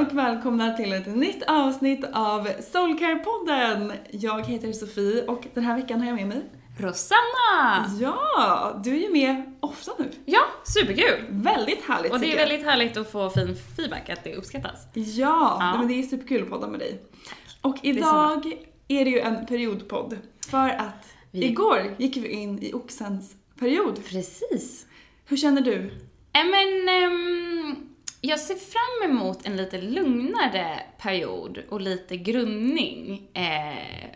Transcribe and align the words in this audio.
Och 0.00 0.16
välkomna 0.18 0.72
till 0.76 0.92
ett 0.92 1.06
nytt 1.06 1.42
avsnitt 1.46 2.04
av 2.12 2.48
Soulcare-podden! 2.48 3.92
Jag 4.10 4.46
heter 4.46 4.72
Sofie 4.72 5.24
och 5.26 5.46
den 5.54 5.64
här 5.64 5.76
veckan 5.76 6.00
har 6.00 6.06
jag 6.06 6.16
med 6.16 6.26
mig 6.28 6.42
Rosanna! 6.80 7.86
Ja, 8.00 8.80
du 8.84 8.90
är 8.96 9.00
ju 9.00 9.12
med 9.12 9.56
ofta 9.60 9.92
nu. 9.98 10.10
Ja, 10.24 10.40
superkul! 10.64 11.24
Väldigt 11.28 11.84
härligt 11.84 12.12
Och 12.12 12.20
det 12.20 12.26
är 12.26 12.30
jag. 12.30 12.36
väldigt 12.48 12.66
härligt 12.66 12.96
att 12.96 13.12
få 13.12 13.30
fin 13.30 13.56
feedback, 13.76 14.10
att 14.10 14.24
det 14.24 14.34
uppskattas. 14.34 14.86
Ja, 14.94 15.56
Ja. 15.60 15.74
men 15.78 15.88
det 15.88 15.94
är 15.94 16.02
superkul 16.02 16.42
att 16.42 16.50
podda 16.50 16.66
med 16.66 16.80
dig. 16.80 17.02
Och 17.62 17.76
är 17.82 17.88
idag 17.88 18.52
är 18.88 19.04
det 19.04 19.10
ju 19.10 19.20
en 19.20 19.46
periodpodd. 19.46 20.18
För 20.50 20.68
att 20.68 21.06
Vi- 21.30 21.44
igår 21.44 21.94
gick 21.98 22.16
vi 22.16 22.28
in 22.28 22.58
i 22.62 22.72
oxens 22.72 23.34
period. 23.58 24.00
Precis. 24.10 24.86
Hur 25.26 25.36
känner 25.36 25.60
du? 25.60 25.76
Äh, 26.32 26.44
men, 26.44 26.88
ehm, 26.88 27.87
jag 28.20 28.40
ser 28.40 28.54
fram 28.54 29.10
emot 29.10 29.46
en 29.46 29.56
lite 29.56 29.80
lugnare 29.80 30.80
period 30.98 31.58
och 31.68 31.80
lite 31.80 32.16
grundning. 32.16 33.28
Eh, 33.34 34.10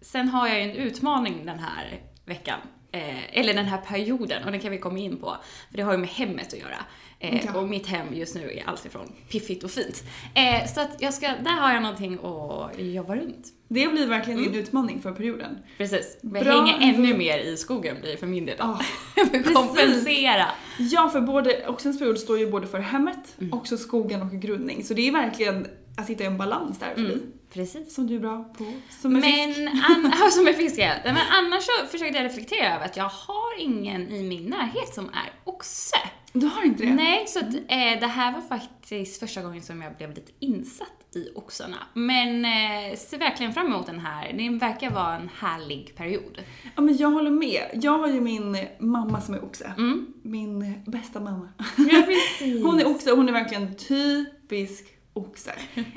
sen 0.00 0.28
har 0.28 0.48
jag 0.48 0.56
ju 0.56 0.70
en 0.70 0.76
utmaning 0.76 1.46
den 1.46 1.58
här 1.58 2.00
veckan. 2.24 2.60
Eh, 2.92 3.38
eller 3.38 3.54
den 3.54 3.66
här 3.66 3.78
perioden, 3.78 4.44
och 4.44 4.50
den 4.50 4.60
kan 4.60 4.70
vi 4.70 4.78
komma 4.78 4.98
in 4.98 5.16
på. 5.16 5.36
För 5.70 5.76
det 5.76 5.82
har 5.82 5.92
ju 5.92 5.98
med 5.98 6.08
hemmet 6.08 6.52
att 6.52 6.58
göra. 6.58 6.76
Eh, 7.20 7.44
Ja. 7.46 7.60
Och 7.60 7.68
mitt 7.68 7.86
hem 7.86 8.14
just 8.14 8.34
nu 8.34 8.50
är 8.52 8.68
alltifrån 8.68 9.12
piffigt 9.28 9.64
och 9.64 9.70
fint. 9.70 10.02
Eh, 10.34 10.66
så 10.74 10.80
att 10.80 10.90
jag 10.98 11.14
ska, 11.14 11.26
där 11.28 11.50
har 11.60 11.72
jag 11.72 11.82
någonting 11.82 12.14
att 12.14 12.78
jobba 12.80 13.16
runt. 13.16 13.46
Det 13.68 13.88
blir 13.88 14.06
verkligen 14.06 14.38
Mm. 14.40 14.52
din 14.52 14.62
utmaning 14.62 15.02
för 15.02 15.12
perioden. 15.12 15.58
Precis. 15.78 16.18
Bra. 16.22 16.40
hänger 16.42 16.94
ännu 16.94 17.16
mer 17.16 17.38
i 17.38 17.56
skogen 17.56 17.96
blir 18.00 18.16
för 18.16 18.26
min 18.26 18.46
del. 18.46 18.56
För 19.30 19.38
att 19.38 19.54
kompensera. 19.54 20.46
Ja, 20.78 21.08
för 21.08 21.20
både, 21.20 21.66
oxens 21.68 21.98
period 21.98 22.18
står 22.18 22.38
ju 22.38 22.50
både 22.50 22.66
för 22.66 22.78
hemmet, 22.78 23.34
Mm. 23.40 23.52
också 23.52 23.76
skogen 23.76 24.22
och 24.22 24.30
grundning. 24.32 24.84
Så 24.84 24.94
det 24.94 25.08
är 25.08 25.12
verkligen 25.12 25.66
att 25.96 26.10
hitta 26.10 26.24
en 26.24 26.38
balans 26.38 26.78
där 26.78 26.94
för 26.94 27.02
dig. 27.02 27.18
Precis. 27.52 27.94
Som 27.94 28.06
du 28.06 28.14
är 28.16 28.20
bra 28.20 28.44
på. 28.58 28.72
Som 29.02 29.16
en 29.16 29.22
fisk. 29.22 29.58
Men, 29.58 29.68
an- 29.68 30.12
ja, 30.20 30.30
som 30.30 30.46
en 30.46 30.54
fisk 30.54 30.78
ja. 30.78 30.92
Men 31.04 31.16
annars 31.30 31.62
så 31.64 31.86
försökte 31.86 32.16
jag 32.18 32.24
reflektera 32.24 32.74
över 32.74 32.84
att 32.84 32.96
jag 32.96 33.04
har 33.08 33.58
ingen 33.60 34.08
i 34.08 34.22
min 34.22 34.44
närhet 34.44 34.94
som 34.94 35.04
är 35.04 35.32
oxe. 35.44 35.96
Du 36.40 36.46
har 36.46 36.64
inte 36.64 36.84
det? 36.84 36.94
Nej, 36.94 37.24
så 37.26 37.38
att, 37.38 37.54
eh, 37.54 38.00
det 38.00 38.06
här 38.06 38.32
var 38.32 38.40
faktiskt 38.40 39.20
första 39.20 39.42
gången 39.42 39.62
som 39.62 39.82
jag 39.82 39.96
blev 39.96 40.14
lite 40.14 40.32
insatt 40.38 40.88
i 41.14 41.28
oxarna. 41.34 41.76
Men 41.94 42.44
eh, 42.44 42.96
ser 42.98 43.18
verkligen 43.18 43.52
fram 43.52 43.66
emot 43.66 43.86
den 43.86 43.98
här. 44.00 44.32
Det 44.32 44.48
verkar 44.66 44.90
vara 44.90 45.16
en 45.16 45.28
härlig 45.38 45.94
period. 45.96 46.38
Ja, 46.76 46.82
men 46.82 46.96
jag 46.96 47.10
håller 47.10 47.30
med. 47.30 47.62
Jag 47.72 47.98
har 47.98 48.08
ju 48.08 48.20
min 48.20 48.56
mamma 48.78 49.20
som 49.20 49.34
är 49.34 49.44
oxe. 49.44 49.72
Mm. 49.78 50.06
Min 50.22 50.82
bästa 50.86 51.20
mamma. 51.20 51.48
Ja, 51.76 52.02
precis. 52.06 52.62
Hon 52.64 52.80
är 52.80 52.86
oxe 52.88 53.10
och 53.10 53.16
hon 53.16 53.28
är 53.28 53.32
verkligen 53.32 53.74
typisk 53.76 54.86
oxe. 55.12 55.52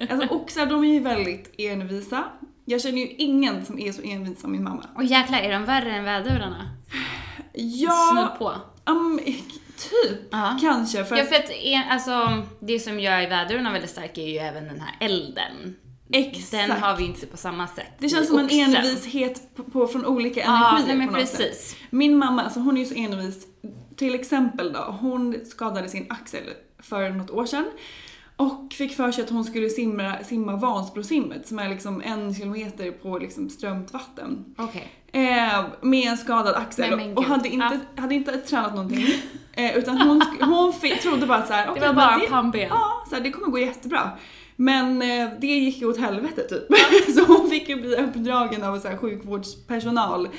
Alltså 0.10 0.28
oxar 0.36 0.66
de 0.66 0.84
är 0.84 0.94
ju 0.94 1.00
väldigt 1.00 1.54
envisa. 1.58 2.24
Jag 2.66 2.82
känner 2.82 2.98
ju 2.98 3.08
ingen 3.08 3.66
som 3.66 3.80
är 3.80 3.92
så 3.92 4.02
envis 4.02 4.42
som 4.42 4.52
min 4.52 4.64
mamma. 4.64 4.86
Och 4.96 5.04
jäklar, 5.04 5.40
är 5.40 5.52
de 5.52 5.66
värre 5.66 5.92
än 5.96 6.04
vädurarna? 6.04 6.70
Ja, 7.54 8.10
Snudd 8.12 8.40
på. 8.40 8.54
um, 8.92 9.20
typ. 9.90 10.20
Ja. 10.32 10.58
Kanske. 10.62 11.06
För 11.06 11.18
Ja, 11.18 11.24
för 11.26 11.36
att 11.36 11.50
en, 11.50 11.84
alltså, 11.90 12.44
det 12.60 12.80
som 12.80 13.00
gör 13.00 13.30
vädurarna 13.30 13.72
väldigt 13.72 13.90
starka 13.92 14.22
är 14.22 14.28
ju 14.28 14.38
även 14.38 14.64
den 14.68 14.82
här 14.82 14.96
elden. 15.08 15.76
Exakt. 16.14 16.52
Den 16.52 16.72
har 16.72 16.98
vi 16.98 17.06
inte 17.06 17.28
på 17.28 17.38
samma 17.38 17.68
sätt 17.68 17.88
det 18.00 18.10
känns 18.10 18.28
som 18.28 18.40
en 18.40 18.50
envishet 18.50 19.56
på, 19.56 19.64
på, 19.64 19.88
från 19.88 20.06
olika 20.06 20.40
Ja, 20.40 20.70
energier 20.70 20.88
nej 20.88 20.98
men 20.98 21.08
på 21.14 21.20
något 21.20 21.30
sätt. 21.30 21.38
precis. 21.38 21.76
Min 21.90 22.18
mamma, 22.18 22.42
alltså 22.44 22.60
hon 22.60 22.78
är 22.78 22.82
ju 22.82 22.86
så 22.88 22.96
envis. 22.96 23.48
Till 23.98 24.16
exempel 24.16 24.74
då, 24.74 24.80
hon 25.02 25.46
skadade 25.46 25.90
sin 25.90 26.06
axel 26.10 26.44
för 26.80 27.10
något 27.10 27.30
år 27.30 27.46
sedan. 27.46 27.66
Och 28.42 28.74
fick 28.74 28.96
för 28.96 29.12
sig 29.12 29.24
att 29.24 29.30
hon 29.30 29.44
skulle 29.44 29.70
simma, 29.70 30.14
simma 30.24 30.56
Vansbrosimmet 30.56 31.48
som 31.48 31.60
är 31.60 31.70
liksom 31.70 32.02
en 32.02 32.36
kilometer 32.36 32.92
på 32.92 33.18
liksom 33.18 33.50
strömt 33.50 33.94
vatten. 33.94 34.46
Okej. 34.58 34.92
Eh, 35.12 35.64
med 35.82 36.08
en 36.12 36.18
skadad 36.18 36.56
axel 36.56 36.98
Nej, 36.98 37.14
och 37.16 37.24
hade 37.24 37.50
inte, 37.50 37.80
hade 37.96 38.16
inte 38.16 38.38
tränat 38.38 38.76
någonting. 38.76 39.06
Eh, 39.54 39.78
utan 39.78 40.02
hon, 40.02 40.22
hon 40.42 40.74
fick, 40.74 41.02
trodde 41.02 41.28
bara 41.28 41.46
så 41.46 41.54
här, 41.54 41.74
Det 41.74 41.80
var 41.80 41.94
bara 41.94 42.20
pannben. 42.30 42.68
Ja, 42.70 43.06
så 43.10 43.16
här, 43.16 43.24
det 43.24 43.32
kommer 43.32 43.48
gå 43.48 43.60
jättebra. 43.60 44.10
Men 44.56 45.02
eh, 45.02 45.30
det 45.42 45.48
gick 45.48 45.82
ju 45.82 45.90
åt 45.90 46.00
helvete 46.00 46.42
typ. 46.42 46.64
så 47.16 47.26
hon 47.34 47.50
fick 47.50 47.70
ju 47.70 47.76
bli 47.82 47.96
uppdragen 47.96 48.64
av 48.64 48.80
så 48.80 48.88
här, 48.88 48.98
sjukvårdspersonal. 48.98 50.30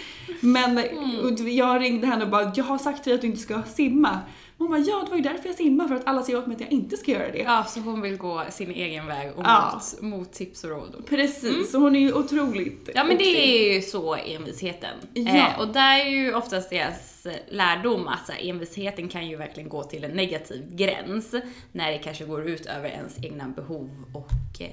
Men 0.40 0.78
Mm. 0.78 1.48
jag 1.48 1.80
ringde 1.80 2.06
henne 2.06 2.24
och 2.24 2.30
bara, 2.30 2.52
jag 2.54 2.64
har 2.64 2.78
sagt 2.78 3.02
till 3.02 3.10
dig 3.10 3.14
att 3.14 3.20
du 3.20 3.26
inte 3.26 3.40
ska 3.40 3.62
simma. 3.62 4.18
Hon 4.58 4.70
bara, 4.70 4.78
ja 4.78 5.02
det 5.04 5.10
var 5.10 5.16
ju 5.16 5.22
därför 5.22 5.48
jag 5.48 5.56
simmar, 5.56 5.88
för 5.88 5.94
att 5.94 6.06
alla 6.06 6.22
säger 6.22 6.38
åt 6.38 6.46
mig 6.46 6.54
att 6.54 6.60
jag 6.60 6.72
inte 6.72 6.96
ska 6.96 7.10
göra 7.10 7.32
det. 7.32 7.38
Ja, 7.38 7.64
så 7.68 7.80
hon 7.80 8.00
vill 8.00 8.16
gå 8.16 8.42
sin 8.50 8.70
egen 8.70 9.06
väg 9.06 9.32
och 9.36 9.42
Ja. 9.44 9.80
mot, 10.00 10.02
mot 10.02 10.32
tips 10.32 10.64
och 10.64 10.70
råd. 10.70 11.04
Precis, 11.08 11.70
så 11.72 11.78
hon 11.78 11.96
är 11.96 12.00
ju 12.00 12.12
otroligt 12.12 12.90
Ja 12.94 13.04
men 13.04 13.18
det 13.18 13.24
är 13.24 13.74
ju 13.74 13.82
så 13.82 14.14
envisheten. 14.14 14.94
Ja. 15.14 15.36
Eh, 15.36 15.60
och 15.60 15.68
där 15.68 15.98
är 16.00 16.10
ju 16.10 16.34
oftast 16.34 16.70
deras 16.70 17.26
lärdom 17.48 18.08
att 18.08 18.26
så 18.26 18.32
här, 18.32 18.48
envisheten 18.48 19.08
kan 19.08 19.28
ju 19.28 19.36
verkligen 19.36 19.68
gå 19.68 19.82
till 19.84 20.04
en 20.04 20.10
negativ 20.10 20.76
gräns 20.76 21.34
när 21.72 21.92
det 21.92 21.98
kanske 21.98 22.24
går 22.24 22.48
ut 22.48 22.66
över 22.66 22.88
ens 22.88 23.24
egna 23.24 23.48
behov 23.48 23.90
och 24.14 24.60
eh, 24.62 24.68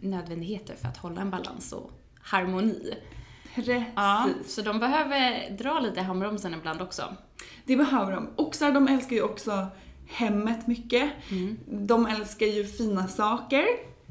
nödvändigheter 0.00 0.74
för 0.80 0.88
att 0.88 0.96
hålla 0.96 1.20
en 1.20 1.30
balans 1.30 1.72
och 1.72 1.90
harmoni. 2.22 2.94
Precis. 3.54 3.82
Ja, 3.94 4.28
så 4.46 4.62
de 4.62 4.78
behöver 4.78 5.50
dra 5.50 5.80
lite 5.80 6.00
i 6.00 6.02
handbromsen 6.02 6.54
ibland 6.54 6.82
också. 6.82 7.02
Det 7.64 7.76
behöver 7.76 8.12
de. 8.12 8.28
Oxar 8.36 8.72
de 8.72 8.88
älskar 8.88 9.16
ju 9.16 9.22
också 9.22 9.66
hemmet 10.06 10.66
mycket. 10.66 11.10
Mm. 11.30 11.58
De 11.66 12.06
älskar 12.06 12.46
ju 12.46 12.64
fina 12.64 13.08
saker, 13.08 13.64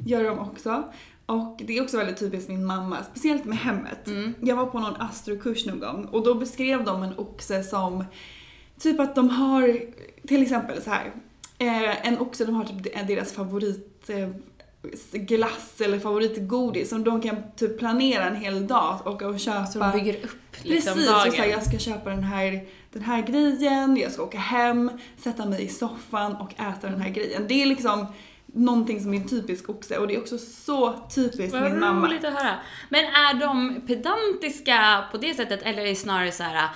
gör 0.06 0.24
de 0.24 0.40
också. 0.40 0.84
Och 1.26 1.62
det 1.66 1.78
är 1.78 1.84
också 1.84 1.98
väldigt 1.98 2.18
typiskt 2.18 2.50
min 2.50 2.66
mamma, 2.66 2.98
speciellt 3.12 3.46
med 3.46 3.58
hemmet. 3.58 4.08
Mm. 4.08 4.34
Jag 4.42 4.56
var 4.56 4.66
på 4.66 4.80
någon 4.80 5.02
astrokurs 5.02 5.66
någon 5.66 5.80
gång 5.80 6.06
och 6.06 6.24
då 6.24 6.36
beskrev 6.36 6.84
de 6.84 7.04
en 7.04 7.18
oxe 7.18 7.64
som 7.64 8.06
typ 8.80 9.00
att 9.00 9.16
de 9.16 9.30
har, 9.30 9.80
till 10.28 10.44
exempel 10.44 10.82
så 10.82 10.90
här. 10.90 11.12
Eh, 11.58 12.08
en 12.08 12.20
oxe, 12.20 12.46
de 12.46 12.56
har 12.56 12.66
typ 12.66 13.08
deras 13.08 13.34
favorit 13.34 14.10
eh, 14.10 14.30
glass 15.12 15.82
eller 15.82 16.00
favoritgodis 16.00 16.90
som 16.90 17.04
de 17.04 17.22
kan 17.22 17.36
typ 17.56 17.80
planera 17.80 18.26
en 18.26 18.36
hel 18.36 18.68
dag 18.68 19.00
och 19.04 19.22
och 19.22 19.40
köpa. 19.40 19.66
Så 19.66 19.80
de 19.80 19.92
bygger 19.92 20.16
upp 20.16 20.56
liksom 20.62 20.94
Precis, 20.94 21.10
dagen. 21.12 21.32
så 21.32 21.38
här, 21.38 21.46
jag 21.48 21.64
ska 21.64 21.78
köpa 21.78 22.10
den 22.10 22.24
här, 22.24 22.66
den 22.92 23.04
här 23.04 23.22
grejen, 23.22 23.98
jag 23.98 24.12
ska 24.12 24.24
åka 24.24 24.38
hem, 24.38 24.92
sätta 25.18 25.46
mig 25.46 25.64
i 25.64 25.68
soffan 25.68 26.36
och 26.36 26.54
äta 26.54 26.88
den 26.90 27.02
här 27.02 27.10
grejen. 27.10 27.46
Det 27.48 27.62
är 27.62 27.66
liksom 27.66 28.08
någonting 28.46 29.02
som 29.02 29.14
är 29.14 29.18
en 29.18 29.28
typisk 29.28 29.70
oxe 29.70 29.98
och 29.98 30.08
det 30.08 30.16
är 30.16 30.20
också 30.20 30.38
så 30.38 30.94
typiskt 31.16 31.54
Vad 31.54 31.64
min 31.64 31.80
mamma. 31.80 32.08
roligt 32.08 32.26
att 32.26 32.34
höra. 32.34 32.56
Men 32.90 33.06
är 33.06 33.40
de 33.40 33.82
pedantiska 33.88 35.06
på 35.12 35.18
det 35.18 35.34
sättet 35.34 35.62
eller 35.64 35.82
är 35.82 35.88
det 35.88 35.96
snarare 35.96 36.32
så 36.32 36.44
här, 36.44 36.70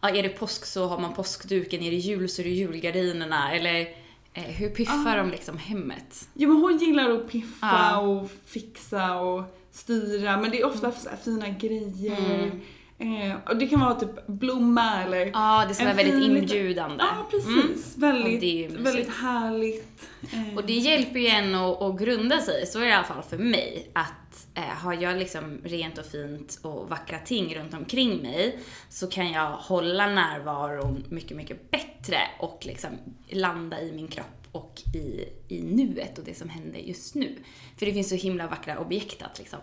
ja, 0.00 0.08
är 0.10 0.22
det 0.22 0.28
påsk 0.28 0.64
så 0.66 0.86
har 0.86 0.98
man 0.98 1.14
påskduken, 1.14 1.82
är 1.82 1.90
det 1.90 1.96
jul 1.96 2.28
så 2.28 2.42
är 2.42 2.44
det 2.44 2.50
julgardinerna 2.50 3.52
eller 3.52 4.03
hur 4.42 4.68
piffar 4.70 5.16
de 5.16 5.30
liksom 5.30 5.58
hemmet? 5.58 6.28
Jo 6.34 6.48
men 6.48 6.62
hon 6.62 6.78
gillar 6.78 7.10
att 7.10 7.28
piffa 7.28 7.66
Ja. 7.66 7.98
och 8.00 8.30
fixa 8.46 9.18
och 9.18 9.42
styra 9.70 10.36
men 10.40 10.50
det 10.50 10.60
är 10.60 10.66
ofta 10.66 10.86
här 11.10 11.16
fina 11.24 11.48
grejer. 11.48 12.50
Eh, 12.98 13.36
och 13.50 13.56
det 13.56 13.66
kan 13.66 13.80
vara 13.80 13.94
typ 13.94 14.26
blomma 14.26 15.02
eller. 15.02 15.26
Ja, 15.26 15.64
det 15.68 15.74
ska 15.74 15.84
vara 15.84 15.94
väldigt 15.94 16.24
inbjudande. 16.24 16.96
Ja 17.04 17.26
precis, 17.30 17.96
Mm. 17.96 18.22
väldigt, 18.22 18.72
väldigt 18.72 19.14
härligt. 19.16 20.08
Eh, 20.32 20.56
Och 20.56 20.64
det 20.66 20.72
hjälper 20.72 21.20
ju 21.20 21.26
en 21.26 21.54
att, 21.54 21.82
att 21.82 21.98
grunda 22.00 22.38
sig, 22.40 22.66
så 22.66 22.78
är 22.78 22.82
det 22.82 22.88
i 22.88 22.92
alla 22.92 23.04
fall 23.06 23.22
för 23.22 23.38
mig. 23.38 23.90
Att 23.92 24.46
eh, 24.54 24.62
har 24.62 24.94
jag 24.94 25.16
liksom 25.18 25.60
rent 25.64 25.98
och 25.98 26.06
fint 26.06 26.58
och 26.62 26.88
vackra 26.88 27.18
ting 27.18 27.54
runt 27.54 27.74
omkring 27.74 28.22
mig 28.22 28.58
så 28.88 29.06
kan 29.06 29.32
jag 29.32 29.50
hålla 29.50 30.06
närvaron 30.06 31.04
mycket, 31.08 31.36
mycket 31.36 31.70
bättre 31.70 32.18
och 32.38 32.62
liksom 32.66 32.90
landa 33.28 33.80
i 33.80 33.92
min 33.92 34.08
kropp 34.08 34.43
och 34.54 34.82
i, 34.94 35.24
i 35.48 35.62
nuet 35.62 36.18
och 36.18 36.24
det 36.24 36.34
som 36.34 36.48
händer 36.48 36.78
just 36.78 37.14
nu. 37.14 37.36
För 37.78 37.86
det 37.86 37.92
finns 37.92 38.08
så 38.08 38.14
himla 38.14 38.46
vackra 38.46 38.78
objekt 38.78 39.22
att 39.22 39.38
liksom 39.38 39.58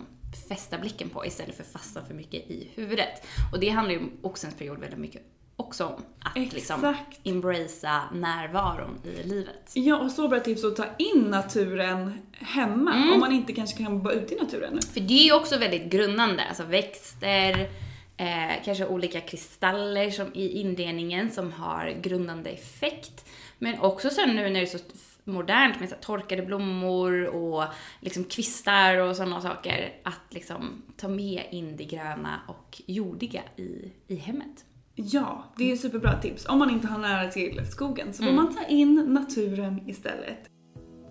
fästa 0.49 0.77
blicken 0.77 1.09
på 1.09 1.25
istället 1.25 1.55
för 1.57 1.63
fastna 1.63 2.05
för 2.05 2.13
mycket 2.13 2.51
i 2.51 2.67
huvudet. 2.75 3.25
Och 3.53 3.59
det 3.59 3.69
handlar 3.69 3.93
ju 3.95 4.01
oxens 4.21 4.55
period 4.55 4.79
väldigt 4.79 4.99
mycket 4.99 5.21
också 5.55 5.85
om. 5.85 6.03
Att 6.19 6.35
liksom 6.53 6.85
Exakt. 6.85 7.19
embracea 7.23 8.01
närvaron 8.13 8.99
i 9.03 9.27
livet. 9.27 9.71
Ja, 9.73 9.97
och 9.97 10.11
så 10.11 10.27
bra 10.27 10.39
tips 10.39 10.63
att 10.63 10.75
ta 10.75 10.85
in 10.97 11.21
naturen 11.21 12.13
hemma 12.33 12.93
Mm. 12.95 13.13
om 13.13 13.19
man 13.19 13.31
inte 13.31 13.53
kanske 13.53 13.77
kan 13.83 13.99
vara 14.03 14.13
ute 14.13 14.35
i 14.35 14.37
naturen. 14.37 14.79
För 14.93 14.99
det 14.99 15.13
är 15.13 15.23
ju 15.23 15.33
också 15.33 15.57
väldigt 15.57 15.91
grundande, 15.91 16.43
alltså 16.43 16.63
växter, 16.63 17.69
eh, 18.17 18.51
kanske 18.65 18.87
olika 18.87 19.21
kristaller 19.21 20.11
som 20.11 20.27
i 20.33 20.47
inredningen 20.61 21.31
som 21.31 21.51
har 21.51 21.93
grundande 22.01 22.49
effekt. 22.49 23.25
Men 23.63 23.79
också 23.79 24.09
sen 24.09 24.29
nu 24.29 24.35
när 24.43 24.49
det 24.51 24.59
är 24.59 24.65
så 24.65 24.77
modernt 25.23 25.79
med 25.79 25.89
så 25.89 25.95
torkade 26.01 26.41
blommor 26.41 27.23
och 27.25 27.63
liksom 27.99 28.23
kvistar 28.23 28.97
och 28.97 29.15
sådana 29.15 29.41
saker, 29.41 29.89
att 30.03 30.21
liksom 30.29 30.81
ta 30.97 31.07
med 31.07 31.43
in 31.51 31.77
det 31.77 31.83
gröna 31.83 32.39
och 32.47 32.81
jordiga 32.85 33.41
i, 33.55 33.91
i 34.07 34.15
hemmet. 34.15 34.65
Ja, 34.95 35.53
det 35.57 35.71
är 35.71 35.75
superbra 35.75 36.21
tips. 36.21 36.45
Om 36.45 36.59
man 36.59 36.69
inte 36.69 36.87
har 36.87 36.99
nära 36.99 37.31
till 37.31 37.61
skogen 37.71 38.13
så 38.13 38.23
får 38.23 38.29
Mm. 38.31 38.35
man 38.43 38.55
ta 38.55 38.63
in 38.65 38.95
naturen 39.13 39.89
istället. 39.89 40.49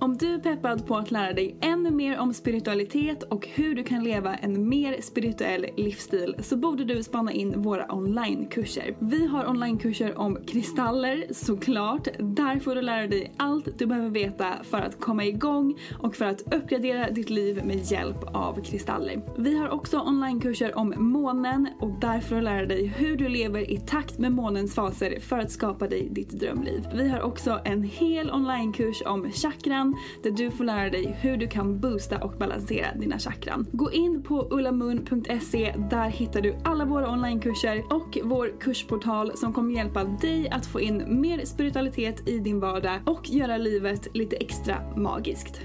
Om 0.02 0.16
du 0.16 0.34
är 0.34 0.38
peppad 0.38 0.86
på 0.86 0.96
att 0.96 1.10
lära 1.10 1.32
dig 1.32 1.56
ännu 1.60 1.90
mer 1.90 2.18
om 2.18 2.34
spiritualitet 2.34 3.22
och 3.22 3.48
hur 3.54 3.74
du 3.74 3.84
kan 3.84 4.04
leva 4.04 4.34
en 4.34 4.68
mer 4.68 5.00
spirituell 5.00 5.66
livsstil 5.76 6.34
så 6.38 6.56
borde 6.56 6.84
du 6.84 7.02
spana 7.02 7.32
in 7.32 7.62
våra 7.62 7.94
onlinekurser. 7.94 8.94
Vi 8.98 9.26
har 9.26 9.48
onlinekurser 9.48 10.18
om 10.18 10.38
kristaller 10.46 11.24
såklart. 11.30 12.08
Där 12.18 12.58
får 12.58 12.74
du 12.74 12.82
lära 12.82 13.06
dig 13.06 13.32
allt 13.36 13.78
du 13.78 13.86
behöver 13.86 14.10
veta 14.10 14.54
för 14.62 14.78
att 14.78 15.00
komma 15.00 15.24
igång 15.24 15.78
och 15.98 16.16
för 16.16 16.24
att 16.24 16.54
uppgradera 16.54 17.10
ditt 17.10 17.30
liv 17.30 17.64
med 17.64 17.92
hjälp 17.92 18.24
av 18.34 18.62
kristaller. 18.62 19.22
Vi 19.38 19.58
har 19.58 19.68
också 19.68 20.00
onlinekurser 20.00 20.78
om 20.78 20.94
månen 20.96 21.68
och 21.80 22.00
där 22.00 22.20
får 22.20 22.36
du 22.36 22.42
lära 22.42 22.66
dig 22.66 22.86
hur 22.86 23.16
du 23.16 23.28
lever 23.28 23.70
i 23.70 23.76
takt 23.76 24.18
med 24.18 24.32
månens 24.32 24.74
faser 24.74 25.20
för 25.20 25.38
att 25.38 25.50
skapa 25.50 25.88
dig 25.88 26.08
ditt 26.10 26.30
drömliv. 26.30 26.88
Vi 26.94 27.08
har 27.08 27.20
också 27.20 27.60
en 27.64 27.82
hel 27.82 28.30
onlinekurs 28.30 29.02
om 29.06 29.30
chakran 29.32 29.89
där 30.22 30.30
du 30.30 30.50
får 30.50 30.64
lära 30.64 30.90
dig 30.90 31.16
hur 31.20 31.36
du 31.36 31.48
kan 31.48 31.80
boosta 31.80 32.18
och 32.18 32.32
balansera 32.38 32.94
dina 32.94 33.18
chakran. 33.18 33.66
Gå 33.72 33.92
in 33.92 34.22
på 34.22 34.48
ullamun.se. 34.50 35.74
där 35.90 36.08
hittar 36.08 36.40
du 36.40 36.56
alla 36.64 36.84
våra 36.84 37.12
onlinekurser 37.12 37.84
och 37.90 38.18
vår 38.24 38.60
kursportal 38.60 39.36
som 39.36 39.52
kommer 39.52 39.74
hjälpa 39.74 40.04
dig 40.04 40.48
att 40.48 40.66
få 40.66 40.80
in 40.80 41.20
mer 41.20 41.44
spiritualitet 41.44 42.28
i 42.28 42.38
din 42.38 42.60
vardag 42.60 43.00
och 43.06 43.30
göra 43.30 43.56
livet 43.56 44.06
lite 44.14 44.36
extra 44.36 44.96
magiskt. 44.96 45.60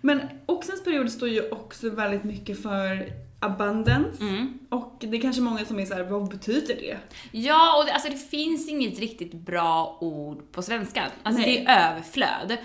Men 0.00 0.20
oxens 0.46 0.84
period 0.84 1.10
står 1.10 1.28
ju 1.28 1.50
också 1.50 1.90
väldigt 1.90 2.24
mycket 2.24 2.62
för 2.62 3.25
abundance. 3.40 4.22
Mm. 4.22 4.58
Och 4.68 4.96
det 5.00 5.16
är 5.16 5.20
kanske 5.20 5.42
många 5.42 5.64
som 5.64 5.78
är 5.78 5.86
så 5.86 5.94
här, 5.94 6.02
vad 6.02 6.28
betyder 6.28 6.74
det? 6.74 6.98
Ja, 7.32 7.78
och 7.78 7.86
det, 7.86 7.92
alltså 7.92 8.08
det 8.08 8.30
finns 8.30 8.68
inget 8.68 8.98
riktigt 8.98 9.32
bra 9.32 9.98
ord 10.00 10.52
på 10.52 10.62
svenska. 10.62 11.04
Alltså 11.22 11.42
Nej. 11.42 11.64
det 11.66 11.70
är 11.70 11.90
överflöd. 11.90 12.56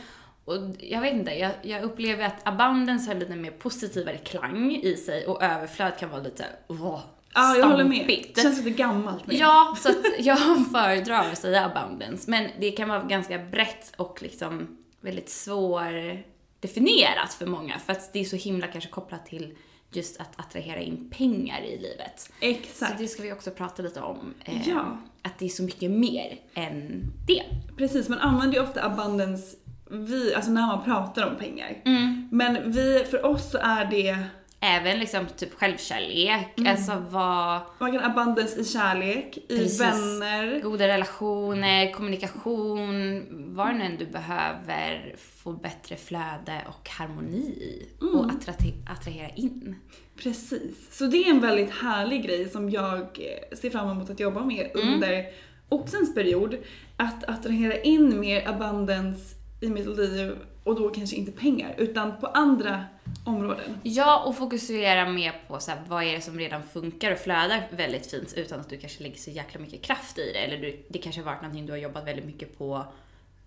Och 0.45 0.55
jag 0.79 1.01
vet 1.01 1.13
inte, 1.13 1.31
jag, 1.31 1.51
jag 1.61 1.83
upplever 1.83 2.25
att 2.25 2.47
abundance 2.47 3.09
har 3.09 3.15
lite 3.15 3.35
mer 3.35 3.51
positivare 3.51 4.17
klang 4.17 4.75
i 4.83 4.95
sig 4.95 5.27
och 5.27 5.43
överflöd 5.43 5.97
kan 5.99 6.09
vara 6.09 6.21
lite 6.21 6.45
åh, 6.67 6.99
Ja, 7.33 7.55
jag 7.55 7.67
håller 7.67 7.83
med. 7.83 8.25
Det 8.33 8.41
känns 8.41 8.57
lite 8.57 8.69
gammalt 8.69 9.27
med. 9.27 9.35
Ja, 9.35 9.77
så 9.79 9.89
att 9.89 9.95
jag 10.19 10.37
föredrar 10.71 11.31
att 11.31 11.37
säga 11.37 11.65
abundance. 11.65 12.31
Men 12.31 12.49
det 12.59 12.71
kan 12.71 12.89
vara 12.89 13.03
ganska 13.03 13.37
brett 13.37 13.93
och 13.97 14.21
liksom 14.21 14.77
väldigt 15.01 15.29
svårdefinierat 15.29 17.33
för 17.37 17.45
många. 17.45 17.79
För 17.79 17.93
att 17.93 18.13
det 18.13 18.19
är 18.19 18.25
så 18.25 18.35
himla 18.35 18.67
kanske 18.67 18.89
kopplat 18.89 19.25
till 19.25 19.55
just 19.91 20.21
att 20.21 20.39
attrahera 20.39 20.79
in 20.79 21.09
pengar 21.17 21.61
i 21.61 21.77
livet. 21.77 22.19
Så 22.19 22.31
Exakt. 22.39 22.97
det 22.97 23.07
ska 23.07 23.23
vi 23.23 23.33
också 23.33 23.51
prata 23.51 23.81
lite 23.83 24.01
om. 24.01 24.33
Eh, 24.45 24.69
Ja. 24.69 24.97
Att 25.23 25.39
det 25.39 25.45
är 25.45 25.49
så 25.49 25.63
mycket 25.63 25.91
mer 25.91 26.39
än 26.53 27.11
det. 27.27 27.43
Precis, 27.77 28.09
man 28.09 28.19
använder 28.19 28.57
ju 28.57 28.63
ofta 28.63 28.83
abundance 28.83 29.57
vi, 29.91 30.33
alltså 30.35 30.51
när 30.51 30.67
man 30.67 30.83
pratar 30.83 31.29
om 31.29 31.35
pengar. 31.37 31.81
Mm. 31.85 32.27
Men 32.31 32.71
vi, 32.71 33.05
för 33.11 33.25
oss 33.25 33.51
så 33.51 33.57
är 33.57 33.85
det, 33.85 34.17
Även 34.63 34.99
liksom 34.99 35.25
typ 35.37 35.53
självkärlek, 35.53 36.47
Mm. 36.57 36.71
alltså 36.71 37.03
vad, 37.09 37.61
man 37.79 37.91
kan 37.91 38.03
abundance 38.11 38.59
i 38.59 38.65
kärlek, 38.65 39.37
i 39.37 39.57
Precis. 39.57 39.81
vänner. 39.81 40.59
goda 40.63 40.87
relationer, 40.87 41.91
kommunikation, 41.93 43.25
vad 43.55 43.75
nu 43.75 43.83
än 43.83 43.97
du 43.97 44.05
behöver 44.05 45.15
få 45.43 45.51
bättre 45.53 45.95
flöde 45.95 46.61
och 46.67 46.89
harmoni 46.89 47.37
i 47.37 47.87
och 48.01 48.25
attra- 48.25 48.73
attrahera 48.91 49.29
in. 49.29 49.75
Precis. 50.23 50.97
Så 50.97 51.05
det 51.05 51.17
är 51.17 51.29
en 51.29 51.39
väldigt 51.41 51.71
härlig 51.71 52.23
grej 52.23 52.49
som 52.49 52.69
jag 52.69 53.19
ser 53.61 53.69
fram 53.69 53.89
emot 53.89 54.09
att 54.09 54.19
jobba 54.19 54.45
med 54.45 54.71
Mm. 54.75 54.93
under 54.93 55.25
oxens 55.69 56.15
period. 56.15 56.57
Att 56.97 57.23
attrahera 57.29 57.77
in 57.81 58.19
mer 58.19 58.47
abundance 58.47 59.35
i 59.61 59.69
mitt 59.69 59.97
liv 59.97 60.35
och 60.63 60.75
då 60.75 60.89
kanske 60.89 61.15
inte 61.15 61.31
pengar 61.31 61.75
utan 61.77 62.17
på 62.19 62.27
andra 62.27 62.85
områden. 63.25 63.79
Ja, 63.83 64.23
och 64.25 64.37
fokusera 64.37 65.09
mer 65.09 65.33
på 65.47 65.59
så 65.59 65.71
här, 65.71 65.81
vad 65.87 66.03
är 66.03 66.13
det 66.13 66.21
som 66.21 66.39
redan 66.39 66.63
funkar 66.63 67.11
och 67.11 67.19
flödar 67.19 67.67
väldigt 67.71 68.11
fint 68.11 68.33
utan 68.33 68.59
att 68.59 68.69
du 68.69 68.77
kanske 68.77 69.03
lägger 69.03 69.17
så 69.17 69.31
jäkla 69.31 69.59
mycket 69.59 69.81
kraft 69.81 70.17
i 70.17 70.31
det. 70.33 70.39
Eller 70.39 70.57
du, 70.57 70.83
det 70.87 70.99
kanske 70.99 71.21
har 71.21 71.25
varit 71.25 71.41
någonting 71.41 71.65
du 71.65 71.71
har 71.71 71.77
jobbat 71.77 72.07
väldigt 72.07 72.25
mycket 72.25 72.57
på 72.57 72.85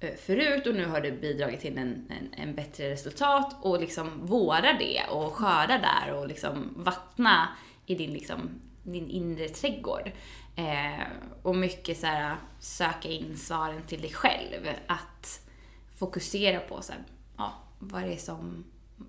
eh, 0.00 0.14
förut 0.26 0.66
och 0.66 0.74
nu 0.74 0.86
har 0.86 1.00
du 1.00 1.12
bidragit 1.12 1.60
till 1.60 1.78
en, 1.78 2.06
en, 2.10 2.34
en 2.42 2.54
bättre 2.54 2.90
resultat 2.90 3.56
och 3.62 3.80
liksom 3.80 4.26
vårda 4.26 4.72
det 4.78 5.02
och 5.10 5.32
skörda 5.32 5.78
där 5.78 6.14
och 6.14 6.28
liksom 6.28 6.74
vattna 6.76 7.48
i 7.86 7.94
din 7.94 8.12
liksom 8.12 8.50
din 8.84 9.10
inre 9.10 9.48
trädgård. 9.48 10.10
Eh, 10.56 11.06
och 11.42 11.56
mycket 11.56 11.98
så 11.98 12.06
här, 12.06 12.36
söka 12.60 13.08
in 13.08 13.36
svaren 13.36 13.82
till 13.82 14.00
dig 14.00 14.12
själv. 14.12 14.68
Att 14.86 15.40
fokusera 15.96 16.60
på 16.60 16.82
så 16.82 16.92
här, 16.92 17.02
ja, 17.36 17.52
vad 17.78 18.02
är 18.02 18.16
som, 18.16 18.64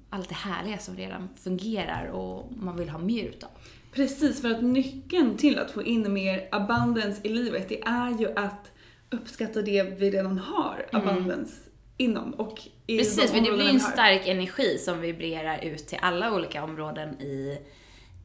allt 0.10 0.30
det 0.30 0.36
härliga 0.36 0.78
som 0.78 0.98
redan 0.98 1.30
fungerar 1.36 2.08
och 2.08 2.52
man 2.58 2.78
vill 2.78 2.90
ha 2.90 3.00
mer 3.00 3.24
utav. 3.24 3.50
Precis, 3.92 4.42
för 4.42 4.52
att 4.52 4.64
nyckeln 4.64 5.38
till 5.38 5.60
att 5.60 5.72
få 5.72 5.84
in 5.84 6.14
mer 6.14 6.48
abundance 6.52 7.22
i 7.24 7.30
livet, 7.30 7.70
det 7.70 7.82
är 7.82 8.20
ju 8.20 8.32
att 8.36 8.72
uppskatta 9.10 9.62
det 9.62 9.84
vi 9.84 10.12
redan 10.12 10.38
har 10.38 10.86
abundance 10.92 11.56
inom. 11.98 12.34
Och 12.34 12.62
i 12.88 12.98
Precis, 12.98 13.32
för 13.32 13.42
det 13.42 13.52
blir 13.52 13.70
en 13.70 13.80
stark 13.80 14.28
energi 14.28 14.78
som 14.78 15.02
vibrerar 15.02 15.64
ut 15.64 15.88
till 15.88 15.98
alla 16.02 16.34
olika 16.34 16.64
områden 16.64 17.22
i, 17.22 17.58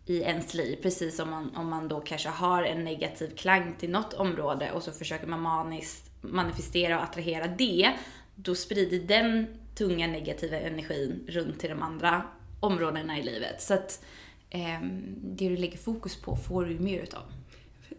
i 0.06 0.20
ens 0.20 0.54
liv. 0.54 0.78
Precis 0.82 1.16
som 1.16 1.30
man, 1.30 1.56
om 1.56 1.68
man 1.68 1.88
då 1.88 2.00
kanske 2.00 2.28
har 2.28 2.62
en 2.62 2.84
negativ 2.84 3.36
klang 3.36 3.74
till 3.78 3.90
något 3.90 4.12
område 4.12 4.72
och 4.72 4.82
så 4.82 4.92
försöker 4.92 5.26
man 5.26 5.40
maniskt 5.40 6.10
manifestera 6.20 6.96
och 6.96 7.02
attrahera 7.02 7.46
det. 7.46 7.90
Då 8.34 8.54
sprider 8.54 8.98
den 8.98 9.46
tunga 9.80 10.06
negativa 10.06 10.56
energin 10.56 11.24
runt 11.28 11.60
till 11.60 11.70
de 11.70 11.82
andra 11.82 12.22
områdena 12.60 13.18
i 13.18 13.22
livet. 13.22 13.62
Så 13.62 13.74
att 13.74 14.04
ehm, 14.50 15.02
det 15.22 15.48
du 15.48 15.56
lägger 15.56 15.78
fokus 15.78 16.16
på 16.16 16.36
får 16.36 16.64
du 16.64 16.78
mer 16.78 17.02
utav. 17.02 17.22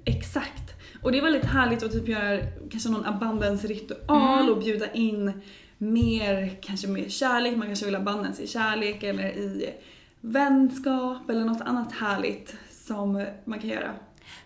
Exakt. 0.05 0.73
Och 1.01 1.11
det 1.11 1.17
är 1.17 1.21
väldigt 1.21 1.45
härligt 1.45 1.83
att 1.83 1.91
typ 1.91 2.07
göra 2.07 2.41
kanske 2.71 2.89
någon 2.89 3.05
abundance-ritual 3.05 4.49
och 4.49 4.59
bjuda 4.59 4.91
in 4.91 5.41
mer, 5.77 6.59
kanske 6.61 6.87
mer 6.87 7.09
kärlek, 7.09 7.57
man 7.57 7.67
kanske 7.67 7.85
vill 7.85 7.95
abundance 7.95 8.43
i 8.43 8.47
kärlek 8.47 9.03
eller 9.03 9.29
i 9.29 9.73
vänskap 10.21 11.29
eller 11.29 11.45
något 11.45 11.61
annat 11.61 11.91
härligt 11.91 12.55
som 12.71 13.25
man 13.45 13.59
kan 13.59 13.69
göra. 13.69 13.93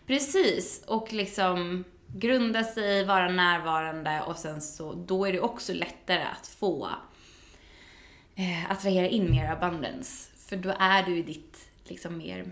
Precis, 0.07 0.83
och 0.87 1.13
liksom 1.13 1.83
grunda 2.07 2.63
sig, 2.63 3.05
vara 3.05 3.29
närvarande 3.29 4.21
och 4.27 4.37
sen 4.37 4.61
så, 4.61 4.93
då 4.93 5.25
är 5.25 5.33
det 5.33 5.39
också 5.39 5.73
lättare 5.73 6.23
att 6.23 6.47
få 6.47 6.89
eh, 8.35 8.71
attrahera 8.71 9.07
in 9.07 9.31
mer 9.31 9.51
abundance. 9.51 10.31
För 10.37 10.55
då 10.55 10.73
är 10.79 11.03
du 11.03 11.17
i 11.17 11.21
ditt 11.21 11.69
liksom 11.83 12.17
mer 12.17 12.45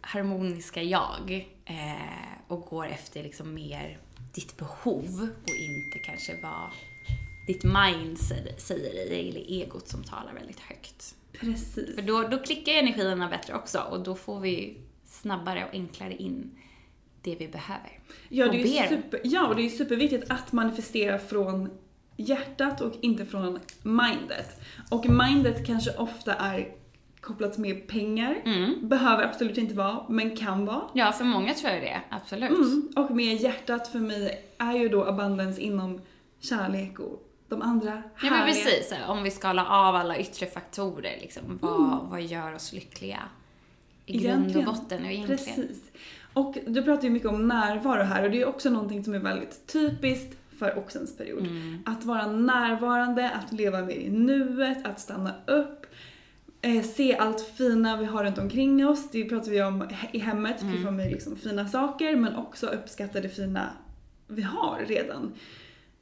harmoniska 0.00 0.82
jag 0.82 1.48
eh, 1.64 2.48
och 2.48 2.60
går 2.60 2.86
efter 2.86 3.22
liksom 3.22 3.54
mer 3.54 3.98
ditt 4.34 4.56
behov 4.56 5.28
och 5.42 5.56
inte 5.56 5.98
kanske 6.06 6.32
vad 6.42 6.70
ditt 7.46 7.64
mind 7.64 8.18
säger- 8.18 9.08
dig 9.08 9.28
eller 9.28 9.62
egot 9.62 9.88
som 9.88 10.04
talar 10.04 10.34
väldigt 10.34 10.60
högt. 10.60 11.14
Precis. 11.40 11.94
För 11.94 12.02
då, 12.02 12.22
då 12.22 12.38
klickar 12.38 12.72
energierna 12.72 13.28
bättre 13.28 13.54
också 13.54 13.78
och 13.78 14.02
då 14.02 14.14
får 14.14 14.40
vi 14.40 14.78
snabbare 15.06 15.64
och 15.64 15.74
enklare 15.74 16.16
in 16.16 16.50
det 17.22 17.34
vi 17.34 17.48
behöver. 17.48 17.98
Ja, 18.28 18.48
det 18.48 18.78
är 18.78 18.88
super, 18.88 19.20
ja, 19.24 19.48
och 19.48 19.56
det 19.56 19.62
är 19.62 19.68
superviktigt 19.68 20.30
att 20.30 20.52
manifestera 20.52 21.18
från 21.18 21.70
hjärtat 22.16 22.80
och 22.80 22.92
inte 23.00 23.24
från 23.26 23.58
mindet. 23.82 24.60
Och 24.90 25.08
mindet 25.08 25.66
kanske 25.66 25.90
ofta 25.96 26.34
är 26.34 26.68
kopplat 27.20 27.58
med 27.58 27.88
pengar. 27.88 28.42
Mm. 28.44 28.88
Behöver 28.88 29.22
absolut 29.24 29.58
inte 29.58 29.74
vara, 29.74 30.04
men 30.08 30.36
kan 30.36 30.66
vara. 30.66 30.82
Ja, 30.92 31.12
för 31.12 31.24
många 31.24 31.54
tror 31.54 31.72
jag 31.72 31.82
det, 31.82 32.00
absolut. 32.10 32.50
Mm. 32.50 32.88
Och 32.96 33.10
med 33.10 33.36
hjärtat 33.36 33.88
för 33.88 33.98
mig 33.98 34.44
är 34.58 34.72
ju 34.72 34.88
då 34.88 35.04
abundance 35.04 35.60
inom 35.60 36.00
kärlek 36.40 36.98
och 36.98 37.28
de 37.48 37.62
andra 37.62 37.90
Ja 37.90 38.02
men 38.22 38.32
härliga- 38.32 38.44
precis, 38.64 38.94
om 39.08 39.22
vi 39.22 39.30
skalar 39.30 39.64
av 39.64 39.94
alla 39.96 40.18
yttre 40.18 40.46
faktorer, 40.46 41.18
liksom, 41.20 41.58
vad, 41.62 42.06
vad 42.10 42.22
gör 42.22 42.54
oss 42.54 42.72
lyckliga? 42.72 43.20
I 44.06 44.18
grund 44.18 44.56
och 44.56 44.64
botten 44.64 45.04
och 45.04 45.10
egentligen. 45.10 45.44
Precis. 45.44 45.82
Och 46.32 46.56
du 46.66 46.82
pratar 46.82 47.04
ju 47.04 47.10
mycket 47.10 47.28
om 47.28 47.48
närvaro 47.48 48.02
här 48.02 48.22
och 48.24 48.30
det 48.30 48.40
är 48.40 48.46
också 48.48 48.70
någonting 48.70 49.04
som 49.04 49.14
är 49.14 49.18
väldigt 49.18 49.66
typiskt 49.72 50.36
för 50.58 50.78
oxens 50.78 51.16
period. 51.16 51.46
Mm. 51.46 51.82
Att 51.86 52.04
vara 52.04 52.26
närvarande, 52.26 53.30
att 53.30 53.52
leva 53.52 53.82
mer 53.82 53.94
i 53.96 54.10
nuet, 54.10 54.86
att 54.86 55.00
stanna 55.00 55.34
upp, 55.46 55.86
eh, 56.62 56.82
se 56.82 57.16
allt 57.16 57.40
fina 57.40 57.96
vi 57.96 58.04
har 58.04 58.24
runt 58.24 58.38
omkring 58.38 58.86
oss. 58.86 59.10
Det 59.10 59.24
pratar 59.24 59.50
vi 59.50 59.62
om 59.62 59.88
i 60.12 60.18
hemmet, 60.18 60.62
Mm. 60.62 60.76
mm. 60.76 60.96
med 60.96 61.10
liksom 61.10 61.36
fina 61.36 61.68
saker 61.68 62.16
men 62.16 62.36
också 62.36 62.66
uppskatta 62.66 63.20
det 63.20 63.28
fina 63.28 63.70
vi 64.28 64.42
har 64.42 64.84
redan. 64.88 65.34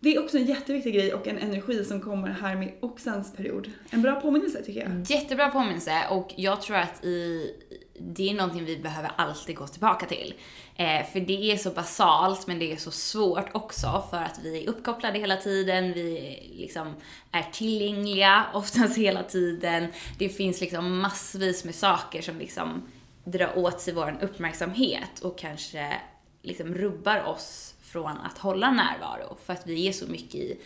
Det 0.00 0.14
är 0.14 0.24
också 0.24 0.36
en 0.38 0.46
jätteviktig 0.46 0.94
grej 0.94 1.14
och 1.14 1.26
en 1.28 1.38
energi 1.38 1.84
som 1.84 2.00
kommer 2.00 2.28
här 2.28 2.56
med 2.56 2.72
oxens 2.80 3.36
period. 3.36 3.70
En 3.90 4.02
bra 4.02 4.20
påminnelse 4.20 4.62
tycker 4.62 4.80
jag. 4.80 5.10
Jättebra 5.10 5.48
påminnelse 5.50 5.92
och 6.10 6.34
jag 6.36 6.62
tror 6.62 6.76
att 6.76 7.04
i, 7.04 7.50
det 7.98 8.30
är 8.30 8.34
någonting 8.34 8.64
vi 8.64 8.78
behöver 8.78 9.10
alltid 9.16 9.56
gå 9.56 9.66
tillbaka 9.66 10.06
till. 10.06 10.34
Eh, 10.76 11.06
för 11.12 11.20
det 11.20 11.52
är 11.52 11.56
så 11.56 11.70
basalt 11.70 12.46
men 12.46 12.58
det 12.58 12.72
är 12.72 12.76
så 12.76 12.90
svårt 12.90 13.54
också 13.54 14.04
för 14.10 14.16
att 14.16 14.38
vi 14.42 14.64
är 14.64 14.68
uppkopplade 14.68 15.18
hela 15.18 15.36
tiden, 15.36 15.92
vi 15.92 16.38
liksom 16.56 16.94
är 17.30 17.42
tillgängliga 17.52 18.46
oftast 18.54 18.98
hela 18.98 19.22
tiden. 19.22 19.86
Det 20.18 20.28
finns 20.28 20.60
liksom 20.60 21.00
massvis 21.00 21.64
med 21.64 21.74
saker 21.74 22.22
som 22.22 22.38
liksom 22.38 22.82
drar 23.24 23.58
åt 23.58 23.80
sig 23.80 23.94
vår 23.94 24.18
uppmärksamhet 24.22 25.20
och 25.22 25.38
kanske 25.38 25.96
liksom 26.42 26.74
rubbar 26.74 27.24
oss 27.24 27.74
från 27.82 28.18
att 28.18 28.38
hålla 28.38 28.70
närvaro 28.70 29.36
för 29.44 29.52
att 29.52 29.66
vi 29.66 29.88
är 29.88 29.92
så 29.92 30.06
mycket 30.06 30.34
i 30.34 30.58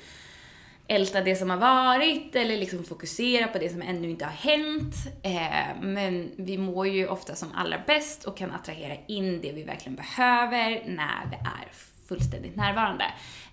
älta 0.89 1.21
det 1.21 1.37
som 1.37 1.51
har 1.51 1.57
varit 1.57 2.37
eller 2.37 2.57
liksom 2.57 2.85
fokusera 2.85 3.49
på 3.49 3.59
det 3.59 3.69
som 3.69 3.83
ännu 3.83 4.11
inte 4.11 4.25
har 4.25 4.33
hänt. 4.33 4.95
Eh, 5.23 5.81
men 5.83 6.31
vi 6.37 6.59
mår 6.59 6.87
ju 6.87 7.09
ofta 7.09 7.35
som 7.35 7.49
allra 7.55 7.79
bäst 7.87 8.25
och 8.25 8.37
kan 8.37 8.51
attrahera 8.51 8.97
in 9.07 9.41
det 9.41 9.53
vi 9.53 9.63
verkligen 9.63 9.97
behöver 9.97 10.71
när 10.87 11.31
vi 11.31 11.37
är 11.37 11.69
fullständigt 12.09 12.57
närvarande. 12.57 13.05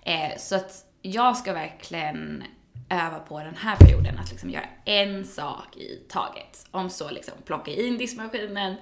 Eh, 0.02 0.38
så 0.38 0.56
att 0.56 0.84
jag 1.02 1.36
ska 1.36 1.52
verkligen 1.52 2.44
öva 2.90 3.18
på 3.18 3.38
den 3.38 3.56
här 3.56 3.76
perioden 3.76 4.18
att 4.18 4.30
liksom 4.30 4.50
göra 4.50 4.66
en 4.84 5.24
sak 5.24 5.76
i 5.76 6.02
taget. 6.08 6.66
Om 6.70 6.90
så 6.90 7.10
liksom 7.10 7.34
plocka 7.44 7.70
in 7.70 7.98
diskmaskinen, 7.98 8.74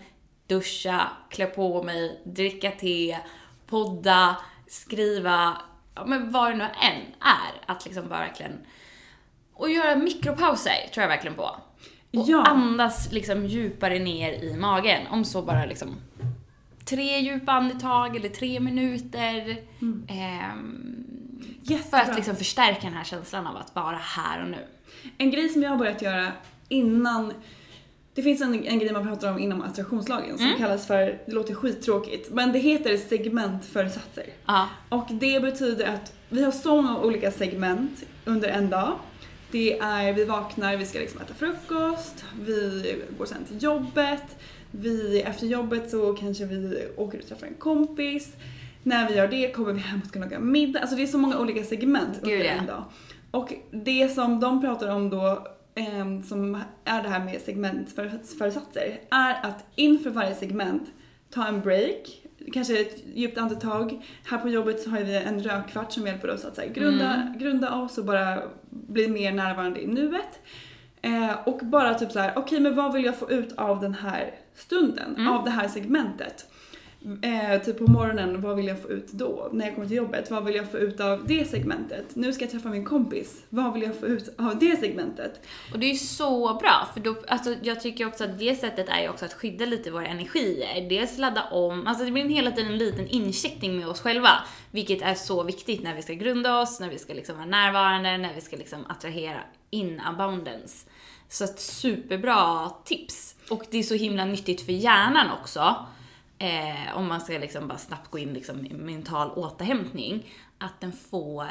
duscha, 0.47 1.09
klä 1.31 1.47
på 1.47 1.83
mig, 1.83 2.21
dricka 2.25 2.71
te, 2.71 3.19
podda, 3.67 4.37
skriva, 4.67 5.57
ja 5.95 6.05
men 6.07 6.31
vad 6.33 6.51
det 6.51 6.57
nu 6.57 6.65
än 6.65 7.01
är. 7.21 7.73
Att 7.73 7.85
liksom 7.85 8.09
bara 8.09 8.19
verkligen, 8.21 8.59
och 9.55 9.71
göra 9.71 9.97
mikropauser 9.97 10.73
tror 10.95 11.03
jag 11.03 11.09
verkligen 11.09 11.37
på. 11.37 11.43
Och 12.17 12.29
Ja. 12.29 12.45
andas 12.45 13.13
liksom 13.13 13.47
djupare 13.47 13.99
ner 13.99 14.33
i 14.33 14.57
magen. 14.57 15.07
Om 15.07 15.25
så 15.25 15.43
bara 15.43 15.65
liksom 15.65 15.97
tre 16.85 17.19
djupa 17.19 17.53
andetag 17.53 18.17
eller 18.17 18.29
tre 18.29 18.61
minuter. 18.61 19.57
Ehm, 20.09 21.05
för 21.67 21.73
Jättebra. 21.73 22.01
att 22.01 22.17
liksom 22.17 22.37
förstärka 22.37 22.81
den 22.83 22.95
här 22.95 23.05
känslan 23.05 23.47
av 23.47 23.57
att 23.57 23.75
vara 23.75 23.97
här 23.97 24.43
och 24.43 24.49
nu. 24.51 24.67
En 25.19 25.31
grej 25.31 25.49
som 25.49 25.63
jag 25.63 25.71
har 25.71 25.77
börjat 25.77 26.03
göra 26.03 26.33
innan 26.69 27.33
det 28.14 28.23
finns 28.23 28.40
en, 28.40 28.64
en 28.64 28.78
grej 28.78 28.92
man 28.92 29.07
pratar 29.07 29.33
om 29.33 29.38
inom 29.38 29.62
attraktionslagen 29.62 30.38
som 30.38 30.54
kallas 30.59 30.87
för, 30.87 31.19
det 31.26 31.33
låter 31.33 31.54
skittråkigt, 31.54 32.31
men 32.31 32.52
det 32.52 32.59
heter 32.59 32.97
segmentföresatser. 32.97 34.26
Ja. 34.47 34.69
Och 34.88 35.07
det 35.11 35.42
betyder 35.42 35.87
att 35.87 36.12
vi 36.28 36.45
har 36.45 36.52
så 36.52 36.83
många 36.83 36.99
olika 36.99 37.31
segment 37.31 38.04
under 38.25 38.49
en 38.49 38.71
dag. 38.71 38.92
Det 39.50 39.78
är, 39.78 40.12
vi 40.12 40.25
vaknar, 40.25 40.76
vi 40.76 40.87
ska 40.87 40.99
liksom 40.99 41.21
äta 41.21 41.35
frukost, 41.35 42.25
vi 42.40 42.95
går 43.19 43.26
sen 43.26 43.45
till 43.45 43.62
jobbet, 43.62 44.37
vi, 44.71 45.21
efter 45.21 45.47
jobbet 45.47 45.90
så 45.90 46.12
kanske 46.12 46.45
vi 46.45 46.87
åker 46.97 47.19
och 47.19 47.26
träffar 47.26 47.47
en 47.47 47.54
kompis. 47.54 48.37
När 48.83 49.09
vi 49.09 49.14
gör 49.14 49.28
det 49.28 49.52
kommer 49.52 49.73
vi 49.73 49.81
hem 49.81 50.00
och 50.02 50.09
ska 50.09 50.19
laga 50.19 50.38
middag. 50.38 50.81
Alltså 50.81 50.97
det 50.97 51.02
är 51.02 51.07
så 51.07 51.19
många 51.19 51.38
olika 51.38 51.64
segment 51.64 52.21
Gud, 52.23 52.33
under 52.33 52.45
ja. 52.45 52.52
en 52.52 52.66
dag. 52.66 52.85
Och 53.31 53.52
det 53.71 54.09
som 54.09 54.40
de 54.40 54.61
pratar 54.61 54.88
om 54.88 55.11
då, 55.11 55.47
ehm, 55.75 56.23
som 56.23 56.55
är 56.85 57.02
det 57.02 57.09
här 57.09 57.25
med 57.25 57.41
segmentföresatser, 57.41 59.00
är 59.11 59.47
att 59.47 59.64
inför 59.75 60.11
varje 60.11 60.35
segment 60.35 60.91
ta 61.31 61.47
en 61.47 61.61
break, 61.61 62.23
kanske 62.52 62.81
ett 62.81 63.05
djupt 63.14 63.38
andetag. 63.38 64.05
Här 64.25 64.38
på 64.38 64.49
jobbet 64.49 64.83
så 64.83 64.91
har 64.91 65.00
vi 65.00 65.14
en 65.14 65.43
rökkvart 65.43 65.93
som 65.93 66.07
hjälper 66.07 66.31
oss 66.31 66.45
att 66.45 66.55
så 66.55 66.61
här, 66.61 66.69
grunda, 66.69 67.35
grunda 67.38 67.75
oss 67.75 67.99
och 67.99 68.05
bara 68.05 68.43
bli 68.71 69.09
mer 69.09 69.33
närvarande 69.33 69.83
i 69.83 69.87
nuet. 69.87 70.41
Eh, 71.02 71.49
och 71.49 71.59
bara 71.62 71.95
typ 71.95 72.12
så 72.12 72.19
här, 72.19 72.33
okej 72.37 72.61
men 72.61 72.76
vad 72.76 72.93
vill 72.93 73.05
jag 73.05 73.17
få 73.17 73.31
ut 73.31 73.52
av 73.52 73.81
den 73.81 73.95
här 73.95 74.35
stunden, 74.55 75.29
av 75.29 75.45
det 75.45 75.50
här 75.50 75.69
segmentet? 75.69 76.52
Eh, 77.23 77.63
typ 77.63 77.79
på 77.79 77.91
morgonen, 77.91 78.41
vad 78.41 78.57
vill 78.57 78.67
jag 78.67 78.83
få 78.83 78.89
ut 78.89 79.13
då? 79.13 79.49
När 79.53 79.65
jag 79.65 79.75
kommer 79.75 79.89
till 79.89 79.97
jobbet, 79.97 80.31
vad 80.31 80.45
vill 80.45 80.55
jag 80.55 80.71
få 80.71 80.79
ut 80.79 81.01
av 81.01 81.27
det 81.27 81.49
segmentet? 81.49 82.05
Nu 82.15 82.33
ska 82.33 82.45
jag 82.45 82.51
träffa 82.51 82.69
min 82.69 82.85
kompis, 82.85 83.45
vad 83.49 83.73
vill 83.73 83.83
jag 83.83 84.01
få 84.01 84.07
ut 84.07 84.35
av 84.39 84.59
det 84.59 84.81
segmentet? 84.81 85.41
Och 85.73 85.79
det 85.79 85.87
är 85.87 85.93
ju 85.93 85.99
så 85.99 86.55
bra, 86.55 86.89
för 86.95 87.01
då, 87.01 87.17
alltså, 87.29 87.55
jag 87.63 87.81
tycker 87.81 88.07
också 88.07 88.25
att 88.25 88.39
det 88.39 88.55
sättet 88.55 88.89
är 88.89 89.03
ju 89.03 89.09
också 89.09 89.25
att 89.25 89.33
skydda 89.33 89.65
lite 89.65 89.91
våra 89.91 90.07
energier. 90.07 90.89
Dels 90.89 91.19
ladda 91.19 91.43
om, 91.51 91.87
alltså 91.87 92.05
det 92.05 92.11
blir 92.11 92.25
hela 92.25 92.51
tiden 92.51 92.73
en 92.73 92.79
liten 92.79 93.09
incheckning 93.09 93.77
med 93.77 93.89
oss 93.89 94.01
själva. 94.01 94.31
Vilket 94.71 95.03
är 95.03 95.15
så 95.15 95.43
viktigt 95.43 95.83
när 95.83 95.95
vi 95.95 96.03
ska 96.03 96.13
grunda 96.13 96.61
oss, 96.61 96.81
när 96.81 96.91
vi 96.91 96.99
ska 96.99 97.15
liksom 97.15 97.37
vara 97.37 97.47
närvarande, 97.47 98.19
när 98.19 98.35
vi 98.35 98.41
ska 98.41 98.57
liksom 98.57 98.87
attrahera 98.89 99.41
in 99.71 100.01
abundance. 100.01 100.87
Så 101.29 101.45
ett 101.45 101.61
superbra 101.61 102.71
tips. 102.85 103.35
Och 103.51 103.65
det 103.71 103.79
är 103.79 103.83
så 103.83 103.95
himla 103.95 104.25
nyttigt 104.25 104.67
för 104.67 104.73
hjärnan 104.73 105.27
också 105.41 105.77
eh, 106.43 106.97
om 106.97 107.09
man 107.09 107.21
ska 107.21 107.39
liksom 107.39 107.69
bara 107.69 107.79
snabbt 107.79 108.11
gå 108.11 108.19
in 108.19 108.35
liksom 108.35 108.67
i 108.67 108.75
mental 108.75 109.31
återhämtning, 109.31 110.27
att 110.59 110.81
den 110.81 110.93
får 110.93 111.49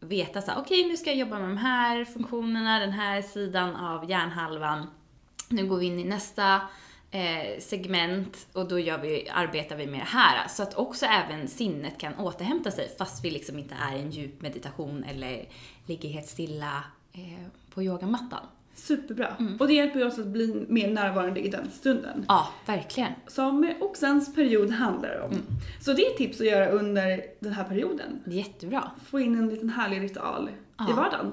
veta 0.00 0.42
så 0.42 0.52
okej 0.52 0.62
okej 0.62 0.88
nu 0.88 0.96
ska 0.96 1.10
jag 1.10 1.18
jobba 1.18 1.38
med 1.38 1.48
de 1.48 1.56
här 1.56 2.04
funktionerna, 2.04 2.78
den 2.78 2.92
här 2.92 3.22
sidan 3.22 3.76
av 3.76 4.10
hjärnhalvan. 4.10 4.86
Nu 5.48 5.66
går 5.66 5.76
vi 5.76 5.86
in 5.86 5.98
i 5.98 6.04
nästa 6.04 6.60
eh, 7.10 7.60
segment 7.60 8.46
och 8.52 8.68
då 8.68 8.78
gör 8.78 8.98
vi, 8.98 9.28
arbetar 9.32 9.76
vi 9.76 9.86
med 9.86 10.00
det 10.00 10.04
här. 10.04 10.48
Så 10.48 10.62
att 10.62 10.74
också 10.74 11.06
även 11.06 11.48
sinnet 11.48 11.98
kan 11.98 12.18
återhämta 12.18 12.70
sig 12.70 12.96
fast 12.98 13.24
vi 13.24 13.30
liksom 13.30 13.58
inte 13.58 13.74
är 13.74 13.96
i 13.96 14.00
en 14.00 14.10
djup 14.10 14.42
meditation 14.42 15.04
eller 15.04 15.48
ligger 15.86 16.08
helt 16.08 16.28
stilla 16.28 16.84
eh, 17.12 17.46
på 17.74 17.82
yogamattan. 17.82 18.46
Superbra. 18.80 19.36
Och 19.58 19.66
det 19.68 19.74
hjälper 19.74 19.98
ju 20.00 20.06
oss 20.06 20.18
att 20.18 20.26
bli 20.26 20.66
mer 20.68 20.90
närvarande 20.90 21.40
i 21.40 21.48
den 21.48 21.70
stunden. 21.70 22.24
Ja, 22.28 22.48
verkligen. 22.66 23.12
Som 23.26 23.74
oxens 23.80 24.34
period 24.34 24.70
handlar 24.70 25.20
om. 25.20 25.32
Så 25.80 25.92
det 25.92 26.02
är 26.06 26.10
tips 26.16 26.40
att 26.40 26.46
göra 26.46 26.68
under 26.70 27.22
den 27.40 27.52
här 27.52 27.64
perioden. 27.64 28.20
Jättebra. 28.26 28.90
Få 29.10 29.20
in 29.20 29.34
en 29.34 29.48
liten 29.48 29.68
härlig 29.70 30.00
ritual 30.02 30.48
i 30.48 30.52
Ja. 30.78 30.94
vardagen. 30.96 31.32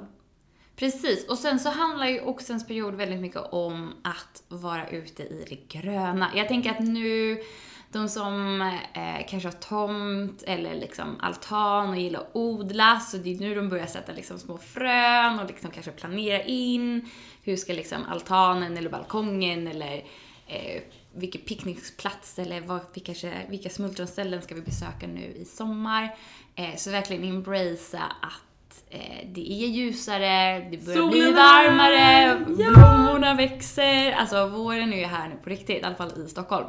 Precis, 0.75 1.29
och 1.29 1.37
sen 1.37 1.59
så 1.59 1.69
handlar 1.69 2.07
ju 2.07 2.21
oxens 2.21 2.67
period 2.67 2.95
väldigt 2.95 3.19
mycket 3.19 3.41
om 3.51 3.93
att 4.03 4.43
vara 4.47 4.89
ute 4.89 5.23
i 5.23 5.45
det 5.49 5.79
gröna. 5.79 6.27
Jag 6.35 6.47
tänker 6.47 6.69
att 6.71 6.79
nu, 6.79 7.37
de 7.91 8.09
som 8.09 8.61
eh, 8.93 9.27
kanske 9.29 9.47
har 9.47 9.53
tomt 9.53 10.43
eller 10.47 10.75
liksom 10.75 11.19
altan 11.19 11.89
och 11.89 11.97
gillar 11.97 12.19
att 12.19 12.29
odla, 12.33 12.99
så 12.99 13.17
det 13.17 13.35
är 13.35 13.39
nu 13.39 13.55
de 13.55 13.69
börjar 13.69 13.85
sätta 13.85 14.11
liksom 14.11 14.39
små 14.39 14.57
frön 14.57 15.39
och 15.39 15.47
liksom 15.47 15.71
kanske 15.71 15.91
planera 15.91 16.43
in 16.43 17.09
hur 17.43 17.55
ska 17.55 17.73
liksom 17.73 18.03
altanen 18.09 18.77
eller 18.77 18.89
balkongen 18.89 19.67
eller 19.67 20.03
eh, 20.47 20.81
vilken 21.13 21.41
picknickplats 21.41 22.39
eller 22.39 22.61
vad, 22.61 22.79
vilka, 22.93 23.13
vilka 23.49 23.69
smultronställen 23.69 24.41
ska 24.41 24.55
vi 24.55 24.61
besöka 24.61 25.07
nu 25.07 25.25
i 25.25 25.45
sommar. 25.45 26.15
Eh, 26.55 26.75
så 26.75 26.91
verkligen 26.91 27.23
embracea 27.23 28.03
att 28.21 28.83
eh, 28.89 29.27
det 29.33 29.51
är 29.51 29.67
ljusare, 29.67 30.59
det 30.71 30.85
börjar 30.85 30.97
Solen 30.97 31.11
bli 31.11 31.31
varmare! 31.31 32.45
Ja! 32.57 32.69
blommorna 32.69 33.35
växer. 33.35 34.11
Alltså 34.11 34.47
våren 34.47 34.93
är 34.93 34.97
ju 34.97 35.05
här 35.05 35.29
nu 35.29 35.35
på 35.43 35.49
riktigt, 35.49 35.81
i 35.81 35.83
alla 35.83 35.95
fall 35.95 36.11
i 36.25 36.29
Stockholm. 36.29 36.67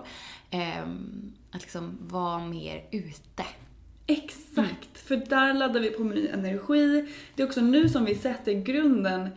Ehm, 0.50 1.32
att 1.50 1.62
liksom 1.62 1.98
vara 2.00 2.38
mer 2.38 2.84
ute. 2.90 3.44
Exakt, 4.06 4.98
för 4.98 5.16
där 5.16 5.54
laddar 5.54 5.80
vi 5.80 5.90
på 5.90 6.04
med 6.04 6.16
ny 6.16 6.28
energi. 6.28 7.08
Det 7.34 7.42
är 7.42 7.46
också 7.46 7.60
nu 7.60 7.88
som 7.88 8.04
vi 8.04 8.14
sätter 8.14 8.52
grunden 8.52 9.28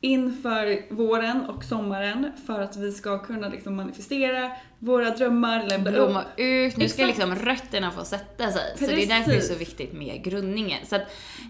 inför 0.00 0.94
våren 0.94 1.40
och 1.46 1.64
sommaren 1.64 2.32
för 2.46 2.60
att 2.60 2.76
vi 2.76 2.92
ska 2.92 3.18
kunna 3.18 3.48
liksom 3.48 3.76
manifestera 3.76 4.50
våra 4.78 5.10
drömmar, 5.10 5.78
blomma 5.78 6.24
ut. 6.36 6.76
Nu 6.76 6.88
ska 6.88 7.06
liksom 7.06 7.34
rötterna 7.34 7.90
få 7.90 8.04
sätta 8.04 8.52
sig. 8.52 8.74
Så 8.78 8.86
det 8.86 9.02
är 9.02 9.06
därför 9.06 9.30
det 9.30 9.36
är 9.36 9.40
så 9.40 9.48
Precis. 9.48 9.60
viktigt 9.60 9.92
med 9.92 10.24
grundningen. 10.24 10.86
Så 10.86 10.96
att, 10.96 11.02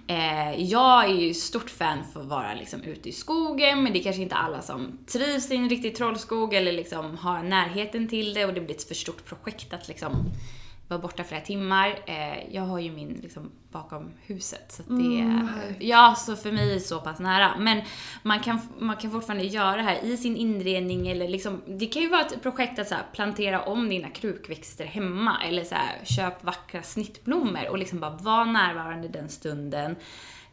eh, 0.06 0.62
jag 0.62 1.04
är 1.04 1.14
ju 1.14 1.34
stort 1.34 1.70
fan 1.70 1.98
för 2.12 2.20
att 2.20 2.26
vara 2.26 2.54
liksom 2.54 2.82
ute 2.82 3.08
i 3.08 3.12
skogen, 3.12 3.82
men 3.82 3.92
det 3.92 3.98
är 3.98 4.02
kanske 4.02 4.22
inte 4.22 4.34
alla 4.34 4.62
som 4.62 4.98
trivs 5.06 5.50
i 5.50 5.56
en 5.56 5.68
riktig 5.68 5.96
trollskog 5.96 6.54
eller 6.54 6.72
liksom 6.72 7.16
har 7.16 7.42
närheten 7.42 8.08
till 8.08 8.34
det 8.34 8.44
och 8.44 8.54
det 8.54 8.60
blir 8.60 8.74
ett 8.74 8.88
för 8.88 8.94
stort 8.94 9.24
projekt 9.24 9.72
att 9.72 9.88
liksom 9.88 10.12
vara 10.88 11.00
borta 11.00 11.24
flera 11.24 11.40
timmar. 11.40 11.98
Eh, 12.06 12.54
jag 12.54 12.62
har 12.62 12.78
ju 12.78 12.92
min 12.92 13.20
liksom 13.22 13.50
bakom 13.70 14.10
huset 14.22 14.72
så 14.72 14.82
det 14.82 15.20
Mm. 15.20 15.48
Ja, 15.80 16.14
så 16.18 16.36
för 16.36 16.52
mig 16.52 16.70
är 16.70 16.74
det 16.74 16.80
så 16.80 17.00
pass 17.00 17.18
nära. 17.18 17.56
Men 17.58 17.82
man 18.22 18.40
kan, 18.40 18.60
man 18.78 18.96
kan 18.96 19.10
fortfarande 19.10 19.44
göra 19.44 19.76
det 19.76 19.82
här 19.82 20.04
i 20.04 20.16
sin 20.16 20.36
inredning 20.36 21.08
eller 21.08 21.28
liksom, 21.28 21.62
det 21.66 21.86
kan 21.86 22.02
ju 22.02 22.08
vara 22.08 22.20
ett 22.20 22.42
projekt 22.42 22.78
att 22.78 22.88
så 22.88 22.94
här, 22.94 23.04
plantera 23.12 23.62
om 23.62 23.88
dina 23.88 24.08
krukväxter 24.08 24.84
hemma 24.84 25.42
eller 25.44 25.64
så 25.64 25.74
här, 25.74 26.04
köp 26.04 26.44
vackra 26.44 26.82
snittblommor 26.82 27.68
och 27.68 27.78
liksom 27.78 28.00
bara 28.00 28.16
vara 28.16 28.44
närvarande 28.44 29.08
den 29.08 29.28
stunden. 29.28 29.96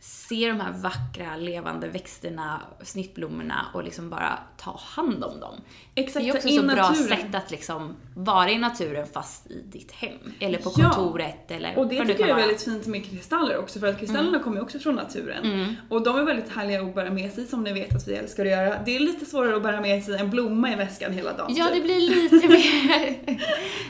Se 0.06 0.48
de 0.48 0.60
här 0.60 0.72
vackra 0.72 1.36
levande 1.38 1.88
växterna, 1.88 2.62
snittblommorna 2.82 3.66
och 3.74 3.84
liksom 3.84 4.10
bara 4.10 4.40
ta 4.58 4.80
hand 4.96 5.24
om 5.24 5.40
dem. 5.40 5.56
Exakt, 5.96 6.26
det 6.26 6.30
är 6.32 6.36
också 6.36 6.48
så 6.48 6.54
in 6.54 6.68
bra 6.68 6.76
naturen. 6.76 7.08
sätt 7.08 7.36
att 7.36 7.52
liksom 7.52 7.96
vara 8.16 8.50
i 8.52 8.58
naturen 8.58 9.08
fast 9.14 9.52
i 9.52 9.62
ditt 9.72 9.92
hem. 9.92 10.18
Eller 10.40 10.58
på 10.58 10.72
Ja. 10.78 10.90
kontoret 10.90 11.52
eller 11.52 11.78
Och 11.78 11.88
det 11.88 12.00
tycker 12.06 12.20
jag 12.20 12.22
är 12.30 12.34
vara. 12.34 12.38
väldigt 12.46 12.62
fint 12.64 12.86
med 12.88 13.06
kristaller 13.10 13.58
också 13.58 13.80
för 13.80 13.88
att 13.88 14.00
kristallerna 14.00 14.28
Mm. 14.30 14.44
kommer 14.44 14.58
ju 14.58 14.64
också 14.64 14.80
från 14.80 14.96
naturen. 14.96 15.76
Och 15.90 16.04
de 16.04 16.16
är 16.20 16.24
väldigt 16.24 16.50
härliga 16.56 16.82
att 16.82 16.96
bära 16.96 17.10
med 17.12 17.32
sig 17.34 17.46
som 17.48 17.64
ni 17.64 17.74
vet 17.74 17.96
att 17.96 18.08
vi 18.08 18.14
älskar 18.16 18.46
att 18.46 18.52
göra. 18.52 18.76
Det 18.86 18.96
är 18.96 19.00
lite 19.00 19.26
svårare 19.26 19.56
att 19.56 19.64
bära 19.64 19.82
med 19.82 20.04
sig 20.04 20.20
en 20.20 20.30
blomma 20.30 20.72
i 20.72 20.76
väskan 20.76 21.14
hela 21.14 21.34
dagen. 21.34 21.56
Ja, 21.56 21.66
typ. 21.66 21.76
det 21.76 21.82
blir 21.82 22.00
lite 22.00 22.48
mer 22.48 23.16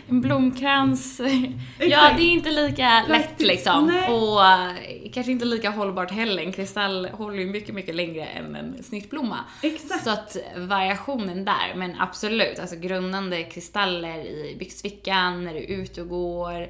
en 0.08 0.22
blomkrans. 0.22 1.20
Ja, 1.80 2.12
det 2.18 2.24
är 2.24 2.30
inte 2.32 2.52
lika 2.52 3.04
lätt 3.08 3.42
liksom. 3.42 3.88
Nej. 3.88 4.10
Och 4.14 4.46
eh, 4.46 5.12
kanske 5.14 5.32
inte 5.32 5.46
lika 5.46 5.70
hållbart 5.70 6.03
heller. 6.12 6.44
En 6.44 6.52
kristall 6.52 7.06
håller 7.06 7.38
ju 7.40 7.46
mycket, 7.46 7.76
mycket 7.76 7.96
längre 7.96 8.26
än 8.26 8.56
en 8.56 8.84
snittblomma. 8.84 9.40
Exakt. 9.62 10.04
Så 10.04 10.10
att 10.10 10.38
variationen 10.58 11.46
där, 11.46 11.74
men 11.76 12.00
absolut, 12.02 12.60
alltså 12.60 12.76
grundande 12.76 13.44
kristaller 13.44 14.18
i 14.26 14.56
byxfickan, 14.60 15.44
när 15.44 15.54
du 15.54 15.60
är 15.60 15.68
ute 15.82 16.02
och 16.02 16.08
går, 16.10 16.62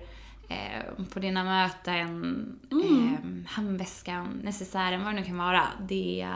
eh, 0.50 1.06
på 1.14 1.20
dina 1.20 1.44
möten, 1.44 2.10
Mm. 2.72 3.14
eh, 3.14 3.52
handväskan, 3.52 4.40
necessären, 4.44 5.04
vad 5.04 5.14
det 5.14 5.20
nu 5.20 5.26
kan 5.26 5.38
vara. 5.38 5.64
Det, 5.90 6.28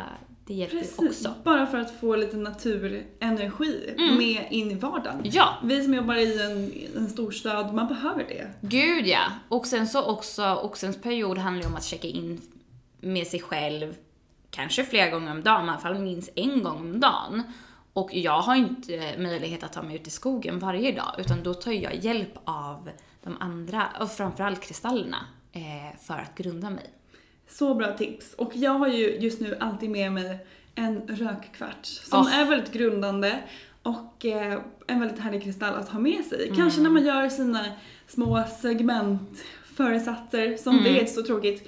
det 0.45 0.53
hjälper 0.53 0.77
Precis, 0.77 0.97
också. 0.99 1.33
bara 1.43 1.67
för 1.67 1.77
att 1.77 1.99
få 1.99 2.15
lite 2.15 2.38
naturenergi 2.38 3.93
med 4.17 4.47
in 4.51 4.71
i 4.71 4.75
vardagen. 4.75 5.19
Mm. 5.19 5.31
Ja. 5.33 5.57
Vi 5.63 5.83
som 5.83 5.93
jobbar 5.93 6.15
i 6.15 6.41
en, 6.41 6.71
en 7.03 7.10
storstad, 7.10 7.73
man 7.73 7.88
behöver 7.88 8.23
det. 8.23 8.47
Gud 8.62 9.07
ja! 9.07 9.21
Och 9.49 9.65
sen 9.67 9.88
så 9.88 10.03
också, 10.05 10.55
oxens 10.55 11.01
period 11.01 11.38
handlar 11.38 11.63
ju 11.63 11.69
om 11.69 11.75
att 11.75 11.83
checka 11.83 12.07
in 12.07 12.41
med 13.08 13.28
sig 13.28 13.39
själv, 13.39 13.96
kanske 14.52 14.84
flera 14.84 15.10
gånger 15.10 15.32
om 15.32 15.43
dagen, 15.43 15.65
men 15.65 15.70
i 15.70 15.72
alla 15.72 15.80
fall 15.82 16.00
minst 16.00 16.30
en 16.36 16.63
gång 16.63 16.78
om 16.78 17.00
dagen. 17.00 17.43
Och 17.93 18.10
jag 18.13 18.41
har 18.41 18.56
inte 18.56 19.15
möjlighet 19.17 19.63
att 19.63 19.74
ta 19.74 19.82
mig 19.82 19.96
ut 19.96 20.08
i 20.08 20.10
skogen 20.10 20.60
varje 20.60 20.91
dag, 20.91 21.15
utan 21.17 21.43
då 21.43 21.54
tar 21.54 21.72
jag 21.72 21.96
hjälp 21.96 22.34
av 22.43 22.89
de 23.24 23.38
andra, 23.39 23.88
och 24.00 24.12
framförallt 24.12 24.62
kristallerna, 24.62 25.17
eh, 25.52 26.00
för 26.02 26.13
att 26.13 26.36
grunda 26.38 26.70
mig. 26.70 26.89
Så 27.50 27.74
bra 27.76 27.93
tips. 27.98 28.34
Och 28.34 28.52
jag 28.56 28.72
har 28.72 28.88
ju 28.88 29.17
just 29.20 29.41
nu 29.41 29.58
alltid 29.60 29.89
med 29.89 30.12
mig 30.12 30.46
en 30.76 31.02
rökkvarts 31.08 32.10
som 32.10 32.20
Åh. 32.20 32.39
är 32.39 32.46
väldigt 32.46 32.74
grundande 32.74 33.39
och 33.84 34.26
eh, 34.26 34.60
en 34.88 35.00
väldigt 35.00 35.20
härlig 35.20 35.43
kristall 35.43 35.76
att 35.76 35.89
ha 35.89 36.00
med 36.00 36.26
sig. 36.26 36.46
Mm. 36.46 36.58
Kanske 36.58 36.82
när 36.82 36.89
man 36.89 37.06
gör 37.06 37.30
sina 37.30 37.65
små 38.08 38.43
segmentföresatser 38.62 40.58
som 40.58 40.84
det 40.84 40.89
Mm. 40.89 41.02
är 41.02 41.06
så 41.06 41.24
tråkigt. 41.24 41.67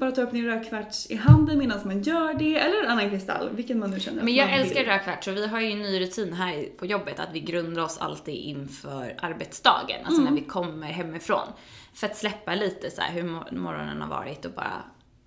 Eh, 0.00 0.06
bara 0.06 0.12
ta 0.12 0.22
upp 0.22 0.32
din 0.32 0.44
rökkvarts 0.44 1.10
i 1.10 1.16
handen 1.16 1.58
medan 1.58 1.80
man 1.84 2.02
gör 2.02 2.34
det, 2.34 2.56
eller 2.56 2.84
en 2.84 2.90
annan 2.90 3.10
kristall, 3.10 3.50
vilken 3.52 3.78
man 3.78 3.90
nu 3.90 4.00
känner 4.00 4.22
Men 4.22 4.34
jag 4.34 4.52
älskar 4.52 4.84
rödkvarts 4.84 5.28
och 5.28 5.36
vi 5.36 5.46
har 5.46 5.60
ju 5.60 5.70
en 5.72 5.82
ny 5.82 6.00
rutin 6.00 6.32
här 6.32 6.68
på 6.78 6.86
jobbet 6.86 7.20
att 7.20 7.28
vi 7.32 7.40
grundar 7.40 7.82
oss 7.82 7.98
alltid 7.98 8.34
inför 8.34 9.14
arbetsdagen, 9.22 10.04
alltså 10.04 10.22
när 10.22 10.32
vi 10.32 10.40
kommer 10.40 10.86
hemifrån. 10.86 11.48
För 11.94 12.06
att 12.06 12.16
släppa 12.16 12.54
lite 12.54 12.90
så 12.90 13.02
hur 13.02 13.22
mor- 13.22 13.52
morgonen 13.52 14.00
har 14.00 14.08
varit 14.08 14.44
och 14.44 14.52
bara 14.52 14.82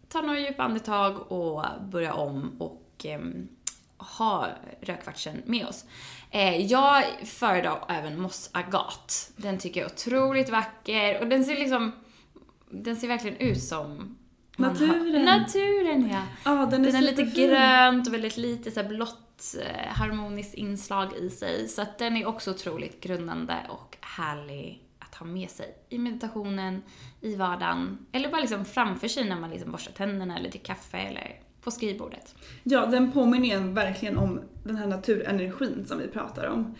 ta 0.10 0.22
några 0.22 0.40
djupa 0.40 0.64
andetag 0.64 1.32
och 1.32 1.66
börja 1.82 2.14
om 2.14 2.56
och 2.60 2.86
ehm, 3.04 3.48
ha 3.98 4.48
rödkvartsen 4.82 5.42
med 5.46 5.66
oss. 5.68 5.86
Eh, 6.32 6.58
jag 6.66 7.04
föredrar 7.26 7.86
även 7.90 8.22
mossagat. 8.22 9.32
Den 9.36 9.58
tycker 9.58 9.82
jag 9.82 9.90
är 9.90 9.94
otroligt 9.94 10.50
vacker 10.50 11.20
och 11.22 11.28
den 11.28 11.46
ser 11.46 11.56
liksom, 11.56 11.92
den 12.70 12.96
ser 12.96 13.08
verkligen 13.08 13.38
ut 13.38 13.64
som 13.64 14.18
man 14.58 14.70
har- 14.78 14.88
Naturen. 14.88 15.26
Naturen 15.26 16.10
ja. 16.10 16.22
Ja, 16.46 16.68
den 16.72 16.82
är, 16.86 16.92
Den 16.92 16.96
är 16.96 17.02
lite 17.02 17.24
grönt 17.24 18.08
och 18.08 18.13
väldigt 18.13 18.38
lite 18.38 18.72
så 18.72 18.84
blått 18.84 19.56
eh, 19.62 19.94
harmoniskt 19.94 20.54
inslag 20.54 21.13
i 21.22 21.30
sig. 21.30 21.68
Så 21.68 21.82
att 21.82 21.98
den 21.98 22.18
är 22.18 22.26
också 22.28 22.52
otroligt 22.52 23.02
grundande 23.04 23.56
och 23.70 23.98
härlig 24.02 24.84
att 25.00 25.16
ha 25.16 25.26
med 25.26 25.50
sig 25.50 25.76
i 25.89 25.98
meditationen, 25.98 26.82
i 27.22 27.36
vardagen 27.36 28.06
eller 28.12 28.30
bara 28.32 28.42
liksom 28.42 28.66
framför 28.66 29.08
sig 29.08 29.30
när 29.30 29.39
man 29.39 29.50
liksom 29.50 29.72
borstar 29.72 29.92
tänderna 29.92 30.38
eller 30.39 30.50
dricker 30.50 30.66
kaffe 30.66 30.98
eller 30.98 31.39
på 31.62 31.72
skrivbordet. 31.72 32.36
Ja, 32.63 32.86
den 32.86 33.12
påminner 33.12 33.46
igen 33.46 33.74
verkligen 33.74 34.18
om 34.18 34.42
den 34.63 34.76
här 34.76 34.88
naturenergin 34.88 35.86
som 35.88 36.00
vi 36.00 36.08
pratar 36.08 36.48
om. 36.48 36.76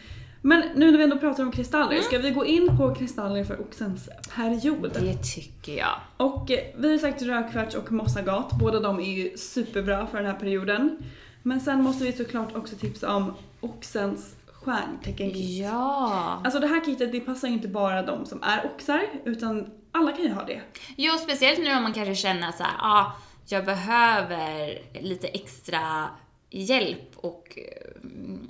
Men 0.46 0.64
nu 0.76 0.92
när 0.92 0.98
vi 0.98 1.04
ändå 1.04 1.18
pratar 1.18 1.44
om 1.44 1.52
kristaller, 1.52 2.02
ska 2.02 2.18
vi 2.18 2.32
gå 2.32 2.46
in 2.46 2.78
på 2.78 2.96
kristaller 2.96 3.44
för 3.44 3.62
oxens 3.62 4.10
period? 4.36 4.92
Det 4.94 5.18
tycker 5.36 5.78
jag. 5.78 5.96
Och 6.18 6.52
eh, 6.52 6.60
vi 6.78 6.92
har 6.92 6.98
sagt 6.98 7.22
rödkvarts 7.22 7.76
och 7.76 7.92
mossagat, 7.92 8.52
båda 8.60 8.80
de 8.80 9.00
är 9.00 9.04
ju 9.04 9.38
superbra 9.38 10.08
för 10.08 10.18
den 10.18 10.28
här 10.28 10.40
perioden. 10.40 10.98
Men 11.44 11.62
sen 11.62 11.84
måste 11.84 12.04
vi 12.04 12.14
såklart 12.14 12.56
också 12.56 12.76
tipsa 12.76 13.16
om 13.16 13.34
oxens 13.62 14.36
stjärntecken-kit. 14.54 15.62
Ja. 15.64 16.42
Alltså 16.44 16.60
det 16.60 16.68
här 16.68 16.86
kitet 16.86 17.12
det 17.12 17.20
passar 17.20 17.48
ju 17.48 17.54
inte 17.54 17.68
bara 17.68 18.04
de 18.04 18.26
som 18.26 18.44
är 18.44 18.66
oxar, 18.66 19.02
utan 19.26 19.70
alla 19.92 20.12
kan 20.12 20.24
ju 20.24 20.32
ha 20.32 20.44
det. 20.44 20.62
Jo, 20.98 21.14
speciellt 21.18 21.60
nu 21.60 21.76
om 21.76 21.84
man 21.84 21.94
kanske 21.94 22.16
känner 22.16 22.52
så 22.52 22.64
här, 22.64 22.76
ah, 22.80 23.12
jag 23.48 23.66
behöver 23.66 24.80
lite 25.02 25.28
extra 25.28 26.10
hjälp 26.50 27.12
och 27.16 27.58
mm, 28.04 28.50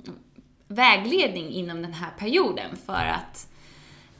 vägledning 0.74 1.50
inom 1.50 1.82
den 1.82 1.92
här 1.92 2.10
perioden 2.18 2.76
för 2.76 3.06
att 3.06 3.48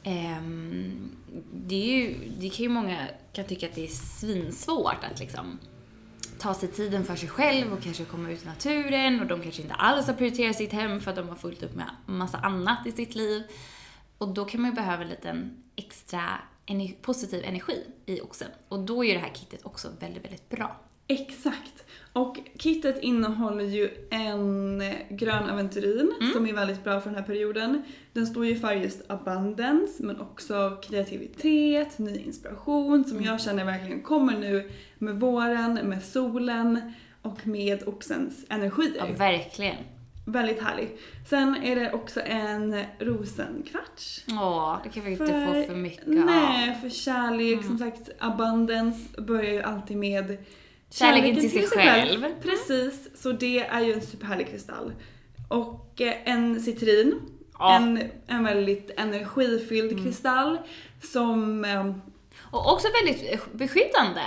ehm, 0.03 1.11
det, 1.53 1.75
är 1.75 1.97
ju, 1.97 2.29
det 2.39 2.49
kan 2.49 2.63
ju 2.63 2.69
många 2.69 3.07
kan 3.33 3.45
tycka 3.45 3.67
att 3.67 3.75
det 3.75 3.83
är 3.83 3.87
svinsvårt 3.87 5.03
att 5.11 5.19
liksom 5.19 5.59
ta 6.39 6.53
sig 6.53 6.69
tiden 6.69 7.05
för 7.05 7.15
sig 7.15 7.29
själv 7.29 7.73
och 7.73 7.81
kanske 7.81 8.05
komma 8.05 8.31
ut 8.31 8.43
i 8.43 8.45
naturen 8.45 9.19
och 9.19 9.27
de 9.27 9.41
kanske 9.41 9.61
inte 9.61 9.73
alls 9.73 10.07
har 10.07 10.13
prioriterat 10.13 10.55
sitt 10.55 10.71
hem 10.71 10.99
för 10.99 11.11
att 11.11 11.17
de 11.17 11.29
har 11.29 11.35
fullt 11.35 11.63
upp 11.63 11.75
med 11.75 11.89
massa 12.05 12.37
annat 12.37 12.87
i 12.87 12.91
sitt 12.91 13.15
liv. 13.15 13.43
Och 14.17 14.33
då 14.33 14.45
kan 14.45 14.61
man 14.61 14.71
ju 14.71 14.75
behöva 14.75 15.03
en 15.03 15.09
liten 15.09 15.63
extra 15.75 16.21
energi, 16.65 16.97
positiv 17.01 17.43
energi 17.43 17.83
i 18.05 18.21
oxen. 18.21 18.47
Och 18.67 18.79
då 18.79 19.03
är 19.03 19.07
ju 19.07 19.13
det 19.13 19.19
här 19.19 19.33
kittet 19.33 19.65
också 19.65 19.91
väldigt, 19.99 20.23
väldigt 20.23 20.49
bra. 20.49 20.81
Exakt. 21.07 21.85
Och 22.13 22.37
kittet 22.59 23.03
innehåller 23.03 23.65
ju 23.65 23.89
en 24.09 24.83
grön 25.09 25.49
aventurin 25.49 26.13
som 26.33 26.47
är 26.47 26.53
väldigt 26.53 26.83
bra 26.83 27.01
för 27.01 27.09
den 27.09 27.19
här 27.19 27.25
perioden. 27.25 27.83
Den 28.13 28.27
står 28.27 28.45
ju 28.45 28.55
för 28.55 28.71
just 28.71 29.11
abundance 29.11 30.03
men 30.03 30.21
också 30.21 30.77
kreativitet, 30.83 31.99
ny 31.99 32.17
inspiration 32.17 33.03
som 33.05 33.23
jag 33.23 33.41
känner 33.41 33.65
verkligen 33.65 34.01
kommer 34.01 34.39
nu 34.39 34.71
med 34.97 35.19
våren, 35.19 35.73
med 35.73 36.03
solen 36.03 36.93
och 37.21 37.47
med 37.47 37.87
oxens 37.87 38.45
energier. 38.49 39.05
Ja, 39.09 39.15
verkligen. 39.17 39.75
Väldigt 40.27 40.61
härlig. 40.61 40.97
Sen 41.29 41.55
är 41.63 41.75
det 41.75 41.93
också 41.93 42.21
en 42.21 42.83
rosenkvarts. 42.99 44.25
Åh, 44.29 44.79
det 44.83 44.89
kan 44.89 45.05
vi 45.05 45.11
inte 45.11 45.25
få 45.25 45.73
för 45.73 45.75
mycket 45.75 46.07
Nej, 46.07 46.69
av. 46.69 46.81
för 46.81 46.89
kärlek. 46.89 47.63
Som 47.63 47.77
sagt, 47.77 48.09
abundance 48.19 49.21
börjar 49.21 49.51
ju 49.51 49.61
alltid 49.61 49.97
med 49.97 50.37
Kärleken 50.99 51.39
till 51.39 51.51
sig 51.51 51.67
själv. 51.67 52.25
Precis, 52.41 53.21
så 53.21 53.31
det 53.31 53.59
är 53.59 53.81
ju 53.81 53.93
en 53.93 54.01
superhärlig 54.01 54.49
kristall. 54.49 54.93
Och 55.49 56.01
eh, 56.01 56.13
en 56.25 56.61
citrin. 56.61 57.21
Ja. 57.59 57.75
En, 57.75 58.03
en 58.27 58.43
väldigt 58.43 58.91
energifylld 58.97 60.03
kristall 60.03 60.57
som... 61.01 61.65
eh, 61.65 61.93
Och 62.51 62.73
också 62.73 62.87
väldigt 63.03 63.53
beskyddande. 63.53 64.21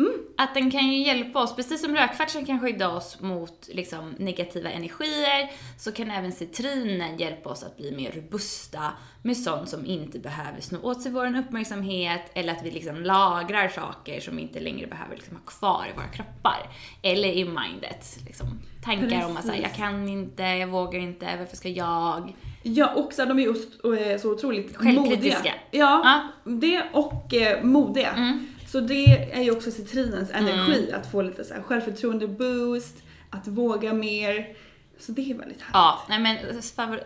Mm. 0.00 0.12
Att 0.36 0.54
den 0.54 0.70
kan 0.70 0.88
ju 0.88 1.02
hjälpa 1.06 1.42
oss, 1.42 1.56
precis 1.56 1.80
som 1.80 1.96
rödkvartsen 1.96 2.46
kan 2.46 2.60
skydda 2.60 2.88
oss 2.88 3.20
mot 3.20 3.68
liksom, 3.72 4.14
negativa 4.18 4.70
energier, 4.70 5.50
så 5.78 5.92
kan 5.92 6.10
även 6.10 6.32
citrinen 6.32 7.18
hjälpa 7.18 7.50
oss 7.50 7.62
att 7.62 7.76
bli 7.76 7.92
mer 7.96 8.12
robusta 8.12 8.92
med 9.22 9.36
sånt 9.36 9.68
som 9.68 9.86
inte 9.86 10.18
behöver 10.18 10.60
sno 10.60 10.78
åt 10.82 11.02
sig 11.02 11.12
vår 11.12 11.38
uppmärksamhet, 11.38 12.30
eller 12.34 12.52
att 12.52 12.62
vi 12.64 12.70
liksom 12.70 12.96
lagrar 12.96 13.68
saker 13.68 14.20
som 14.20 14.38
inte 14.38 14.60
längre 14.60 14.86
behöver 14.86 15.16
liksom, 15.16 15.36
ha 15.36 15.42
kvar 15.42 15.86
i 15.92 15.96
våra 15.96 16.08
kroppar. 16.08 16.70
Eller 17.02 17.28
i 17.28 17.44
mindet. 17.44 18.18
Liksom, 18.26 18.46
tankar 18.84 19.26
om 19.26 19.36
att 19.36 19.42
säga, 19.42 19.54
jag 19.54 19.62
Precis. 19.62 19.78
kan 19.78 20.08
inte, 20.08 20.42
jag 20.42 20.68
vågar 20.68 21.00
inte, 21.00 21.36
varför 21.38 21.56
ska 21.56 21.68
jag? 21.68 22.34
Ja, 22.62 22.94
också 22.94 23.26
de 23.26 23.38
är 23.38 23.42
ju 23.42 23.54
så, 23.54 23.94
eh, 23.94 24.18
så 24.18 24.32
otroligt 24.32 24.76
Självkritiska. 24.76 25.38
modiga. 25.38 25.54
Ja, 25.70 26.28
det 26.44 26.82
och 26.92 27.34
eh, 27.34 27.62
modiga. 27.62 28.10
Mm. 28.10 28.46
Så 28.72 28.80
det 28.80 29.32
är 29.32 29.42
ju 29.42 29.50
också 29.50 29.70
citrinens 29.70 30.30
energi, 30.30 30.92
att 30.92 31.10
få 31.10 31.22
lite 31.22 31.44
så 31.44 31.54
här 31.54 31.62
självförtroende 31.62 32.28
boost, 32.28 32.96
att 33.30 33.48
våga 33.48 33.92
mer. 33.92 34.56
Så 34.98 35.12
det 35.12 35.30
är 35.30 35.34
väldigt 35.34 35.60
härligt. 35.60 35.72
Ja, 35.72 36.06
nej 36.08 36.18
men 36.20 36.36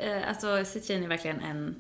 eh, 0.01 0.29
alltså 0.29 0.65
citrin 0.65 1.05
är 1.05 1.09
verkligen 1.09 1.41
en, 1.41 1.75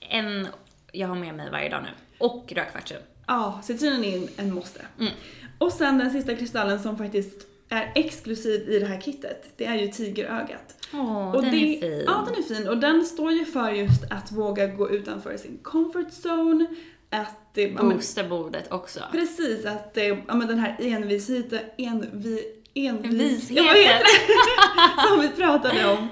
en 0.00 0.48
jag 0.92 1.08
har 1.08 1.14
med 1.14 1.34
mig 1.34 1.50
varje 1.50 1.68
dag 1.68 1.82
nu. 1.82 1.88
Och 2.18 2.52
rödkvartsen. 2.56 3.02
Ja, 3.26 3.60
citrinen 3.64 4.04
är 4.04 4.16
en, 4.16 4.28
en 4.36 4.54
måste. 4.54 4.80
Mm. 5.00 5.12
Och 5.58 5.72
sen 5.72 5.98
den 5.98 6.10
sista 6.10 6.34
kristallen 6.34 6.82
som 6.82 6.98
faktiskt 6.98 7.46
är 7.68 7.92
exklusiv 7.94 8.68
i 8.68 8.78
det 8.78 8.86
här 8.86 9.00
kittet, 9.00 9.50
det 9.56 9.64
är 9.64 9.74
ju 9.74 9.88
tigerögat. 9.88 10.88
Åh, 10.92 11.34
Och 11.34 11.42
den 11.42 11.50
det, 11.50 11.56
är 11.56 11.80
fin. 11.80 12.04
Ja, 12.06 12.26
den 12.28 12.44
är 12.44 12.54
fin. 12.54 12.68
Och 12.68 12.78
den 12.78 13.04
står 13.04 13.32
ju 13.32 13.44
för 13.44 13.70
just 13.70 14.04
att 14.10 14.32
våga 14.32 14.66
gå 14.66 14.90
utanför 14.90 15.36
sin 15.36 15.58
comfort 15.62 16.08
zone, 16.24 16.66
att... 17.10 17.58
eh, 17.58 17.70
Boosta 17.74 18.24
bordet 18.24 18.72
också. 18.72 19.00
Precis, 19.12 19.66
att 19.66 19.96
eh, 19.96 20.04
ja, 20.04 20.34
men 20.34 20.48
den 20.48 20.58
här 20.58 20.76
envisheten, 20.80 21.60
envi, 21.76 22.44
envis, 22.74 23.50
Visheten. 23.50 23.56
Ja, 23.56 23.62
vad 23.62 23.76
heter 23.76 24.04
det? 24.04 25.08
som 25.08 25.20
vi 25.20 25.28
pratade 25.28 25.86
om. 25.92 26.08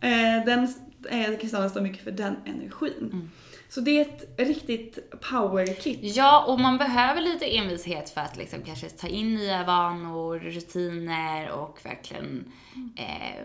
Eh, 0.00 0.44
den 0.46 0.74
eh, 1.10 1.38
kristallen 1.40 1.70
står 1.70 1.80
mycket 1.80 2.04
för 2.04 2.10
den 2.10 2.36
energin. 2.46 3.10
Mm. 3.12 3.30
Så 3.68 3.80
det 3.80 3.90
är 3.98 4.02
ett 4.02 4.34
riktigt 4.38 5.20
power 5.30 5.66
kit. 5.66 5.98
Ja, 6.02 6.44
och 6.44 6.60
man 6.60 6.78
behöver 6.78 7.20
lite 7.20 7.56
envishet 7.56 8.10
för 8.10 8.20
att 8.20 8.36
liksom 8.36 8.62
kanske 8.62 8.88
ta 8.88 9.06
in 9.06 9.34
nya 9.34 9.64
vanor, 9.64 10.38
rutiner 10.38 11.50
och 11.50 11.78
verkligen 11.84 12.52
eh, 12.96 13.42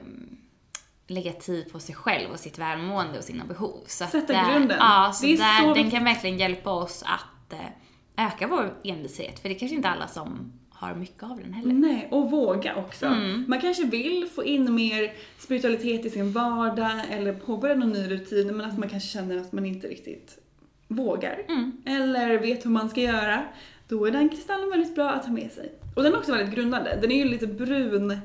lägga 1.07 1.33
tid 1.33 1.71
på 1.71 1.79
sig 1.79 1.95
själv 1.95 2.31
och 2.31 2.39
sitt 2.39 2.59
välmående 2.59 3.17
och 3.17 3.23
sina 3.23 3.45
behov. 3.45 3.83
Så 3.85 4.05
Sätta 4.05 4.33
där, 4.33 4.51
grunden. 4.51 4.77
Ja, 4.79 5.11
så 5.13 5.25
där, 5.25 5.61
så 5.61 5.73
den 5.73 5.91
kan 5.91 6.03
verkligen 6.03 6.37
hjälpa 6.37 6.71
oss 6.71 7.03
att 7.05 7.53
eh, 7.53 8.25
öka 8.27 8.47
vår 8.47 8.73
envishet. 8.83 9.39
För 9.39 9.49
det 9.49 9.55
är 9.55 9.59
kanske 9.59 9.75
inte 9.75 9.89
alla 9.89 10.07
som 10.07 10.53
har 10.69 10.95
mycket 10.95 11.23
av 11.23 11.39
den 11.43 11.53
heller. 11.53 11.73
Nej, 11.73 12.07
och 12.11 12.31
våga 12.31 12.75
också. 12.75 13.05
Mm. 13.05 13.45
Man 13.47 13.61
kanske 13.61 13.83
vill 13.83 14.29
få 14.35 14.43
in 14.43 14.75
mer 14.75 15.13
spiritualitet 15.37 16.05
i 16.05 16.09
sin 16.09 16.31
vardag 16.31 17.01
eller 17.09 17.33
påbörja 17.33 17.75
någon 17.75 17.91
ny 17.91 18.09
rutin 18.09 18.57
men 18.57 18.65
att 18.65 18.77
man 18.77 18.89
kanske 18.89 19.09
känner 19.09 19.37
att 19.37 19.51
man 19.51 19.65
inte 19.65 19.87
riktigt 19.87 20.39
vågar. 20.87 21.45
Mm. 21.47 21.81
Eller 21.85 22.37
vet 22.39 22.65
hur 22.65 22.69
man 22.69 22.89
ska 22.89 23.01
göra. 23.01 23.43
Då 23.87 24.05
är 24.05 24.11
den 24.11 24.29
kristallen 24.29 24.69
väldigt 24.69 24.95
bra 24.95 25.09
att 25.09 25.25
ha 25.25 25.33
med 25.33 25.51
sig. 25.51 25.71
Och 25.95 26.03
den 26.03 26.13
är 26.13 26.17
också 26.17 26.31
väldigt 26.31 26.55
grundande. 26.55 26.97
Den 27.01 27.11
är 27.11 27.15
ju 27.15 27.25
lite 27.25 27.47
brun. 27.47 28.19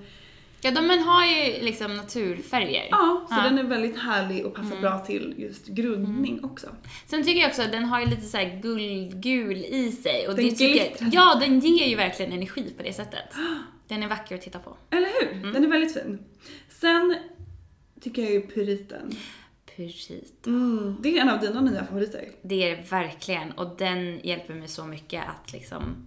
Ja, 0.64 0.70
de 0.70 0.86
men 0.86 0.98
har 1.02 1.26
ju 1.26 1.62
liksom 1.64 1.96
naturfärger. 1.96 2.88
Ja, 2.90 3.26
så 3.28 3.34
Ja. 3.34 3.42
den 3.42 3.58
är 3.58 3.62
väldigt 3.62 3.98
härlig 3.98 4.46
och 4.46 4.54
passar 4.54 4.68
Mm. 4.70 4.80
bra 4.80 4.98
till 4.98 5.34
just 5.38 5.66
grundning 5.66 6.44
också. 6.44 6.66
Sen 7.06 7.24
tycker 7.24 7.40
jag 7.40 7.48
också 7.48 7.62
att 7.62 7.72
den 7.72 7.84
har 7.84 8.00
ju 8.00 8.06
lite 8.06 8.22
så 8.22 8.36
här 8.36 8.60
guldgul 8.62 9.56
i 9.56 9.92
sig. 9.92 10.28
Och 10.28 10.36
Den 10.36 10.44
det 10.48 10.54
tycker. 10.54 11.08
Ja, 11.12 11.38
den 11.40 11.60
ger 11.60 11.86
ju 11.86 11.96
verkligen 11.96 12.32
energi 12.32 12.74
på 12.76 12.82
det 12.82 12.92
sättet. 12.92 13.24
Den 13.88 14.02
är 14.02 14.08
vacker 14.08 14.34
att 14.34 14.42
titta 14.42 14.58
på. 14.58 14.76
Eller 14.90 15.08
hur? 15.20 15.32
Mm. 15.32 15.52
Den 15.52 15.64
är 15.64 15.68
väldigt 15.68 15.94
fin. 15.94 16.18
Sen 16.68 17.16
tycker 18.00 18.22
jag 18.22 18.30
ju 18.32 18.40
pyriten. 18.40 19.16
Pyrit. 19.76 20.46
Mm, 20.46 20.96
det 21.00 21.18
är 21.18 21.22
en 21.22 21.28
av 21.28 21.40
dina 21.40 21.60
nya 21.60 21.84
favoriter. 21.84 22.28
Det 22.42 22.62
är 22.70 22.76
det 22.76 22.90
verkligen. 22.90 23.52
Och 23.52 23.76
den 23.78 24.20
hjälper 24.24 24.54
mig 24.54 24.68
så 24.68 24.84
mycket 24.84 25.22
att 25.28 25.52
liksom... 25.52 26.06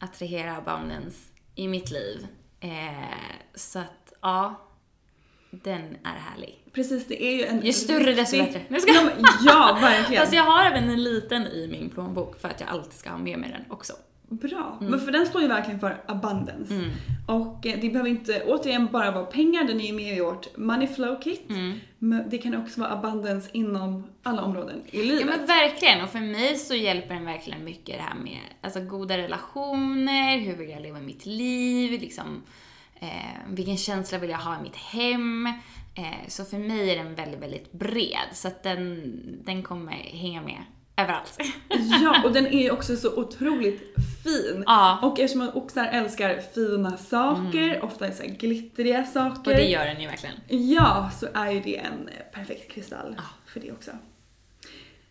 Attrahera 0.00 0.56
abundance 0.56 1.18
i 1.54 1.68
mitt 1.68 1.90
liv. 1.90 2.26
Eh, 2.60 3.14
så 3.54 3.78
att, 3.78 4.12
ja. 4.20 4.66
Den 5.50 5.96
är 6.04 6.18
härlig. 6.18 6.64
Precis, 6.72 7.06
det 7.06 7.24
är 7.24 7.32
ju 7.36 7.44
en 7.44 7.60
Ju 7.66 7.72
större 7.72 8.14
desto 8.14 8.36
bättre. 8.36 8.62
Jag 8.68 8.82
ska- 8.82 9.10
Ja, 9.46 9.78
verkligen. 9.80 10.20
Fast 10.22 10.32
jag 10.32 10.42
har 10.44 10.64
även 10.64 10.88
en 10.90 11.02
liten 11.02 11.46
i 11.46 11.68
min 11.70 11.90
plånbok 11.90 12.40
för 12.40 12.48
att 12.48 12.60
jag 12.60 12.68
alltid 12.68 12.92
ska 12.92 13.10
ha 13.10 13.18
med 13.18 13.38
mig 13.38 13.50
den 13.50 13.72
också. 13.72 13.92
Bra, 14.32 14.76
Mm. 14.80 14.90
men 14.90 15.00
för 15.00 15.12
den 15.12 15.26
står 15.26 15.42
ju 15.42 15.48
verkligen 15.48 15.80
för 15.80 16.02
abundance. 16.06 16.90
Och 17.26 17.66
eh, 17.66 17.78
det 17.80 17.88
behöver 17.88 18.10
inte 18.10 18.42
återigen 18.46 18.86
bara 18.92 19.10
vara 19.10 19.24
pengar, 19.24 19.64
den 19.64 19.80
är 19.80 19.86
ju 19.86 19.92
med 19.92 20.16
i 20.16 20.20
vårt 20.20 20.56
money 20.56 20.86
flow 20.88 21.20
kit. 21.22 21.50
Mm. 21.50 21.80
Men 21.98 22.30
det 22.30 22.38
kan 22.38 22.56
också 22.56 22.80
vara 22.80 22.90
abundance 22.90 23.50
inom 23.52 24.04
alla 24.22 24.42
områden 24.42 24.82
i 24.90 25.02
livet. 25.02 25.20
Ja 25.20 25.26
men 25.26 25.46
verkligen, 25.46 26.04
och 26.04 26.10
för 26.10 26.20
mig 26.20 26.56
så 26.56 26.74
hjälper 26.74 27.14
den 27.14 27.24
verkligen 27.24 27.64
mycket 27.64 27.96
det 27.96 28.02
här 28.02 28.14
med 28.14 28.38
alltså, 28.60 28.80
goda 28.80 29.18
relationer, 29.18 30.38
hur 30.38 30.56
vill 30.56 30.70
jag 30.70 30.82
leva 30.82 30.98
mitt 31.00 31.26
liv, 31.26 32.00
liksom, 32.00 32.42
eh, 33.00 33.08
vilken 33.48 33.76
känsla 33.76 34.18
vill 34.18 34.30
jag 34.30 34.38
ha 34.38 34.58
i 34.58 34.62
mitt 34.62 34.76
hem. 34.76 35.46
Eh, 35.94 36.28
så 36.28 36.44
för 36.44 36.58
mig 36.58 36.90
är 36.90 37.04
den 37.04 37.14
väldigt, 37.14 37.40
väldigt 37.42 37.72
bred, 37.72 38.28
så 38.32 38.48
att 38.48 38.62
den, 38.62 39.12
den 39.44 39.62
kommer 39.62 39.92
hänga 39.92 40.42
med 40.42 40.62
överallt. 41.02 41.38
Ja, 42.02 42.22
och 42.24 42.32
den 42.32 42.46
är 42.46 42.62
ju 42.62 42.70
också 42.70 42.96
så 42.96 43.16
otroligt 43.16 43.94
fin. 44.24 44.64
Ja. 44.66 44.98
Och 45.02 45.20
eftersom 45.20 45.50
också 45.54 45.80
älskar 45.80 46.40
fina 46.54 46.96
saker, 46.96 47.84
ofta 47.84 48.12
så 48.12 48.22
glittriga 48.26 49.04
saker. 49.04 49.50
och 49.50 49.56
det 49.56 49.68
gör 49.68 49.84
den 49.84 50.00
ju 50.00 50.06
verkligen. 50.06 50.36
Ja, 50.48 51.10
så 51.20 51.26
är 51.34 51.50
ju 51.50 51.60
det 51.60 51.76
en 51.76 52.10
perfekt 52.32 52.72
kristall 52.72 53.16
för 53.46 53.60
det 53.60 53.72
också. 53.72 53.90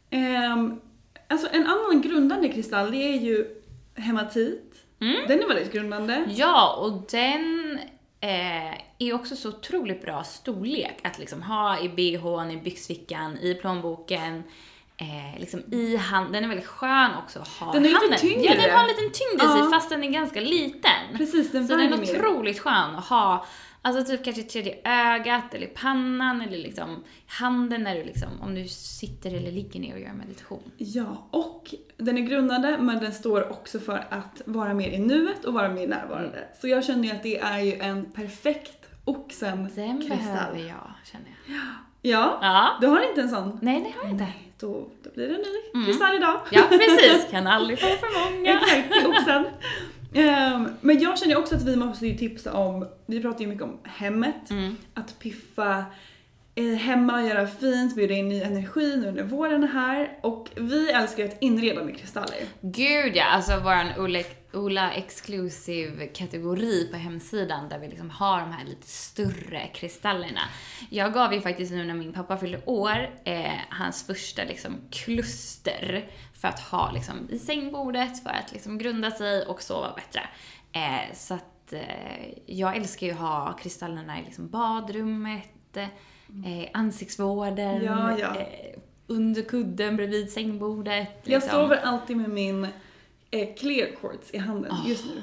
Ehm, 0.09 0.81
alltså 1.27 1.47
en 1.51 1.67
annan 1.67 2.01
grundande 2.01 2.49
kristall 2.49 2.91
det 2.91 2.97
är 2.97 3.19
ju 3.19 3.47
hematit. 3.95 4.75
Mm. 5.01 5.27
Den 5.27 5.41
är 5.41 5.47
väldigt 5.47 5.73
grundande. 5.73 6.25
Ja, 6.29 6.75
och 6.81 7.11
den 7.11 7.79
eh, 8.19 8.73
är 8.99 9.13
också 9.13 9.35
så 9.35 9.49
otroligt 9.49 10.01
bra 10.01 10.23
storlek 10.23 10.99
att 11.03 11.19
liksom 11.19 11.41
ha 11.41 11.79
i 11.79 11.89
bhn, 11.89 12.51
i 12.51 12.57
byxfickan, 12.57 13.37
i 13.37 13.53
plånboken. 13.53 14.43
Eh, 15.01 15.39
liksom 15.39 15.59
i 15.73 15.95
hand, 15.97 16.33
den 16.33 16.43
är 16.43 16.47
väldigt 16.47 16.67
skön 16.67 17.11
också 17.23 17.39
att 17.39 17.47
ha 17.47 17.73
Den 17.73 17.81
är 17.85 17.87
i 17.87 17.89
lite 17.89 17.99
handen. 18.01 18.19
tyngre. 18.19 18.43
Ja, 18.43 18.61
den 18.61 18.71
har 18.75 18.81
en 18.81 18.87
liten 18.87 19.03
tyngd 19.11 19.35
i 19.43 19.47
sig 19.53 19.59
Ja. 19.59 19.69
fast 19.73 19.89
den 19.89 20.03
är 20.03 20.09
ganska 20.09 20.39
liten. 20.41 21.17
Precis, 21.17 21.51
den 21.51 21.67
Så 21.67 21.75
den 21.75 21.93
är 21.93 21.97
mer. 21.97 22.03
otroligt 22.19 22.59
skön 22.59 22.95
att 22.95 23.05
ha, 23.05 23.45
alltså 23.81 24.03
typ 24.11 24.23
kanske 24.25 24.43
tredje 24.43 24.77
ögat 24.83 25.53
eller 25.53 25.65
i 25.67 25.69
pannan 25.69 26.41
eller 26.41 26.57
liksom 26.57 27.03
handen 27.27 27.83
när 27.83 27.95
du 27.95 28.03
liksom, 28.03 28.29
om 28.41 28.55
du 28.55 28.67
sitter 28.67 29.33
eller 29.33 29.51
ligger 29.51 29.79
ner 29.79 29.93
och 29.93 29.99
gör 30.01 30.13
meditation. 30.13 30.71
Ja, 30.77 31.27
och 31.31 31.73
den 31.97 32.17
är 32.17 32.21
grundande 32.21 32.77
men 32.79 32.99
den 32.99 33.13
står 33.13 33.51
också 33.51 33.79
för 33.79 34.07
att 34.09 34.41
vara 34.45 34.73
mer 34.73 34.89
i 34.89 34.97
nuet 34.99 35.45
och 35.45 35.53
vara 35.53 35.69
mer 35.69 35.87
närvarande. 35.87 36.37
Mm. 36.37 36.49
Så 36.61 36.67
jag 36.67 36.85
känner 36.85 37.03
ju 37.03 37.11
att 37.11 37.23
det 37.23 37.39
är 37.39 37.59
ju 37.59 37.73
en 37.79 38.11
perfekt 38.11 38.75
Den 39.05 39.15
oxen-kristall. 39.15 40.17
behöver 40.17 40.59
jag, 40.59 40.91
känner 41.11 41.25
jag. 41.47 41.55
Ja, 41.55 41.61
Ja. 42.01 42.77
du 42.81 42.87
har 42.87 43.09
inte 43.09 43.21
en 43.21 43.29
sån? 43.29 43.59
Nej, 43.61 43.79
det 43.79 43.97
har 43.97 44.03
jag 44.03 44.11
inte. 44.11 44.23
Nej, 44.23 44.51
då, 44.59 44.87
då 45.03 45.09
blir 45.15 45.27
det 45.27 45.35
en 45.35 45.41
ny 45.81 45.85
kristall 45.85 46.15
idag. 46.15 46.29
Mm. 46.35 46.43
Ja, 46.51 46.61
precis. 46.77 47.27
Kan 47.31 47.47
aldrig 47.47 47.79
få 47.79 47.87
för 47.87 48.31
många. 48.35 48.59
Exakt, 48.61 49.07
oxen. 49.07 49.45
Ehm, 50.13 50.69
men 50.81 50.99
jag 50.99 51.19
känner 51.19 51.37
också 51.37 51.55
att 51.55 51.63
vi 51.63 51.75
måste 51.75 52.07
ju 52.07 52.17
tipsa 52.17 52.53
om, 52.53 52.87
vi 53.05 53.21
pratar 53.21 53.41
ju 53.41 53.47
mycket 53.47 53.63
om 53.63 53.79
hemmet, 53.83 54.49
Mm. 54.51 54.75
att 54.93 55.19
piffa 55.19 55.83
eh, 56.55 56.65
hemma, 56.65 57.23
göra 57.23 57.47
fint, 57.47 57.95
bjuda 57.95 58.13
in 58.13 58.29
ny 58.29 58.41
energi 58.41 58.97
nu 58.97 59.11
när 59.11 59.23
våren 59.23 59.63
är 59.63 59.67
här. 59.67 60.19
Och 60.21 60.49
vi 60.55 60.89
älskar 60.91 61.25
att 61.25 61.37
inreda 61.41 61.83
med 61.83 61.97
kristaller. 61.97 62.37
Gud 62.61 63.15
ja, 63.15 63.25
alltså 63.25 63.59
våran 63.59 63.87
Ola, 63.97 64.19
Ola 64.53 64.93
Exclusive 64.93 66.07
kategori 66.07 66.87
på 66.91 66.97
hemsidan 66.97 67.69
där 67.69 67.79
vi 67.79 67.87
liksom 67.87 68.09
har 68.09 68.39
de 68.39 68.51
här 68.51 68.65
lite 68.65 68.87
större 68.87 69.67
kristallerna. 69.67 70.41
Jag 70.89 71.13
gav 71.13 71.33
ju 71.33 71.41
faktiskt 71.41 71.71
nu 71.71 71.85
när 71.85 71.93
min 71.93 72.13
pappa 72.13 72.37
fyllde 72.37 72.61
år, 72.65 73.09
eh, 73.23 73.51
hans 73.69 74.07
första 74.07 74.43
liksom 74.43 74.71
kluster 74.91 76.09
för 76.33 76.47
att 76.47 76.59
ha 76.59 76.91
liksom 76.91 77.15
i 77.29 77.39
sängbordet, 77.39 78.23
för 78.23 78.29
att 78.29 78.51
liksom 78.53 78.77
grunda 78.77 79.11
sig 79.11 79.45
och 79.45 79.61
sova 79.61 79.93
bättre. 79.95 80.21
Eh, 80.71 81.15
så 81.15 81.33
att 81.33 81.73
eh, 81.73 82.29
jag 82.45 82.75
älskar 82.75 83.07
ju 83.07 83.13
att 83.13 83.19
ha 83.19 83.57
kristallerna 83.61 84.19
i 84.19 84.23
liksom 84.23 84.49
badrummet, 84.49 85.77
eh, 85.77 86.69
ansiktsvården, 86.73 87.83
Ja, 87.83 88.19
ja. 88.19 88.35
Eh, 88.35 88.79
under 89.07 89.41
kudden 89.41 89.95
bredvid 89.95 90.31
sängbordet. 90.31 91.21
Jag 91.23 91.41
liksom. 91.41 91.49
sover 91.49 91.77
alltid 91.77 92.17
med 92.17 92.29
min 92.29 92.67
eh, 93.31 93.55
clear 93.55 93.95
quartz 93.95 94.33
i 94.33 94.37
handen 94.37 94.75
just 94.85 95.05
nu. 95.05 95.21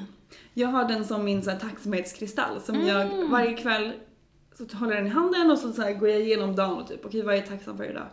Jag 0.55 0.69
har 0.69 0.89
den 0.89 1.05
som 1.05 1.25
min 1.25 1.43
så 1.43 1.51
här, 1.51 1.59
tacksamhetskristall 1.59 2.61
som 2.61 2.87
jag 2.87 3.29
varje 3.29 3.57
kväll 3.57 3.93
så 4.55 4.77
håller 4.77 4.95
jag 4.95 5.05
den 5.05 5.13
i 5.13 5.15
handen 5.15 5.51
och 5.51 5.59
så, 5.59 5.73
så 5.73 5.83
här, 5.83 5.93
går 5.93 6.09
jag 6.09 6.21
igenom 6.21 6.57
dagen 6.57 6.79
och 6.79 6.89
typ 6.89 7.05
okej 7.05 7.23
vad 7.23 7.35
är 7.35 7.39
jag 7.39 7.49
tacksam 7.49 7.77
för 7.77 7.91
idag? 7.91 8.07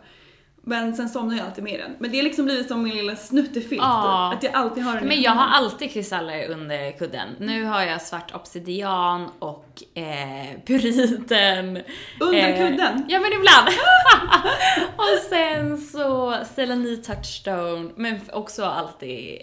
Men 0.66 0.94
sen 0.96 1.08
somnar 1.08 1.36
jag 1.36 1.46
alltid 1.46 1.64
med 1.64 1.80
den. 1.80 1.96
Men 1.98 2.10
det 2.10 2.18
är 2.18 2.22
liksom 2.22 2.44
blivit 2.44 2.68
som 2.68 2.82
min 2.82 2.96
lilla 2.96 3.16
snuttefilt 3.16 3.70
typ. 3.70 3.80
Att 3.82 4.42
jag 4.42 4.54
alltid 4.54 4.84
har 4.84 4.94
den 4.94 5.08
Men 5.08 5.22
jag 5.22 5.30
har 5.32 5.46
alltid 5.46 5.92
kristaller 5.92 6.48
under 6.50 6.98
kudden. 6.98 7.28
Nu 7.38 7.64
har 7.64 7.82
jag 7.82 8.02
svart 8.02 8.34
obsidian 8.34 9.30
och 9.38 9.82
eh, 9.94 10.60
pyriten. 10.66 11.78
Under 12.20 12.38
Eh, 12.48 12.56
kudden? 12.58 13.04
Ja 13.08 13.20
men 13.20 13.32
ibland. 13.32 13.68
och 14.96 15.18
sen 15.30 15.78
så 15.78 16.36
selenit 16.54 17.04
touchstone, 17.04 17.90
men 17.96 18.20
också 18.32 18.64
alltid 18.64 19.38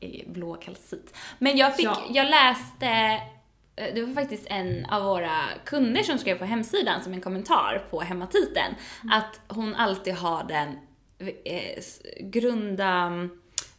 eh, 0.00 0.30
blå 0.32 0.54
kalcit. 0.54 1.16
Men 1.38 1.56
jag 1.56 1.76
fick, 1.76 1.86
Ja. 1.86 1.98
jag 2.10 2.26
läste 2.30 3.20
det 3.94 4.02
var 4.02 4.14
faktiskt 4.14 4.46
en 4.46 4.86
av 4.86 5.02
våra 5.02 5.38
kunder 5.64 6.02
som 6.02 6.18
skrev 6.18 6.38
på 6.38 6.44
hemsidan 6.44 7.02
som 7.02 7.12
en 7.12 7.20
kommentar 7.20 7.86
på 7.90 8.00
hematiten 8.00 8.74
att 9.12 9.40
hon 9.48 9.74
alltid 9.74 10.14
har 10.14 10.44
den 10.44 10.68
eh, 11.44 11.82
grunda 12.20 12.88
mm, 12.88 13.30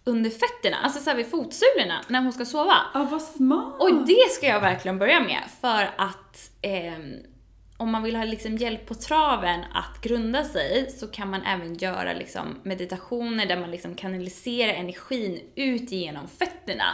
under 0.04 0.30
fötterna, 0.30 0.78
alltså 0.84 1.00
såhär 1.00 1.18
vid 1.18 1.30
fotsulorna 1.30 2.02
när 2.08 2.22
hon 2.22 2.34
ska 2.34 2.46
sova. 2.46 2.78
Ja, 2.94 3.08
vad 3.12 3.22
smart! 3.22 3.76
Och 3.80 4.08
det 4.08 4.32
ska 4.32 4.48
jag 4.48 4.62
verkligen 4.62 5.00
börja 5.00 5.20
med 5.20 5.44
för 5.62 5.90
att 5.98 6.52
ehm, 6.62 7.16
om 7.78 7.92
man 7.92 8.04
vill 8.04 8.16
ha 8.16 8.26
liksom 8.26 8.58
hjälp 8.58 8.86
på 8.86 8.96
traven 8.96 9.60
att 9.74 10.02
grunda 10.02 10.44
sig 10.44 10.92
så 10.98 11.08
kan 11.08 11.30
man 11.30 11.42
även 11.44 11.74
göra 11.76 12.14
liksom 12.14 12.60
meditationer 12.64 13.46
där 13.46 13.60
man 13.60 13.72
liksom 13.72 13.96
kanaliserar 13.96 14.74
energin 14.74 15.40
ut 15.56 15.92
genom 15.92 16.28
fötterna. 16.28 16.86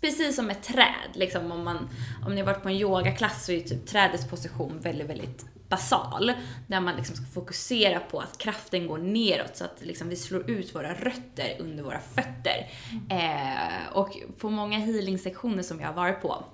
Precis 0.00 0.36
som 0.36 0.50
ett 0.50 0.62
träd, 0.62 1.10
liksom 1.14 1.52
om, 1.52 1.64
man, 1.64 1.88
om 2.26 2.34
ni 2.34 2.40
har 2.40 2.46
varit 2.46 2.62
på 2.62 2.68
en 2.68 2.74
yogaklass 2.74 3.46
så 3.46 3.52
är 3.52 3.56
ju 3.56 3.62
typ 3.62 3.86
trädets 3.86 4.26
position 4.26 4.80
väldigt, 4.80 5.08
väldigt 5.08 5.44
basal. 5.68 6.32
Där 6.66 6.80
man 6.80 6.96
liksom 6.96 7.16
ska 7.16 7.26
fokusera 7.26 8.00
på 8.00 8.20
att 8.20 8.38
kraften 8.38 8.86
går 8.86 8.98
neråt 8.98 9.56
så 9.56 9.64
att 9.64 9.78
liksom 9.82 10.08
vi 10.08 10.16
slår 10.16 10.50
ut 10.50 10.74
våra 10.74 10.94
rötter 10.94 11.56
under 11.58 11.82
våra 11.82 12.00
fötter. 12.00 12.70
Eh, 13.10 13.92
och 13.92 14.16
på 14.38 14.50
många 14.50 14.78
healing-sektioner 14.78 15.62
som 15.62 15.80
jag 15.80 15.86
har 15.86 15.94
varit 15.94 16.22
på 16.22 16.44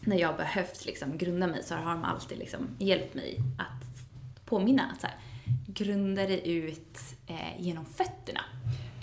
när 0.00 0.16
jag 0.16 0.28
har 0.28 0.36
behövt 0.36 0.84
liksom 0.84 1.18
grunda 1.18 1.46
mig 1.46 1.62
så 1.62 1.74
har 1.74 1.94
de 1.94 2.04
alltid 2.04 2.38
liksom 2.38 2.68
hjälpt 2.78 3.14
mig 3.14 3.38
att 3.58 3.84
påminna 4.44 4.90
att 4.92 5.00
så 5.00 5.06
här, 5.06 5.16
grunda 5.66 6.22
dig 6.22 6.48
ut 6.48 6.98
eh, 7.26 7.60
genom 7.60 7.84
fötterna. 7.84 8.40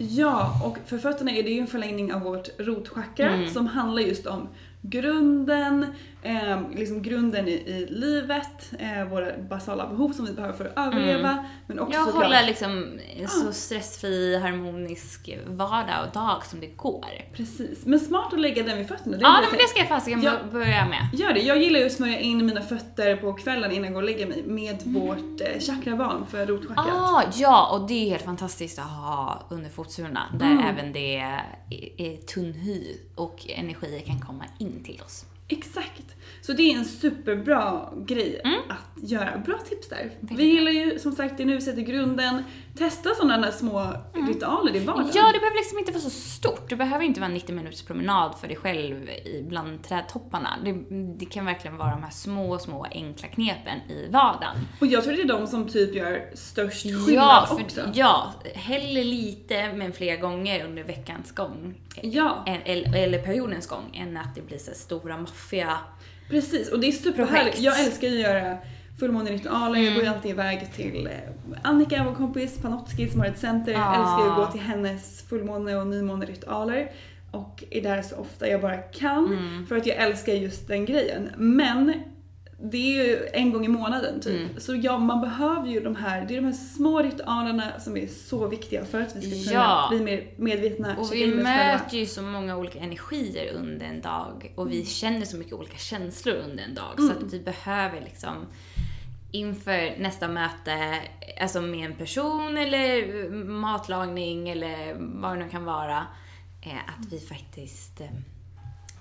Ja, 0.09 0.61
och 0.65 0.77
för 0.85 0.97
fötterna 0.97 1.31
är 1.31 1.43
det 1.43 1.49
ju 1.49 1.59
en 1.59 1.67
förlängning 1.67 2.13
av 2.13 2.21
vårt 2.21 2.49
rotchakra 2.59 3.29
Mm. 3.29 3.49
som 3.49 3.67
handlar 3.67 4.01
just 4.01 4.25
om 4.27 4.47
grunden, 4.81 5.85
eh, 6.23 6.61
liksom 6.75 7.01
grunden 7.01 7.47
i, 7.47 7.51
i 7.51 7.87
livet, 7.89 8.71
eh, 8.79 9.05
våra 9.09 9.37
basala 9.37 9.87
behov 9.87 10.11
som 10.13 10.25
vi 10.25 10.33
behöver 10.33 10.53
för 10.57 10.65
att 10.65 10.87
överleva. 10.87 11.45
Men 11.67 11.79
också 11.79 11.93
Jag 11.97 12.05
såklart, 12.05 12.23
håller 12.23 12.45
liksom 12.45 12.99
en 13.17 13.27
så 13.27 13.53
stressfri, 13.53 14.37
harmonisk 14.39 15.29
vardag 15.47 16.05
och 16.07 16.13
dag 16.13 16.45
som 16.45 16.59
det 16.59 16.67
går. 16.67 17.05
Precis. 17.33 17.85
Men 17.85 17.99
smart 17.99 18.33
att 18.33 18.39
lägga 18.39 18.63
den 18.63 18.77
vid 18.77 18.87
fötterna. 18.87 19.17
Ja, 19.21 19.27
det 19.27 19.33
nej, 19.33 19.47
men 19.51 19.57
det 19.57 19.67
ska 19.67 19.79
jag 19.79 19.87
fasiken 19.87 20.21
Ja. 20.23 20.33
börja 20.51 20.85
med. 20.87 21.07
Gör 21.13 21.33
det. 21.33 21.39
Jag 21.39 21.57
gillar 21.61 21.79
ju 21.79 21.85
att 21.85 21.91
smörja 21.91 22.19
in 22.19 22.45
mina 22.45 22.61
fötter 22.61 23.15
på 23.15 23.33
kvällen 23.33 23.71
innan 23.71 23.83
jag 23.83 23.93
går 23.93 24.01
och 24.01 24.05
lägger 24.09 24.27
mig 24.27 24.43
med 24.45 24.81
Mm. 24.85 25.01
vårt 25.01 25.41
eh, 25.41 25.59
chakrabalm 25.59 26.25
för 26.25 26.45
rotchakrat. 26.45 26.87
Ah, 26.87 27.23
ja, 27.35 27.69
och 27.73 27.87
det 27.87 28.05
är 28.05 28.09
helt 28.09 28.25
fantastiskt 28.25 28.79
att 28.79 28.85
ha 28.85 29.45
under 29.49 29.69
fotsulorna 29.69 30.23
där 30.39 30.45
Mm. 30.51 30.65
även 30.65 30.93
det 30.93 31.15
är, 31.17 31.41
är 31.97 32.17
tunn 32.17 32.53
hy 32.53 32.95
och 33.15 33.45
energier 33.49 33.99
kan 33.99 34.19
komma 34.19 34.43
in 34.57 34.83
till 34.83 35.01
oss. 35.05 35.25
Exakt. 35.51 36.15
Så 36.51 36.57
det 36.57 36.63
är 36.73 36.77
en 36.77 36.85
superbra 36.85 37.89
grej 38.05 38.41
Mm. 38.43 38.59
att 38.69 39.09
göra. 39.09 39.37
Bra 39.45 39.57
tips 39.69 39.89
där. 39.89 40.11
Vi 40.19 40.43
gillar 40.43 40.71
ju 40.71 40.99
som 40.99 41.11
sagt 41.11 41.37
det 41.37 41.45
nu 41.45 41.61
sätter 41.61 41.81
grunden. 41.81 42.43
Testa 42.77 43.09
sådana 43.15 43.37
där 43.37 43.51
små 43.51 43.93
ritualer 44.27 44.75
i 44.75 44.79
vardagen. 44.79 45.01
Mm. 45.09 45.11
Ja, 45.15 45.31
det 45.33 45.39
behöver 45.39 45.57
liksom 45.57 45.79
inte 45.79 45.91
vara 45.91 46.01
så 46.01 46.09
stort. 46.09 46.69
Det 46.69 46.75
behöver 46.75 47.05
inte 47.05 47.19
vara 47.19 47.27
en 47.27 47.33
90 47.33 47.55
minuters 47.55 47.81
promenad 47.83 48.35
för 48.39 48.47
dig 48.47 48.57
själv 48.57 49.09
bland 49.41 49.83
trädtopparna. 49.83 50.49
Det, 50.65 50.71
det 51.19 51.25
kan 51.25 51.45
verkligen 51.45 51.77
vara 51.77 51.91
de 51.91 52.03
här 52.03 52.11
små, 52.11 52.59
små 52.59 52.85
enkla 52.91 53.27
knepen 53.27 53.77
i 53.89 54.07
vardagen. 54.09 54.55
Och 54.81 54.87
jag 54.87 55.03
tror 55.03 55.13
det 55.13 55.21
är 55.21 55.27
de 55.27 55.47
som 55.47 55.67
typ 55.69 55.95
gör 55.95 56.29
störst 56.33 56.81
skillnad 56.83 57.09
Ja, 57.15 57.45
för, 57.49 57.63
också. 57.63 57.81
ja, 57.93 58.33
hellre 58.55 59.03
lite 59.03 59.73
men 59.73 59.93
flera 59.93 60.15
gånger 60.15 60.65
under 60.65 60.83
veckans 60.83 61.31
gång. 61.31 61.81
Ja. 62.01 62.45
Eller, 62.65 62.95
eller 62.95 63.19
periodens 63.21 63.67
gång, 63.67 63.95
än 63.95 64.17
att 64.17 64.35
det 64.35 64.41
blir 64.41 64.57
så 64.57 64.71
stora 64.73 65.17
maffiga... 65.17 65.77
Precis, 66.29 66.69
och 66.71 66.79
det 66.79 66.87
är 66.87 66.91
superhärligt. 66.91 67.59
Jag 67.59 67.79
älskar 67.79 68.07
ju 68.07 68.13
att 68.15 68.21
göra 68.33 68.57
fullmåneritualer. 68.99 69.79
Jag 69.81 69.93
går 69.93 70.03
ju 70.03 70.09
alltid 70.09 70.31
iväg 70.31 70.73
till 70.75 71.07
eh, 71.07 71.59
Annika, 71.63 72.03
vår 72.07 72.15
kompis 72.15 72.57
Panotski 72.61 73.09
som 73.09 73.19
har 73.19 73.27
ett 73.27 73.39
center. 73.39 73.71
Jag 73.71 73.81
Ah. 73.81 73.93
älskar 73.95 74.31
att 74.31 74.35
gå 74.45 74.51
till 74.51 74.61
hennes 74.61 75.21
fullmåne 75.29 75.75
och 75.75 75.87
nymåneritualer. 75.87 76.91
Och 77.31 77.63
är 77.71 77.81
där 77.81 78.01
så 78.01 78.15
ofta 78.15 78.47
jag 78.47 78.61
bara 78.61 78.77
kan. 78.77 79.65
För 79.69 79.75
att 79.77 79.85
jag 79.85 79.97
älskar 79.97 80.33
just 80.33 80.67
den 80.67 80.85
grejen. 80.85 81.29
Men 81.37 81.93
det 82.63 82.77
är 82.77 83.03
ju 83.05 83.27
en 83.33 83.51
gång 83.53 83.65
i 83.65 83.67
månaden 83.67 84.21
typ. 84.21 84.61
Så 84.61 84.75
ja, 84.75 84.97
man 84.97 85.21
behöver 85.21 85.67
ju 85.67 85.79
de 85.79 85.95
här, 85.95 86.25
det 86.25 86.33
är 86.33 86.41
de 86.41 86.45
här 86.45 86.53
små 86.53 86.99
ritualerna 87.01 87.79
som 87.79 87.97
är 87.97 88.07
så 88.07 88.47
viktiga 88.47 88.85
för 88.85 89.01
att 89.01 89.15
vi 89.15 89.21
ska 89.41 89.49
kunna 89.51 89.63
Ja. 89.63 89.87
bli 89.91 89.99
mer 89.99 90.27
medvetna. 90.37 90.97
Och 90.97 91.13
vi 91.13 91.27
med 91.27 91.35
själva. 91.45 91.73
möter 91.73 91.97
ju 91.97 92.05
så 92.05 92.21
många 92.21 92.57
olika 92.57 92.79
energier 92.79 93.53
under 93.53 93.85
en 93.85 94.01
dag 94.01 94.53
och 94.55 94.71
vi 94.71 94.85
känner 94.85 95.25
så 95.25 95.37
mycket 95.37 95.53
olika 95.53 95.77
känslor 95.77 96.35
under 96.35 96.63
en 96.63 96.75
dag 96.75 96.93
så 96.97 97.11
att 97.11 97.33
vi 97.33 97.39
behöver 97.39 98.01
liksom 98.01 98.35
inför 99.31 99.99
nästa 99.99 100.27
möte, 100.27 100.99
alltså 101.41 101.61
med 101.61 101.85
en 101.85 101.95
person 101.95 102.57
eller 102.57 103.29
matlagning 103.45 104.49
eller 104.49 104.95
vad 104.99 105.37
det 105.37 105.43
nu 105.43 105.49
kan 105.49 105.65
vara, 105.65 105.97
eh, 106.61 106.77
att 106.99 107.05
vi 107.11 107.19
faktiskt 107.19 108.01
eh, 108.01 108.07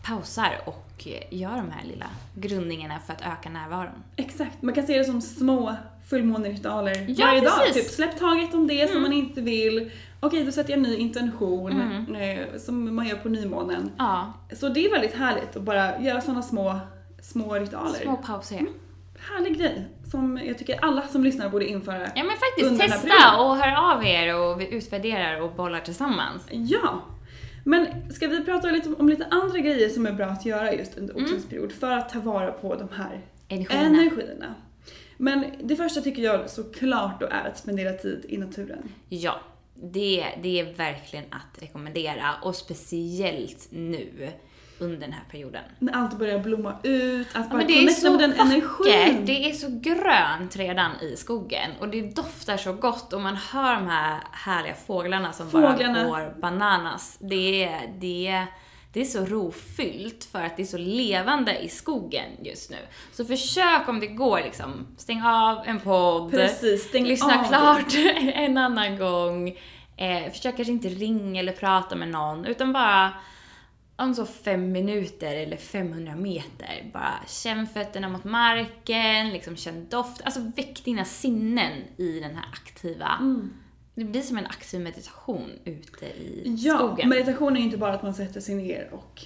pausar 0.02 0.60
och 0.66 1.06
gör 1.30 1.56
de 1.56 1.70
här 1.70 1.84
lilla 1.84 2.06
grundningarna 2.34 2.98
för 3.06 3.12
att 3.12 3.20
öka 3.20 3.48
närvaron. 3.50 4.02
Exakt, 4.16 4.62
man 4.62 4.74
kan 4.74 4.86
se 4.86 4.98
det 4.98 5.04
som 5.04 5.20
små 5.20 5.76
fullmåneritualer 6.08 7.04
Ja, 7.08 7.26
varje 7.26 7.40
dag. 7.40 7.52
precis. 7.58 7.74
Mm. 7.76 7.84
Typ 7.84 7.92
släpp 7.94 8.18
taget 8.18 8.54
om 8.54 8.66
det 8.66 8.90
som 8.92 9.02
man 9.02 9.12
inte 9.12 9.40
vill. 9.40 9.90
Okej, 10.20 10.44
då 10.44 10.52
sätter 10.52 10.70
jag 10.70 10.76
en 10.76 10.82
ny 10.82 10.96
intention 10.96 11.72
eh, 12.16 12.58
som 12.58 12.94
man 12.94 13.06
gör 13.08 13.16
på 13.16 13.28
nymånen. 13.28 13.90
Ja, 13.98 14.32
Så 14.56 14.68
det 14.68 14.86
är 14.86 14.90
väldigt 14.90 15.14
härligt 15.14 15.56
att 15.56 15.62
bara 15.62 16.00
göra 16.00 16.20
sådana 16.20 16.42
små, 16.42 16.78
små 17.22 17.54
ritualer. 17.54 17.98
små 18.02 18.16
pauser. 18.16 18.66
Härlig 19.30 19.58
grej 19.58 19.88
som 20.10 20.40
jag 20.44 20.58
tycker 20.58 20.84
alla 20.84 21.02
som 21.08 21.24
lyssnar 21.24 21.48
borde 21.48 21.66
införa. 21.66 22.02
Ja 22.14 22.24
men 22.24 22.36
faktiskt, 22.36 22.80
testa 22.80 23.36
och 23.38 23.56
hör 23.56 23.92
av 23.94 24.04
er 24.04 24.36
och 24.36 24.60
vi 24.60 24.74
utvärderar 24.74 25.40
och 25.40 25.52
bollar 25.52 25.80
tillsammans. 25.80 26.42
Ja! 26.50 27.00
Men 27.64 28.12
ska 28.12 28.28
vi 28.28 28.44
prata 28.44 28.70
lite 28.70 28.88
om 28.88 29.08
lite 29.08 29.26
andra 29.30 29.58
grejer 29.58 29.88
som 29.88 30.06
är 30.06 30.12
bra 30.12 30.26
att 30.26 30.46
göra 30.46 30.74
just 30.74 30.98
under 30.98 31.16
oxens 31.16 31.46
period 31.46 31.72
för 31.72 31.90
att 31.90 32.08
ta 32.08 32.20
vara 32.20 32.52
på 32.52 32.74
de 32.74 32.88
här 32.92 33.20
Energierna. 33.48 33.86
energierna. 33.86 34.54
Men 35.16 35.44
det 35.62 35.76
första 35.76 36.00
tycker 36.00 36.22
jag 36.22 36.50
såklart 36.50 37.20
då 37.20 37.26
är 37.26 37.48
att 37.48 37.58
spendera 37.58 37.92
tid 37.92 38.24
i 38.28 38.38
naturen. 38.38 38.88
Ja, 39.08 39.40
det, 39.74 40.26
det 40.42 40.60
är 40.60 40.72
verkligen 40.72 41.24
att 41.30 41.62
rekommendera 41.62 42.34
och 42.42 42.56
speciellt 42.56 43.68
nu 43.70 44.30
under 44.80 44.98
den 44.98 45.12
här 45.12 45.22
perioden. 45.30 45.62
När 45.78 45.92
allt 45.92 46.18
börjar 46.18 46.38
blomma 46.38 46.74
ut, 46.82 47.28
att 47.28 47.34
Ja, 47.34 47.40
bara 47.48 47.56
men 47.56 47.66
det 47.66 47.72
är 47.72 47.78
connecta 47.80 48.10
med 48.10 48.20
den 48.20 48.30
vackert, 48.30 48.86
energin. 48.86 49.26
det 49.26 49.50
är 49.50 49.52
så 49.52 49.66
grönt 49.70 50.56
redan 50.56 50.90
i 51.00 51.16
skogen 51.16 51.70
och 51.80 51.88
det 51.88 52.02
doftar 52.16 52.56
så 52.56 52.72
gott 52.72 53.12
och 53.12 53.20
man 53.20 53.36
hör 53.36 53.74
de 53.74 53.86
här 53.88 54.18
härliga 54.32 54.74
fåglarna 54.86 55.32
som 55.32 55.50
Fåglarna. 55.50 56.08
bara 56.08 56.24
går 56.24 56.40
bananas. 56.40 57.18
Det 57.20 57.64
är, 57.64 57.80
det, 58.00 58.26
är, 58.26 58.46
det 58.92 59.00
är 59.00 59.04
så 59.04 59.24
rofyllt 59.24 60.24
för 60.32 60.42
att 60.44 60.56
det 60.56 60.62
är 60.62 60.66
så 60.66 60.78
levande 60.78 61.58
i 61.58 61.68
skogen 61.68 62.26
just 62.42 62.70
nu. 62.70 62.76
Så 63.12 63.24
försök 63.24 63.88
om 63.88 64.00
det 64.00 64.06
går 64.06 64.40
liksom, 64.44 64.86
stäng 64.96 65.22
av 65.22 65.58
en 65.66 65.80
podd, 65.80 66.30
Precis, 66.30 66.88
stäng 66.88 67.04
lyssna 67.04 67.38
av. 67.40 67.44
klart 67.44 67.94
en 68.34 68.58
annan 68.58 68.98
gång. 68.98 69.48
Eh, 69.96 70.32
försök 70.32 70.56
kanske 70.56 70.72
inte 70.72 70.88
ringa 70.88 71.40
eller 71.40 71.52
prata 71.52 71.96
med 71.96 72.08
någon 72.08 72.44
utan 72.44 72.72
bara 72.72 73.10
om 74.04 74.14
så 74.14 74.26
fem 74.26 74.72
minuter 74.72 75.36
eller 75.36 75.56
500 75.56 76.16
meter. 76.16 76.90
Bara 76.92 77.14
känn 77.28 77.66
fötterna 77.66 78.08
mot 78.08 78.24
marken, 78.24 79.30
liksom 79.30 79.56
känn 79.56 79.86
doft. 79.90 80.20
Alltså 80.24 80.40
väck 80.56 80.84
dina 80.84 81.04
sinnen 81.04 81.72
i 81.96 82.20
den 82.20 82.36
här 82.36 82.44
aktiva... 82.52 83.18
Det 83.94 84.04
blir 84.04 84.22
som 84.22 84.38
en 84.38 84.46
aktiv 84.46 84.80
meditation 84.80 85.50
ute 85.64 86.06
i 86.06 86.54
Ja, 86.58 86.76
skogen. 86.78 87.08
meditation 87.08 87.52
är 87.56 87.60
ju 87.60 87.64
inte 87.64 87.76
bara 87.78 87.92
att 87.92 88.02
man 88.02 88.14
sätter 88.14 88.40
sig 88.40 88.54
ner 88.54 88.88
och... 88.92 89.20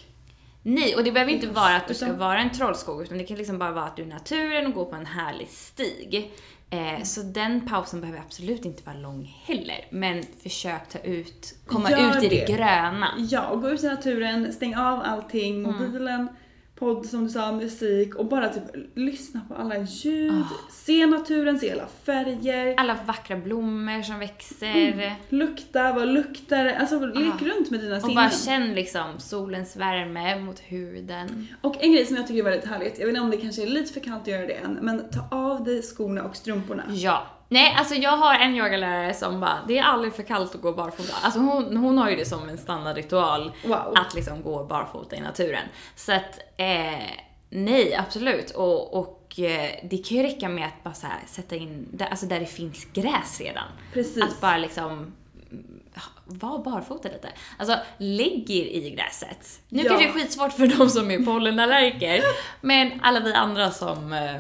Nej, 0.62 0.96
och 0.96 1.04
det 1.04 1.12
behöver 1.12 1.32
inte 1.32 1.46
vara 1.46 1.76
att 1.76 1.88
du 1.88 1.94
ska 1.94 2.12
vara 2.12 2.38
en 2.40 2.50
trollskog, 2.50 3.02
utan 3.02 3.18
det 3.18 3.24
kan 3.24 3.36
liksom 3.36 3.58
bara 3.58 3.72
vara 3.72 3.84
att 3.84 3.96
du 3.96 4.02
är 4.02 4.06
i 4.06 4.08
naturen 4.08 4.66
och 4.66 4.72
går 4.72 4.84
på 4.84 4.96
en 4.96 5.06
härlig 5.06 5.48
stig. 5.48 6.32
Eh, 6.74 7.02
så 7.02 7.22
den 7.22 7.68
pausen 7.68 8.00
behöver 8.00 8.20
absolut 8.20 8.64
inte 8.64 8.82
vara 8.86 8.96
lång 8.96 9.34
heller, 9.44 9.84
men 9.90 10.22
försök 10.42 10.88
ta 10.88 10.98
ut, 10.98 11.54
komma 11.66 11.90
Gör 11.90 12.18
ut 12.18 12.24
i 12.24 12.28
det 12.28 12.44
det. 12.46 12.52
gröna. 12.52 13.08
Ja, 13.30 13.46
och 13.48 13.60
gå 13.62 13.68
ut 13.70 13.82
i 13.84 13.86
naturen, 13.86 14.52
stäng 14.52 14.76
av 14.76 15.00
allting, 15.04 15.64
Mm. 15.64 15.72
mobilen, 15.72 16.28
podd 16.74 17.06
som 17.06 17.24
du 17.24 17.30
sa, 17.30 17.52
musik 17.52 18.14
och 18.14 18.26
bara 18.26 18.48
typ 18.48 18.62
lyssna 18.94 19.40
på 19.48 19.54
alla 19.54 19.78
ljud, 19.78 20.32
Ah. 20.32 20.70
se 20.70 21.06
naturen, 21.06 21.58
se 21.58 21.72
alla 21.72 21.86
färger, 22.04 22.74
Alla 22.76 22.96
vackra 23.06 23.36
blommor 23.36 24.02
som 24.02 24.18
växer. 24.18 25.14
lukta, 25.28 25.92
vad 25.92 26.08
luktar 26.08 26.64
det? 26.64 26.78
Alltså 26.78 27.06
lek 27.06 27.42
runt 27.42 27.70
med 27.70 27.80
dina 27.80 27.94
Ah. 27.94 27.96
Och 27.96 28.02
sinnen. 28.02 28.14
bara 28.16 28.30
känn 28.30 28.74
liksom 28.74 29.18
solens 29.18 29.76
värme 29.76 30.40
mot 30.40 30.58
huden. 30.60 31.46
Och 31.60 31.82
en 31.84 31.92
grej 31.92 32.06
som 32.06 32.16
jag 32.16 32.26
tycker 32.26 32.40
är 32.40 32.44
väldigt 32.50 32.68
härligt, 32.70 32.98
jag 32.98 33.06
vet 33.06 33.12
inte 33.14 33.20
om 33.20 33.30
det 33.30 33.36
kanske 33.36 33.62
är 33.62 33.66
lite 33.66 33.92
för 33.92 34.00
kallt 34.00 34.22
att 34.22 34.28
göra 34.28 34.46
det 34.46 34.52
än, 34.54 34.78
men 34.82 35.02
ta 35.10 35.28
av 35.36 35.64
dig 35.64 35.82
skorna 35.82 36.22
och 36.24 36.36
strumporna. 36.36 36.82
Ja. 36.88 37.26
Nej, 37.54 37.74
alltså 37.78 37.94
jag 37.94 38.16
har 38.16 38.34
en 38.34 38.54
yogalärare 38.54 39.14
som 39.14 39.40
bara, 39.40 39.58
det 39.68 39.78
är 39.78 39.82
aldrig 39.82 40.14
för 40.14 40.22
kallt 40.22 40.54
att 40.54 40.60
gå 40.62 40.72
barfota. 40.72 41.12
Alltså 41.22 41.38
hon, 41.40 41.76
hon 41.76 41.98
har 41.98 42.10
ju 42.10 42.16
det 42.16 42.24
som 42.24 42.48
en 42.48 42.58
standardritual 42.58 43.52
Wow. 43.64 43.92
att 43.96 44.14
liksom 44.14 44.42
gå 44.42 44.64
barfota 44.64 45.16
i 45.16 45.20
naturen. 45.20 45.62
Så 45.96 46.12
att, 46.12 46.38
eh, 46.56 47.08
nej 47.50 47.94
absolut. 47.94 48.50
Och, 48.50 48.94
och 48.94 49.40
eh, 49.40 49.70
det 49.90 49.96
kan 49.98 50.16
ju 50.16 50.22
räcka 50.22 50.48
med 50.48 50.66
att 50.66 50.84
bara 50.84 50.94
här, 51.08 51.20
sätta 51.26 51.56
in, 51.56 51.88
där, 51.92 52.06
alltså 52.06 52.26
där 52.26 52.40
det 52.40 52.46
finns 52.46 52.84
gräs 52.92 53.40
redan. 53.40 53.64
Precis. 53.92 54.22
Att 54.22 54.40
bara 54.40 54.56
liksom 54.58 54.90
mm, 54.90 55.80
var 56.24 56.58
barfota 56.64 57.08
lite. 57.08 57.28
Alltså 57.58 57.76
lägg 57.98 58.50
er 58.50 58.64
i 58.64 58.90
gräset. 58.90 59.60
Nu 59.68 59.82
Ja. 59.82 59.88
kanske 59.88 60.06
det 60.06 60.10
är 60.10 60.12
skitsvårt 60.12 60.52
för 60.52 60.66
de 60.66 60.88
som 60.90 61.10
är 61.10 61.18
pollenallergiker, 61.18 62.20
men 62.60 63.00
alla 63.02 63.20
vi 63.20 63.32
andra 63.34 63.70
som 63.70 64.12
eh, 64.12 64.34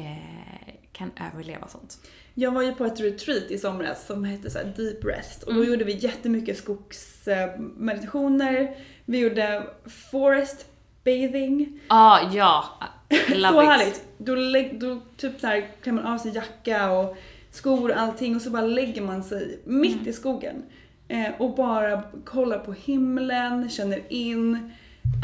eh, 0.00 0.16
kan 0.92 1.10
överleva 1.34 1.68
sånt. 1.68 1.98
Jag 2.38 2.50
var 2.52 2.62
ju 2.62 2.72
på 2.74 2.84
ett 2.84 3.00
retreat 3.00 3.50
i 3.50 3.58
somras 3.58 4.06
som 4.06 4.24
hette 4.24 4.50
så 4.50 4.58
Deep 4.76 5.04
Rest 5.04 5.42
och 5.42 5.54
då 5.54 5.60
Mm. 5.60 5.72
gjorde 5.72 5.84
vi 5.84 5.92
jättemycket 5.96 6.56
skogsmeditationer. 6.56 8.76
Vi 9.04 9.18
gjorde 9.18 9.62
forest 10.10 10.66
bathing. 11.04 11.80
Ah, 11.88 12.18
ja, 12.34 12.64
love 13.28 13.48
så 13.52 13.62
it. 13.62 13.68
härligt! 13.68 14.02
Då, 14.18 14.34
då 14.72 15.00
typ 15.16 15.40
så 15.40 15.46
här 15.46 15.68
klär 15.82 15.92
man 15.92 16.04
av 16.06 16.18
sig 16.18 16.34
jacka 16.34 16.90
och 16.92 17.16
skor 17.50 17.90
och 17.90 17.98
allting 18.00 18.36
och 18.36 18.42
så 18.42 18.50
bara 18.50 18.62
lägger 18.66 19.02
man 19.02 19.24
sig 19.24 19.60
mitt 19.64 19.94
Mm. 19.96 20.08
i 20.08 20.12
skogen. 20.12 20.62
Eh, 21.08 21.28
och 21.38 21.54
bara 21.56 22.02
kollar 22.24 22.58
på 22.58 22.72
himlen, 22.72 23.70
känner 23.70 24.02
in 24.12 24.70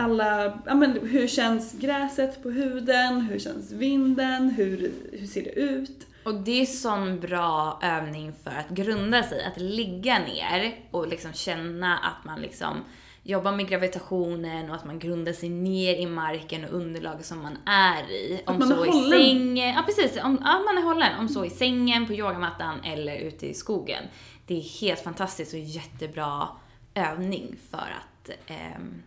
alla, 0.01 0.59
ja 0.66 0.74
men 0.74 0.99
hur 1.03 1.26
känns 1.26 1.72
gräset 1.72 2.43
på 2.43 2.51
huden, 2.51 3.20
hur 3.20 3.39
känns 3.39 3.72
vinden, 3.72 4.51
hur, 4.51 4.93
hur 5.12 5.26
ser 5.26 5.43
det 5.43 5.53
ut? 5.61 6.07
Och 6.25 6.35
det 6.35 6.61
är 6.61 6.66
sån 6.66 7.20
bra 7.20 7.79
övning 7.83 8.33
för 8.45 8.51
att 8.51 8.68
grunda 8.68 9.23
sig, 9.23 9.45
att 9.45 9.61
ligga 9.61 10.18
ner 10.18 10.75
och 10.91 11.09
liksom 11.09 11.33
känna 11.33 11.99
att 11.99 12.25
man 12.25 12.41
liksom 12.41 12.85
jobbar 13.23 13.53
med 13.53 13.68
gravitationen 13.68 14.70
och 14.70 14.77
att 14.77 14.85
man 14.85 14.99
grundar 14.99 15.33
sig 15.33 15.49
ner 15.49 15.95
i 15.95 16.07
marken 16.07 16.64
och 16.64 16.73
underlaget 16.73 17.27
som 17.27 17.43
man 17.43 17.59
är 17.66 18.11
i. 18.11 18.43
Om 18.47 18.59
man 18.59 18.68
så 18.68 18.83
är 18.83 18.87
i 18.87 18.91
hållen. 18.91 19.11
sängen, 19.11 19.75
ja 19.75 19.83
precis, 19.87 20.23
om 20.25 20.39
ja, 20.45 20.62
man 20.66 20.79
är 20.79 20.83
hållen. 20.83 21.18
Om 21.18 21.29
så 21.29 21.45
i 21.45 21.51
sängen, 21.51 22.07
på 22.07 22.12
yogamattan 22.12 22.81
eller 22.85 23.16
ute 23.16 23.47
i 23.47 23.55
skogen. 23.55 24.05
Det 24.47 24.57
är 24.57 24.81
helt 24.81 25.01
fantastiskt 25.01 25.53
och 25.53 25.59
jättebra 25.59 26.49
övning 26.95 27.57
för 27.70 27.79
att 27.79 28.31
ehm, 28.47 29.03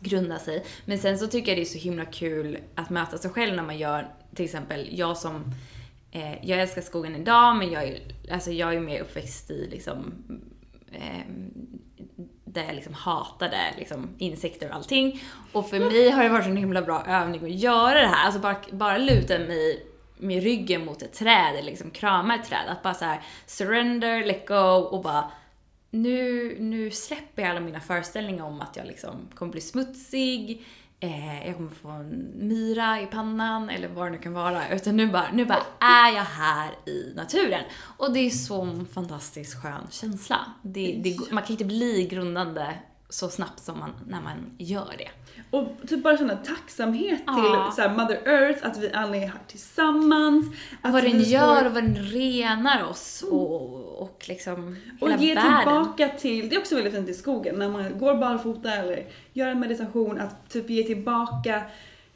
grunda 0.00 0.38
sig. 0.38 0.64
Men 0.84 0.98
sen 0.98 1.18
så 1.18 1.26
tycker 1.26 1.52
jag 1.52 1.58
det 1.58 1.62
är 1.62 1.64
så 1.64 1.78
himla 1.78 2.04
kul 2.04 2.58
att 2.74 2.90
möta 2.90 3.18
sig 3.18 3.30
själv 3.30 3.56
när 3.56 3.62
man 3.62 3.78
gör, 3.78 4.08
till 4.34 4.44
exempel 4.44 4.88
jag 4.98 5.16
som 5.16 5.52
Eh, 6.10 6.46
jag 6.48 6.60
älskar 6.60 6.82
skogen 6.82 7.16
idag, 7.16 7.56
men 7.56 7.70
jag 7.70 7.82
är, 7.82 8.00
alltså 8.30 8.50
jag 8.50 8.74
är 8.74 8.80
mer 8.80 9.00
uppväxt 9.00 9.50
i 9.50 9.68
liksom, 9.70 10.12
eh, 10.92 11.32
där 12.44 12.64
jag 12.64 12.74
liksom 12.74 12.94
hatade 12.94 13.58
liksom, 13.78 14.08
insekter 14.18 14.68
och 14.68 14.74
allting. 14.74 15.22
Och 15.52 15.70
för 15.70 15.80
mig 15.80 16.10
har 16.10 16.22
det 16.22 16.28
varit 16.28 16.46
en 16.46 16.56
himla 16.56 16.82
bra 16.82 17.04
övning 17.06 17.44
att 17.44 17.60
göra 17.60 18.00
det 18.00 18.06
här. 18.06 18.26
Alltså 18.26 18.40
bara, 18.40 18.56
bara 18.72 18.98
luta 18.98 19.38
mig 19.38 19.86
med 20.18 20.42
ryggen 20.42 20.84
mot 20.84 21.02
ett 21.02 21.12
träd 21.12 21.54
eller 21.54 21.70
liksom 21.70 21.90
krama 21.90 22.34
ett 22.34 22.44
träd. 22.44 22.68
Att 22.68 22.82
bara 22.82 22.94
så 22.94 23.04
här 23.04 23.22
surrender, 23.46 24.24
let 24.24 24.48
go 24.48 24.88
och 24.90 25.02
bara 25.02 25.30
nu, 25.90 26.56
nu 26.60 26.90
släpper 26.90 27.42
jag 27.42 27.50
alla 27.50 27.60
mina 27.60 27.80
föreställningar 27.80 28.44
om 28.44 28.60
att 28.60 28.76
jag 28.76 28.86
liksom 28.86 29.28
kommer 29.34 29.52
bli 29.52 29.60
smutsig, 29.60 30.66
eh, 31.00 31.46
jag 31.46 31.56
kommer 31.56 31.70
få 31.70 31.88
en 31.88 32.32
myra 32.34 33.00
i 33.00 33.06
pannan 33.06 33.70
eller 33.70 33.88
vad 33.88 34.06
det 34.06 34.10
nu 34.10 34.18
kan 34.18 34.32
vara. 34.32 34.68
Utan 34.68 34.96
nu 34.96 35.06
bara, 35.06 35.32
nu 35.32 35.44
bara 35.44 35.62
är 35.80 36.16
jag 36.16 36.24
här 36.24 36.70
i 36.86 37.12
naturen. 37.14 37.64
Och 37.96 38.12
det 38.12 38.20
är 38.20 38.30
så 38.30 38.62
en 38.62 38.86
fantastiskt 38.86 39.62
skön 39.62 39.86
känsla. 39.90 40.38
Det, 40.62 41.00
det, 41.04 41.32
man 41.32 41.42
kan 41.42 41.52
inte 41.52 41.64
bli 41.64 42.06
grundande 42.10 42.74
så 43.08 43.28
snabbt 43.28 43.60
som 43.60 43.78
man, 43.78 43.92
när 44.06 44.20
man 44.20 44.50
gör 44.58 44.94
det. 44.98 45.10
Och 45.50 45.68
typ 45.88 46.02
bara 46.02 46.16
känna 46.18 46.36
tacksamhet 46.36 47.20
Ja. 47.26 47.72
till 47.74 47.82
så 47.84 47.90
Mother 47.90 48.28
Earth, 48.28 48.66
att 48.66 48.78
vi 48.78 48.92
alla 48.92 49.16
är 49.16 49.20
här 49.20 49.40
tillsammans. 49.46 50.46
Att 50.82 50.92
vad 50.92 51.02
den 51.02 51.12
får- 51.12 51.20
gör 51.20 51.66
och 51.66 51.72
vad 51.72 51.82
den 51.84 51.96
renar 51.96 52.84
oss 52.84 53.24
och, 53.30 54.02
och 54.02 54.24
liksom 54.28 54.76
Och 55.00 55.10
hela 55.10 55.22
ge 55.22 55.34
världen. 55.34 55.58
tillbaka 55.62 56.08
till, 56.18 56.48
det 56.48 56.54
är 56.56 56.58
också 56.60 56.74
väldigt 56.74 56.94
fint 56.94 57.08
i 57.08 57.14
skogen 57.14 57.54
när 57.58 57.68
man 57.68 57.98
går 57.98 58.14
barfota 58.14 58.72
eller 58.74 59.06
gör 59.32 59.48
en 59.48 59.60
meditation, 59.60 60.20
att 60.20 60.50
typ 60.50 60.70
ge 60.70 60.82
tillbaka 60.82 61.62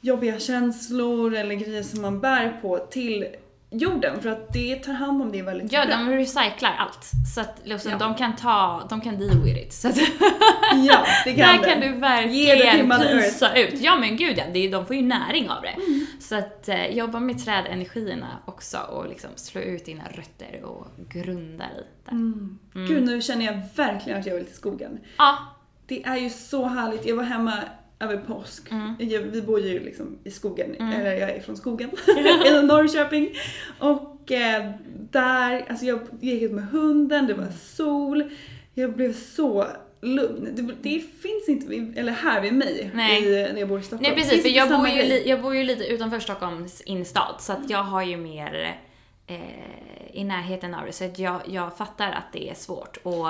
jobbiga 0.00 0.38
känslor 0.38 1.34
eller 1.34 1.54
grejer 1.54 1.82
som 1.82 2.02
man 2.02 2.20
bär 2.20 2.58
på 2.62 2.78
till 2.78 3.26
jorden 3.70 4.20
för 4.22 4.28
att 4.28 4.52
det 4.52 4.76
tar 4.76 4.92
hand 4.92 5.22
om 5.22 5.32
det 5.32 5.42
väldigt 5.42 5.72
Ja, 5.72 5.86
bra. 5.86 5.96
de 5.96 6.10
recyclar 6.10 6.74
allt. 6.78 7.10
Så 7.34 7.40
att 7.40 7.60
liksom, 7.64 7.90
Ja. 7.92 7.98
de 7.98 8.14
kan 8.14 8.36
ta, 8.36 8.82
de 8.90 9.00
kan 9.00 9.18
deal 9.18 9.42
with 9.44 9.58
it. 9.62 9.72
Så 9.72 9.88
att 9.88 9.96
Ja, 10.86 11.06
det 11.24 11.34
kan 11.34 11.56
Där 11.56 11.58
det. 11.62 11.70
kan 11.72 11.80
du 11.80 11.92
verkligen 11.92 12.90
pysa 13.22 13.54
ut. 13.56 13.80
Ja 13.80 13.96
men 14.00 14.16
gud 14.16 14.38
ja, 14.38 14.44
det, 14.52 14.58
är- 14.66 14.72
de 14.72 14.86
får 14.86 14.96
ju 14.96 15.02
näring 15.02 15.50
av 15.50 15.62
det. 15.62 15.68
Mm. 15.68 16.06
Så 16.20 16.34
att 16.34 16.68
eh, 16.68 16.86
jobba 16.86 17.20
med 17.20 17.44
trädenergierna 17.44 18.28
också 18.46 18.78
och 18.78 19.08
liksom 19.08 19.30
slå 19.36 19.60
ut 19.60 19.84
dina 19.84 20.02
rötter 20.04 20.64
och 20.64 20.86
grunda 21.08 21.64
dig 21.64 21.86
där. 22.04 22.12
Mm. 22.12 22.58
Gud, 22.72 23.02
nu 23.04 23.22
känner 23.22 23.44
jag 23.46 23.60
verkligen 23.76 24.20
att 24.20 24.26
jag 24.26 24.34
vill 24.34 24.44
till 24.46 24.54
skogen. 24.56 24.98
Ja, 25.18 25.38
Det 25.86 26.02
är 26.06 26.16
ju 26.16 26.30
så 26.30 26.64
härligt. 26.66 27.06
Jag 27.06 27.16
var 27.16 27.22
hemma 27.24 27.54
över 28.00 28.16
påsk. 28.16 28.70
Mm. 28.70 28.94
Jag, 28.98 29.20
vi 29.20 29.42
bor 29.42 29.60
ju 29.60 29.80
liksom 29.80 30.18
i 30.24 30.30
skogen, 30.30 30.74
eller 30.74 31.12
jag 31.12 31.30
är 31.30 31.40
från 31.40 31.56
skogen, 31.56 31.90
i 32.46 32.62
Norrköping. 32.62 33.30
Och 33.78 34.32
eh, 34.32 34.70
där, 35.10 35.66
alltså 35.70 35.84
jag 35.86 36.00
gick 36.20 36.42
ut 36.42 36.52
med 36.52 36.64
hunden, 36.68 37.26
det 37.26 37.34
var 37.34 37.48
sol. 37.76 38.30
Jag 38.74 38.92
blev 38.96 39.12
så 39.14 39.66
lugn. 40.02 40.48
Det, 40.54 40.62
det 40.82 41.00
finns 41.00 41.48
inte, 41.48 41.66
vid- 41.68 41.98
eller 41.98 42.12
här 42.12 42.40
vid 42.40 42.54
mig, 42.54 42.90
Nej. 42.94 43.24
i, 43.24 43.52
när 43.52 43.60
jag 43.60 43.68
bor 43.68 43.80
i 43.80 43.82
Stockholm. 43.82 44.02
nej 44.14 44.22
precis 44.22 44.42
för 44.42 44.48
jag 44.48 44.68
bor, 44.68 44.88
ju 44.88 45.02
li, 45.02 45.28
jag 45.28 45.42
bor 45.42 45.56
ju 45.56 45.64
lite 45.64 45.84
utanför 45.84 46.20
Stockholms 46.20 46.80
innerstad 46.80 47.34
så 47.38 47.52
att 47.52 47.70
jag 47.70 47.82
har 47.82 48.02
ju 48.02 48.16
mer 48.16 48.78
eh, 49.26 49.40
i 50.12 50.24
närheten 50.24 50.74
av 50.74 50.86
det 50.86 50.92
så 50.92 51.04
att 51.04 51.18
jag, 51.18 51.40
jag 51.46 51.76
fattar 51.76 52.12
att 52.12 52.32
det 52.32 52.50
är 52.50 52.54
svårt. 52.54 52.96
Och 53.02 53.28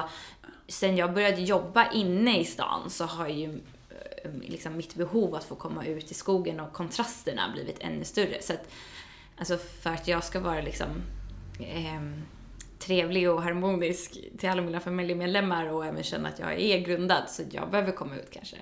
sen 0.69 0.97
jag 0.97 1.15
började 1.15 1.41
jobba 1.41 1.93
inne 1.93 2.41
i 2.41 2.45
stan 2.45 2.91
så 2.91 3.05
har 3.05 3.29
ju 3.29 3.59
liksom 4.43 4.77
mitt 4.77 4.95
behov 4.95 5.35
att 5.35 5.45
få 5.45 5.55
komma 5.55 5.87
ut 5.87 6.11
i 6.11 6.15
skogen 6.15 6.61
och 6.61 6.73
kontrasterna 6.73 7.51
blivit 7.53 7.77
ännu 7.81 8.05
större. 8.05 8.43
Så 8.43 8.53
att, 8.53 8.69
alltså 9.37 9.59
för 9.59 9.91
att 9.91 10.09
jag 10.09 10.25
ska 10.25 10.41
vara 10.41 10.61
liksom 10.61 10.89
ehm, 11.61 12.23
trevlig 12.79 13.31
och 13.31 13.43
harmonisk 13.43 14.19
till 14.39 14.49
alla 14.49 14.63
mina 14.63 14.81
familjemedlemmar 14.81 15.69
och 15.69 15.87
även 15.87 16.03
känna 16.03 16.29
att 16.29 16.39
jag 16.39 16.61
är 16.61 16.79
grundad 16.79 17.23
så 17.29 17.43
jag 17.51 17.71
behöver 17.71 17.93
komma 17.93 18.17
ut 18.17 18.31
kanske. 18.31 18.57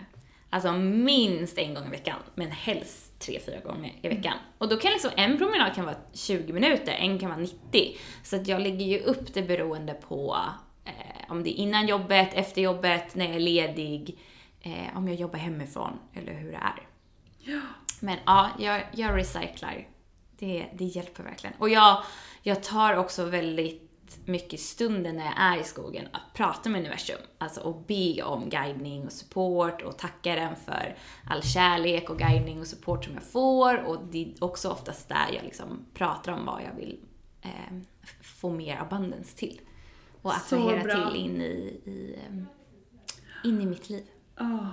Alltså 0.50 0.72
minst 0.72 1.59
en 1.59 1.74
gång 1.74 1.86
i 1.86 1.90
veckan, 1.90 2.16
men 2.34 2.50
helst 2.50 3.18
tre, 3.18 3.40
fyra 3.46 3.61
gånger 3.61 3.92
i 4.02 4.09
veckan. 4.09 4.34
Och 4.59 4.68
då 4.68 4.76
kan 4.76 4.92
liksom 4.92 5.11
en 5.16 5.38
promenad 5.38 5.74
kan 5.74 5.84
vara 5.84 5.96
20 6.12 6.52
minuter, 6.52 6.92
en 6.92 7.18
kan 7.18 7.28
vara 7.28 7.40
90. 7.40 7.96
Så 8.22 8.36
att 8.36 8.48
jag 8.48 8.61
lägger 8.61 8.86
ju 8.86 8.98
upp 8.98 9.34
det 9.34 9.42
beroende 9.42 9.94
på 9.94 10.36
eh, 10.84 11.30
om 11.32 11.42
det 11.42 11.50
är 11.50 11.62
innan 11.62 11.88
jobbet, 11.88 12.28
efter 12.34 12.62
jobbet, 12.62 13.14
när 13.14 13.26
jag 13.26 13.34
är 13.34 13.40
ledig, 13.40 14.18
eh, 14.61 14.96
om 14.96 15.09
jag 15.09 15.16
jobbar 15.16 15.38
hemifrån 15.38 15.98
eller 16.14 16.32
hur 16.32 16.50
det 16.50 16.56
är. 16.56 16.88
Men 18.00 18.18
ja, 18.26 18.50
jag, 18.59 18.82
jag 18.92 19.16
recyclar. 19.16 19.88
Det, 20.38 20.68
det 20.74 20.84
hjälper 20.84 21.22
verkligen. 21.22 21.56
Och 21.59 21.68
jag, 21.68 22.02
jag 22.42 22.62
tar 22.62 22.96
också 22.96 23.24
väldigt 23.24 23.88
mycket 24.24 24.61
stunder 24.61 25.12
när 25.12 25.24
jag 25.24 25.34
är 25.36 25.61
i 25.61 25.64
skogen 25.64 26.09
att 26.12 26.34
prata 26.34 26.70
med 26.70 26.80
universum. 26.80 27.20
Alltså 27.38 27.61
och 27.61 27.82
be 27.86 28.22
om 28.22 28.48
guidning 28.48 29.06
och 29.06 29.12
support 29.12 29.82
och 29.82 29.98
tacka 29.98 30.34
den 30.34 30.56
för 30.56 30.96
all 31.26 31.42
kärlek 31.42 32.11
och 32.11 32.18
guidning 32.18 32.61
och 32.61 32.66
support 32.66 33.04
som 33.04 33.14
jag 33.14 33.22
får. 33.22 33.84
Och 33.84 33.98
det 34.11 34.22
är 34.22 34.44
också 34.44 34.70
oftast 34.70 35.09
där 35.09 35.26
jag 35.34 35.44
liksom 35.44 35.86
pratar 35.94 36.32
om 36.32 36.46
vad 36.46 36.62
jag 36.62 36.74
vill 36.74 36.98
eh, 37.42 37.78
få 38.22 38.50
mer 38.50 38.76
abundance 38.76 39.36
till. 39.36 39.61
Och 40.22 40.34
attrahera 40.34 41.11
till 41.11 41.20
in 41.20 41.40
i, 41.40 41.80
i, 41.84 42.18
eh, 42.26 42.36
in 43.44 43.61
i 43.61 43.66
mitt 43.66 43.90
liv. 43.90 44.04
Ah, 44.39 44.66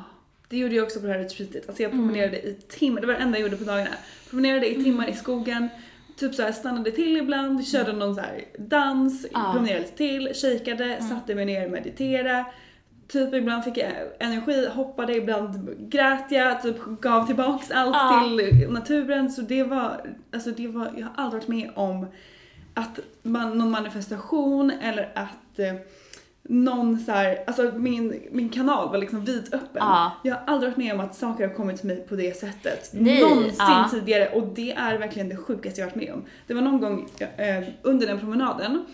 det 0.49 0.57
gjorde 0.57 0.75
jag 0.75 0.83
också 0.83 0.99
på 0.99 1.07
det 1.07 1.13
här 1.13 1.19
retreatet. 1.19 1.67
Alltså 1.69 1.83
jag 1.83 1.91
Mm. 1.93 2.05
promenerade 2.07 2.37
i 2.41 2.53
timmar, 2.53 3.01
det 3.01 3.07
var 3.07 3.13
det 3.13 3.19
enda 3.19 3.37
jag 3.39 3.43
gjorde 3.49 3.57
på 3.57 3.71
dagarna. 3.71 3.89
Promenerade 4.29 4.71
i 4.71 4.83
timmar 4.83 5.07
i 5.09 5.13
skogen, 5.13 5.69
typ 6.17 6.35
så 6.35 6.43
här 6.43 6.51
stannade 6.51 6.91
till 6.91 7.17
ibland, 7.17 7.67
körde 7.67 7.93
någon 7.93 8.15
så 8.15 8.21
här 8.21 8.41
dans, 8.57 9.25
Ja. 9.33 9.51
promenerade 9.53 9.81
lite 9.81 9.97
till, 9.97 10.31
kikade, 10.35 11.01
satte 11.01 11.35
mig 11.35 11.45
ner 11.45 11.65
och 11.65 11.71
mediterade. 11.71 12.45
Typ 13.07 13.33
ibland 13.33 13.63
fick 13.63 13.77
jag 13.77 13.91
energi, 14.19 14.67
hoppade, 14.73 15.15
ibland 15.15 15.75
grät 15.89 16.25
jag, 16.29 16.61
typ 16.61 16.77
gav 17.01 17.25
tillbaks 17.27 17.71
allt 17.71 17.95
Ja. 17.95 18.23
till 18.37 18.67
naturen. 18.69 19.31
Så 19.31 19.41
det 19.41 19.63
var, 19.63 20.01
alltså 20.33 20.51
det 20.51 20.67
var, 20.67 20.91
jag 20.97 21.05
har 21.07 21.23
aldrig 21.23 21.41
varit 21.41 21.47
med 21.47 21.71
om 21.75 22.05
att 22.73 22.99
man, 23.23 23.57
någon 23.57 23.71
manifestation 23.71 24.71
eller 24.71 25.11
att 25.15 25.59
eh, 25.59 25.73
någon 26.49 26.99
så 26.99 27.11
här, 27.11 27.43
alltså 27.47 27.71
min, 27.75 28.23
min 28.31 28.49
kanal 28.49 28.89
var 28.89 28.97
liksom 28.97 29.25
vidöppen. 29.25 29.59
Ja. 29.73 30.11
Jag 30.23 30.35
har 30.35 30.43
aldrig 30.47 30.71
varit 30.71 30.77
med 30.77 30.93
om 30.93 30.99
att 30.99 31.15
saker 31.15 31.47
har 31.47 31.55
kommit 31.55 31.77
till 31.77 31.87
mig 31.87 32.07
på 32.07 32.15
det 32.15 32.37
sättet. 32.37 32.89
Nej, 32.93 33.21
Någonsin 33.21 33.55
ja. 33.57 33.87
tidigare 33.91 34.29
och 34.29 34.47
det 34.47 34.71
är 34.71 34.97
verkligen 34.97 35.29
det 35.29 35.37
sjukaste 35.37 35.81
jag 35.81 35.87
varit 35.87 35.95
med 35.95 36.13
om. 36.13 36.23
Det 36.47 36.53
var 36.53 36.61
någon 36.61 36.81
gång 36.81 37.09
eh, 37.37 37.63
under 37.81 38.07
den 38.07 38.19
promenaden 38.19 38.85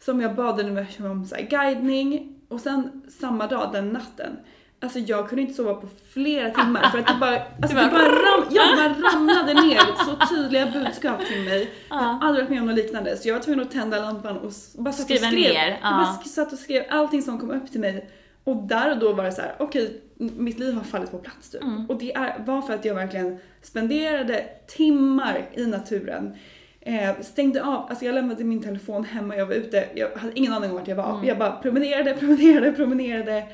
som 0.00 0.20
jag 0.20 0.34
bad 0.34 0.60
universum 0.60 1.10
om 1.10 1.24
så 1.24 1.36
guidning 1.50 2.36
och 2.48 2.60
sen 2.60 3.02
samma 3.20 3.46
dag, 3.46 3.70
den 3.72 3.88
natten, 3.88 4.36
Alltså 4.82 4.98
jag 4.98 5.28
kunde 5.28 5.42
inte 5.42 5.54
sova 5.54 5.74
på 5.74 5.88
flera 6.12 6.50
timmar 6.50 6.90
för 6.90 6.98
att 6.98 7.06
det 7.06 7.16
bara, 7.20 7.34
alltså 7.62 7.76
det 7.76 7.90
bara, 7.90 8.04
ram, 8.08 8.44
ja, 8.50 8.62
det 8.70 8.76
bara 8.76 9.10
ramlade 9.14 9.54
ner 9.54 9.78
så 9.78 10.34
tydliga 10.34 10.66
budskap 10.66 11.26
till 11.26 11.40
mig. 11.44 11.70
Jag 11.88 11.96
har 11.96 12.26
aldrig 12.28 12.44
varit 12.44 12.50
med 12.50 12.60
om 12.60 12.66
något 12.66 12.76
liknande 12.76 13.16
så 13.16 13.28
jag 13.28 13.34
var 13.34 13.42
tvungen 13.42 13.60
att 13.60 13.70
tända 13.70 14.00
lampan 14.00 14.36
och 14.36 14.52
bara 14.74 14.92
satt 14.92 15.04
Skriva 15.04 15.26
och 15.26 15.32
skrev. 15.32 15.52
ner, 15.54 15.68
Jag 15.68 15.76
ja. 15.82 15.90
bara 15.90 16.24
satt 16.24 16.52
och 16.52 16.58
skrev 16.58 16.84
allting 16.90 17.22
som 17.22 17.38
kom 17.38 17.50
upp 17.50 17.70
till 17.72 17.80
mig. 17.80 18.10
Och 18.44 18.56
där 18.56 18.90
och 18.92 18.98
då 18.98 19.12
var 19.12 19.24
det 19.24 19.32
så 19.32 19.40
här: 19.42 19.54
okej, 19.58 20.00
m- 20.20 20.30
mitt 20.36 20.58
liv 20.58 20.74
har 20.74 20.82
fallit 20.82 21.10
på 21.10 21.18
plats 21.18 21.50
typ. 21.50 21.62
Mm. 21.62 21.86
Och 21.90 21.98
det 21.98 22.14
är, 22.14 22.38
var 22.46 22.62
för 22.62 22.74
att 22.74 22.84
jag 22.84 22.94
verkligen 22.94 23.38
spenderade 23.62 24.44
timmar 24.66 25.48
i 25.54 25.66
naturen. 25.66 26.34
Eh, 26.80 27.20
stängde 27.20 27.62
av, 27.64 27.86
alltså 27.90 28.04
jag 28.04 28.14
lämnade 28.14 28.44
min 28.44 28.62
telefon 28.62 29.04
hemma, 29.04 29.36
jag 29.36 29.46
var 29.46 29.54
ute, 29.54 29.84
jag 29.94 30.08
hade 30.16 30.38
ingen 30.38 30.52
aning 30.52 30.70
om 30.70 30.76
vart 30.76 30.88
jag 30.88 30.96
var. 30.96 31.14
Mm. 31.14 31.24
Jag 31.26 31.38
bara 31.38 31.50
promenerade, 31.52 32.14
promenerade, 32.14 32.72
promenerade. 32.72 33.44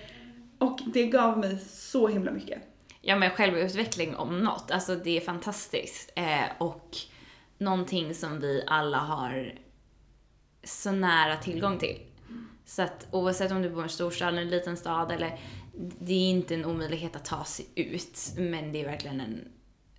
Och 0.59 0.80
det 0.86 1.07
gav 1.07 1.38
mig 1.38 1.59
så 1.68 2.09
himla 2.09 2.30
mycket. 2.30 2.62
Ja 3.00 3.16
men 3.16 3.30
självutveckling 3.30 4.16
om 4.16 4.40
något, 4.40 4.70
alltså 4.70 4.96
det 4.96 5.16
är 5.16 5.20
fantastiskt. 5.20 6.12
Eh, 6.16 6.44
och 6.59 6.96
någonting 7.59 8.14
som 8.14 8.40
vi 8.40 8.64
alla 8.66 8.98
har 8.98 9.59
så 10.64 10.92
nära 10.92 11.36
tillgång 11.36 11.78
till. 11.78 11.98
Så 12.64 12.82
att 12.82 13.07
oavsett 13.11 13.52
om 13.52 13.62
du 13.62 13.70
bor 13.70 13.80
i 13.80 13.82
en 13.82 13.88
storstad 13.88 14.28
eller 14.28 14.42
en 14.42 14.50
liten 14.50 14.76
stad 14.76 15.12
eller 15.12 15.38
det 15.98 16.12
är 16.12 16.30
inte 16.30 16.54
en 16.54 16.64
omöjlighet 16.64 17.16
att 17.16 17.24
ta 17.24 17.44
sig 17.44 17.66
ut, 17.74 18.18
men 18.36 18.72
det 18.72 18.80
är 18.80 18.84
verkligen 18.84 19.20
en 19.20 19.48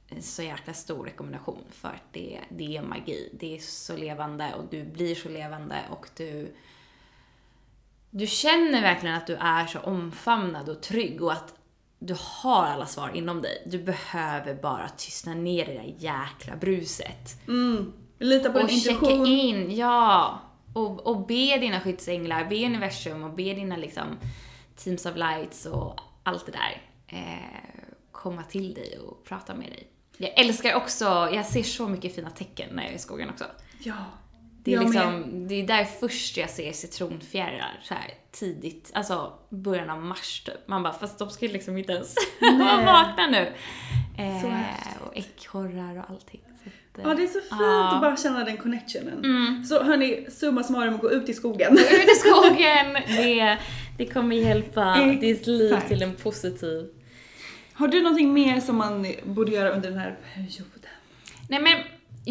en 0.09 0.21
så 0.21 0.43
jäkla 0.43 0.73
stor 0.73 1.05
rekommendation 1.05 1.63
för 1.71 1.87
att 1.87 2.13
det, 2.13 2.39
det 2.49 2.77
är 2.77 2.81
magi. 2.81 3.29
Det 3.39 3.55
är 3.55 3.59
så 3.59 3.97
levande 3.97 4.53
och 4.53 4.63
du 4.71 4.83
blir 4.83 5.15
så 5.15 5.29
levande 5.29 5.75
och 5.89 6.09
du 6.17 6.55
du 8.09 8.27
känner 8.27 8.81
verkligen 8.81 9.15
att 9.15 9.27
du 9.27 9.35
är 9.35 9.65
så 9.65 9.79
omfamnad 9.79 10.69
och 10.69 10.81
trygg 10.81 11.23
och 11.23 11.31
att 11.31 11.53
du 11.99 12.15
har 12.19 12.65
alla 12.65 12.85
svar 12.85 13.11
inom 13.13 13.41
dig. 13.41 13.63
Du 13.65 13.83
behöver 13.83 14.53
bara 14.55 14.89
tystna 14.89 15.33
ner 15.33 15.65
det 15.65 15.73
där 15.73 15.95
jäkla 15.97 16.55
bruset. 16.55 17.47
Mm. 17.47 17.93
Lita 18.19 18.51
på 18.51 18.59
och 18.59 18.67
din 18.67 18.79
checka 18.79 19.11
intuition. 19.11 19.27
in, 19.27 19.75
ja. 19.75 20.39
Och, 20.73 21.07
och 21.07 21.27
be 21.27 21.57
dina 21.57 21.79
skyddsänglar, 21.79 22.45
be 22.49 22.65
universum 22.65 23.23
och 23.23 23.33
be 23.33 23.53
dina 23.53 23.77
liksom 23.77 24.17
teams 24.75 25.05
of 25.05 25.15
lights 25.15 25.65
och 25.65 25.99
allt 26.23 26.45
det 26.45 26.51
där 26.51 26.81
eh, 27.07 27.77
komma 28.11 28.43
till 28.43 28.73
dig 28.73 28.97
och 28.97 29.23
prata 29.23 29.55
med 29.55 29.67
dig. 29.67 29.87
Jag 30.17 30.39
älskar 30.39 30.75
också, 30.75 31.05
jag 31.05 31.45
ser 31.45 31.63
så 31.63 31.87
mycket 31.87 32.15
fina 32.15 32.29
tecken 32.29 32.69
när 32.71 32.83
jag 32.83 32.91
är 32.91 32.95
i 32.95 32.99
skogen 32.99 33.29
också. 33.29 33.45
Ja. 33.79 33.95
Det 34.67 34.73
är 34.73 34.75
Jag 34.75 34.83
liksom, 34.83 35.47
det 35.47 35.55
är 35.55 35.67
där 35.67 35.85
först 35.85 36.37
jag 36.37 36.49
ser 36.49 36.71
citronfjärilar 36.71 37.79
så 37.83 37.93
här 37.93 38.13
tidigt, 38.31 38.91
alltså 38.93 39.33
början 39.49 39.89
av 39.89 40.01
mars 40.01 40.41
typ. 40.45 40.67
Man 40.67 40.83
bara, 40.83 40.93
fast 40.93 41.19
de 41.19 41.29
skulle 41.29 41.53
liksom 41.53 41.77
inte 41.77 41.93
ens 41.93 42.15
vara 42.41 42.85
vakna 42.85 43.27
nu. 43.27 43.51
Eh, 44.23 44.41
Så 44.41 44.47
och 45.05 45.17
ekorrar 45.17 45.99
och 45.99 46.09
allting. 46.09 46.41
Att, 46.45 47.03
Ja, 47.03 47.13
det 47.13 47.23
är 47.23 47.27
så 47.27 47.39
fint 47.39 47.47
ja. 47.49 47.95
att 47.95 48.01
bara 48.01 48.17
känna 48.17 48.43
den 48.43 48.57
connectionen. 48.57 49.25
Mm. 49.25 49.63
Så 49.63 49.83
hörni, 49.83 50.27
summa 50.29 50.63
summarum, 50.63 50.97
gå 50.97 51.11
ut 51.11 51.29
i 51.29 51.33
skogen. 51.33 51.73
Ut 51.73 52.09
i 52.11 52.15
skogen, 52.29 52.93
det, 53.07 53.57
det 53.97 54.05
kommer 54.05 54.35
hjälpa 54.35 54.95
Exakt. 54.97 55.21
ditt 55.21 55.47
liv 55.47 55.75
till 55.87 56.01
en 56.01 56.15
positiv... 56.15 56.87
Har 57.73 57.87
du 57.87 58.01
någonting 58.01 58.33
mer 58.33 58.59
som 58.59 58.75
man 58.77 59.07
borde 59.23 59.51
göra 59.51 59.69
under 59.69 59.89
den 59.89 59.99
här 59.99 60.17
perioden? 60.33 60.71
Nej 61.49 61.61
men, 61.61 61.77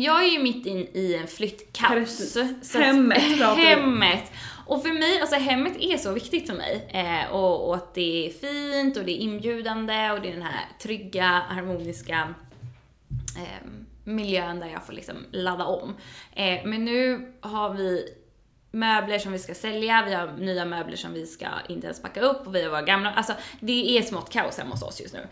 jag 0.02 0.24
är 0.24 0.28
ju 0.28 0.38
mitt 0.38 0.66
in 0.66 0.88
i 0.94 1.14
en 1.14 1.26
flyttkaos. 1.26 2.36
Att- 2.36 2.74
Hemmet 2.74 3.18
om. 3.52 3.58
Hemmet. 3.58 4.32
Och 4.66 4.82
för 4.82 4.92
mig, 4.92 5.20
alltså 5.20 5.36
hemmet 5.36 5.72
är 5.80 5.96
så 5.96 6.12
viktigt 6.12 6.46
för 6.46 6.54
mig. 6.54 6.88
Eh, 6.88 7.32
och, 7.34 7.68
och 7.68 7.74
att 7.74 7.94
det 7.94 8.26
är 8.26 8.30
fint 8.30 8.96
och 8.96 9.04
det 9.04 9.12
är 9.12 9.16
inbjudande 9.18 10.10
och 10.10 10.20
det 10.20 10.28
är 10.28 10.32
den 10.32 10.42
här 10.42 10.64
trygga, 10.82 11.26
harmoniska 11.48 12.34
eh, 13.36 13.68
miljön 14.04 14.60
där 14.60 14.66
jag 14.66 14.86
får 14.86 14.92
liksom 14.92 15.16
ladda 15.32 15.64
om. 15.64 15.96
Eh, 16.32 16.60
men 16.64 16.84
nu 16.84 17.32
har 17.40 17.74
vi 17.74 18.08
möbler 18.70 19.18
som 19.18 19.32
vi 19.32 19.38
ska 19.38 19.54
sälja, 19.54 20.04
vi 20.06 20.14
har 20.14 20.32
nya 20.38 20.64
möbler 20.64 20.96
som 20.96 21.12
vi 21.12 21.26
ska 21.26 21.46
inte 21.68 21.86
ens 21.86 22.02
packa 22.02 22.20
upp 22.20 22.46
och 22.46 22.54
vi 22.54 22.62
har 22.62 22.70
våra 22.70 22.82
gamla, 22.82 23.12
alltså 23.12 23.32
det 23.60 23.98
är 23.98 24.02
smått 24.02 24.32
kaos 24.32 24.58
hemma 24.58 24.70
hos 24.70 24.82
oss 24.82 25.00
just 25.00 25.14
nu. 25.14 25.26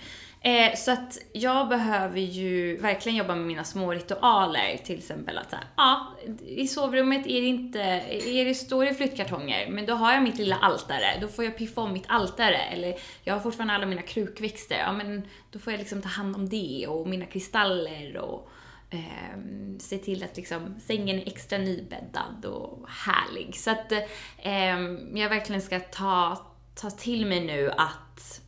Eh, 0.46 0.74
så 0.76 0.92
att 0.92 1.18
jag 1.32 1.68
behöver 1.68 2.20
ju 2.20 2.76
verkligen 2.76 3.18
jobba 3.18 3.34
med 3.34 3.46
mina 3.46 3.64
små 3.64 3.92
ritualer, 3.92 4.76
till 4.84 4.98
exempel 4.98 5.38
att 5.38 5.50
såhär, 5.50 5.64
ja, 5.76 6.16
i 6.46 6.68
sovrummet 6.68 7.26
är 7.26 7.40
det 7.40 7.46
inte, 7.46 7.80
är 7.80 8.44
det, 8.44 8.54
står 8.54 8.84
det 8.84 8.94
flyttkartonger, 8.94 9.70
men 9.70 9.86
då 9.86 9.94
har 9.94 10.12
jag 10.12 10.22
mitt 10.22 10.38
lilla 10.38 10.56
altare, 10.56 11.06
då 11.20 11.28
får 11.28 11.44
jag 11.44 11.58
piffa 11.58 11.80
om 11.80 11.92
mitt 11.92 12.04
altare, 12.08 12.56
eller 12.56 12.94
jag 13.22 13.34
har 13.34 13.40
fortfarande 13.40 13.74
alla 13.74 13.86
mina 13.86 14.02
krukväxter, 14.02 14.78
ja 14.78 14.92
men 14.92 15.28
då 15.50 15.58
får 15.58 15.72
jag 15.72 15.78
liksom 15.78 16.02
ta 16.02 16.08
hand 16.08 16.36
om 16.36 16.48
det 16.48 16.86
och 16.88 17.08
mina 17.08 17.26
kristaller 17.26 18.16
och 18.16 18.50
eh, 18.90 19.38
se 19.78 19.98
till 19.98 20.24
att 20.24 20.36
liksom 20.36 20.80
sängen 20.86 21.18
är 21.18 21.26
extra 21.26 21.58
nybäddad 21.58 22.44
och 22.44 22.88
härlig. 22.88 23.56
Så 23.56 23.70
att 23.70 23.92
eh, 24.38 24.80
jag 25.14 25.28
verkligen 25.28 25.62
ska 25.62 25.80
ta, 25.80 26.46
ta 26.74 26.90
till 26.90 27.26
mig 27.26 27.40
nu 27.40 27.70
att 27.70 28.43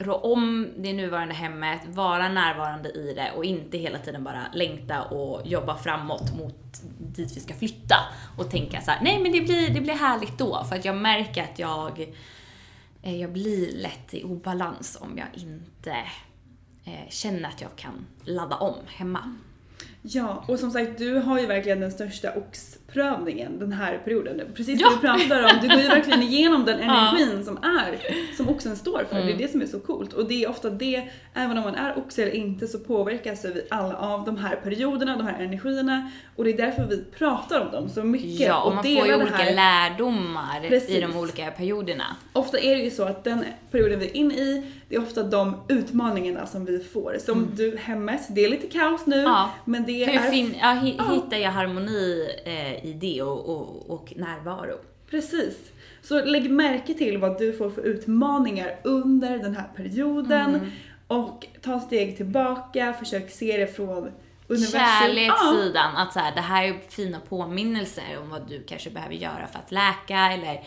rå 0.00 0.14
om 0.14 0.68
det 0.76 0.92
nuvarande 0.92 1.34
hemmet, 1.34 1.80
vara 1.86 2.28
närvarande 2.28 2.88
i 2.88 3.14
det 3.14 3.32
och 3.36 3.44
inte 3.44 3.78
hela 3.78 3.98
tiden 3.98 4.24
bara 4.24 4.46
längta 4.54 5.02
och 5.02 5.46
jobba 5.46 5.76
framåt 5.76 6.36
mot 6.38 6.82
dit 6.98 7.36
vi 7.36 7.40
ska 7.40 7.54
flytta 7.54 7.96
och 8.38 8.50
tänka 8.50 8.80
så 8.80 8.90
här: 8.90 9.00
nej 9.02 9.22
men 9.22 9.32
det 9.32 9.40
blir, 9.40 9.70
det 9.74 9.80
blir 9.80 9.94
härligt 9.94 10.38
då. 10.38 10.64
För 10.64 10.76
att 10.76 10.84
jag 10.84 10.96
märker 10.96 11.42
att 11.42 11.58
jag, 11.58 12.00
eh, 13.02 13.20
jag 13.20 13.32
blir 13.32 13.72
lätt 13.72 14.14
i 14.14 14.24
obalans 14.24 14.98
om 15.00 15.18
jag 15.18 15.42
inte 15.42 15.96
eh, 16.84 17.08
känner 17.08 17.48
att 17.48 17.60
jag 17.60 17.76
kan 17.76 18.06
ladda 18.24 18.56
om 18.56 18.74
hemma. 18.86 19.36
Ja, 20.02 20.44
och 20.48 20.58
som 20.58 20.70
sagt 20.70 20.98
du 20.98 21.14
har 21.14 21.40
ju 21.40 21.46
verkligen 21.46 21.80
den 21.80 21.92
största 21.92 22.34
ox 22.34 22.78
oxprövningen 22.94 23.58
den 23.58 23.72
här 23.72 23.98
perioden. 24.04 24.40
Precis 24.54 24.80
Ja. 24.80 24.88
det 24.88 24.94
du 24.94 25.00
pratar 25.00 25.42
om, 25.42 25.50
du 25.62 25.68
går 25.68 25.78
ju 25.78 25.88
verkligen 25.96 26.22
igenom 26.22 26.64
den 26.64 26.78
Ja. 26.78 26.84
energin 26.84 27.44
som 27.44 27.56
är, 27.56 27.98
som 28.36 28.48
oxen 28.48 28.76
står 28.76 29.04
för. 29.10 29.16
Det 29.16 29.32
är 29.32 29.38
det 29.38 29.50
som 29.50 29.62
är 29.62 29.66
så 29.66 29.80
coolt. 29.80 30.12
Och 30.12 30.28
det 30.28 30.44
är 30.44 30.50
ofta 30.50 30.70
det, 30.70 31.02
även 31.34 31.58
om 31.58 31.64
man 31.64 31.74
är 31.74 31.98
oxe 31.98 32.22
eller 32.22 32.34
inte, 32.34 32.66
så 32.66 32.78
påverkas 32.78 33.44
vi 33.44 33.62
alla 33.70 33.96
av 33.96 34.24
de 34.24 34.36
här 34.36 34.56
perioderna, 34.56 35.16
de 35.16 35.26
här 35.26 35.42
energierna. 35.42 36.10
Och 36.36 36.44
det 36.44 36.50
är 36.50 36.56
därför 36.56 36.86
vi 36.86 37.04
pratar 37.18 37.60
om 37.60 37.72
dem 37.72 37.88
så 37.88 38.02
mycket. 38.02 38.46
Ja, 38.46 38.62
och 38.62 38.74
man 38.74 38.84
får 38.84 39.06
ju 39.06 39.14
olika 39.16 39.34
här. 39.36 39.54
lärdomar 39.54 40.68
Precis. 40.68 40.90
i 40.90 41.00
de 41.00 41.16
olika 41.16 41.50
perioderna. 41.50 42.04
Ofta 42.32 42.58
är 42.58 42.76
det 42.76 42.82
ju 42.82 42.90
så 42.90 43.04
att 43.04 43.24
den 43.24 43.44
perioden 43.70 43.98
vi 43.98 44.06
är 44.06 44.16
inne 44.16 44.34
i, 44.34 44.62
det 44.88 44.96
är 44.96 45.02
ofta 45.02 45.22
de 45.22 45.56
utmaningarna 45.68 46.46
som 46.46 46.64
vi 46.64 46.78
får. 46.78 47.16
Som 47.20 47.48
du 47.56 47.76
hemmet, 47.76 48.20
det 48.30 48.44
är 48.44 48.48
lite 48.48 48.66
kaos 48.66 49.06
nu, 49.06 49.16
Mm. 49.20 49.30
Ja. 49.32 49.50
men 49.64 49.84
det 49.86 50.04
Hur 50.06 50.14
är 50.14 50.30
fin- 50.30 50.54
ja, 50.60 50.66
hi- 50.66 50.94
Ja. 50.98 51.04
hittar 51.14 51.36
jag 51.36 51.50
harmoni 51.50 52.28
eh, 52.44 52.79
i 52.82 52.92
det 52.92 53.22
och, 53.22 53.48
och, 53.48 53.90
och 53.90 54.12
närvaro? 54.16 54.78
Precis. 55.10 55.72
Så 56.02 56.24
lägg 56.24 56.50
märke 56.50 56.94
till 56.94 57.18
vad 57.18 57.38
du 57.38 57.52
får 57.52 57.70
för 57.70 57.82
utmaningar 57.82 58.76
under 58.84 59.38
den 59.38 59.56
här 59.56 59.68
perioden 59.76 60.54
Mm. 60.54 60.70
och 61.06 61.46
ta 61.62 61.80
steg 61.80 62.16
tillbaka, 62.16 62.92
försök 62.92 63.30
se 63.30 63.56
det 63.56 63.66
från 63.66 64.10
universum. 64.46 64.80
Ja, 64.80 65.00
Kärlekssidan, 65.00 65.96
att 65.96 66.12
så 66.12 66.18
här, 66.18 66.34
det 66.34 66.40
här 66.40 66.64
är 66.64 66.78
fina 66.88 67.20
påminnelser 67.20 68.18
om 68.22 68.30
vad 68.30 68.48
du 68.48 68.62
kanske 68.62 68.90
behöver 68.90 69.14
göra 69.14 69.46
för 69.52 69.58
att 69.58 69.72
läka 69.72 70.32
eller 70.32 70.60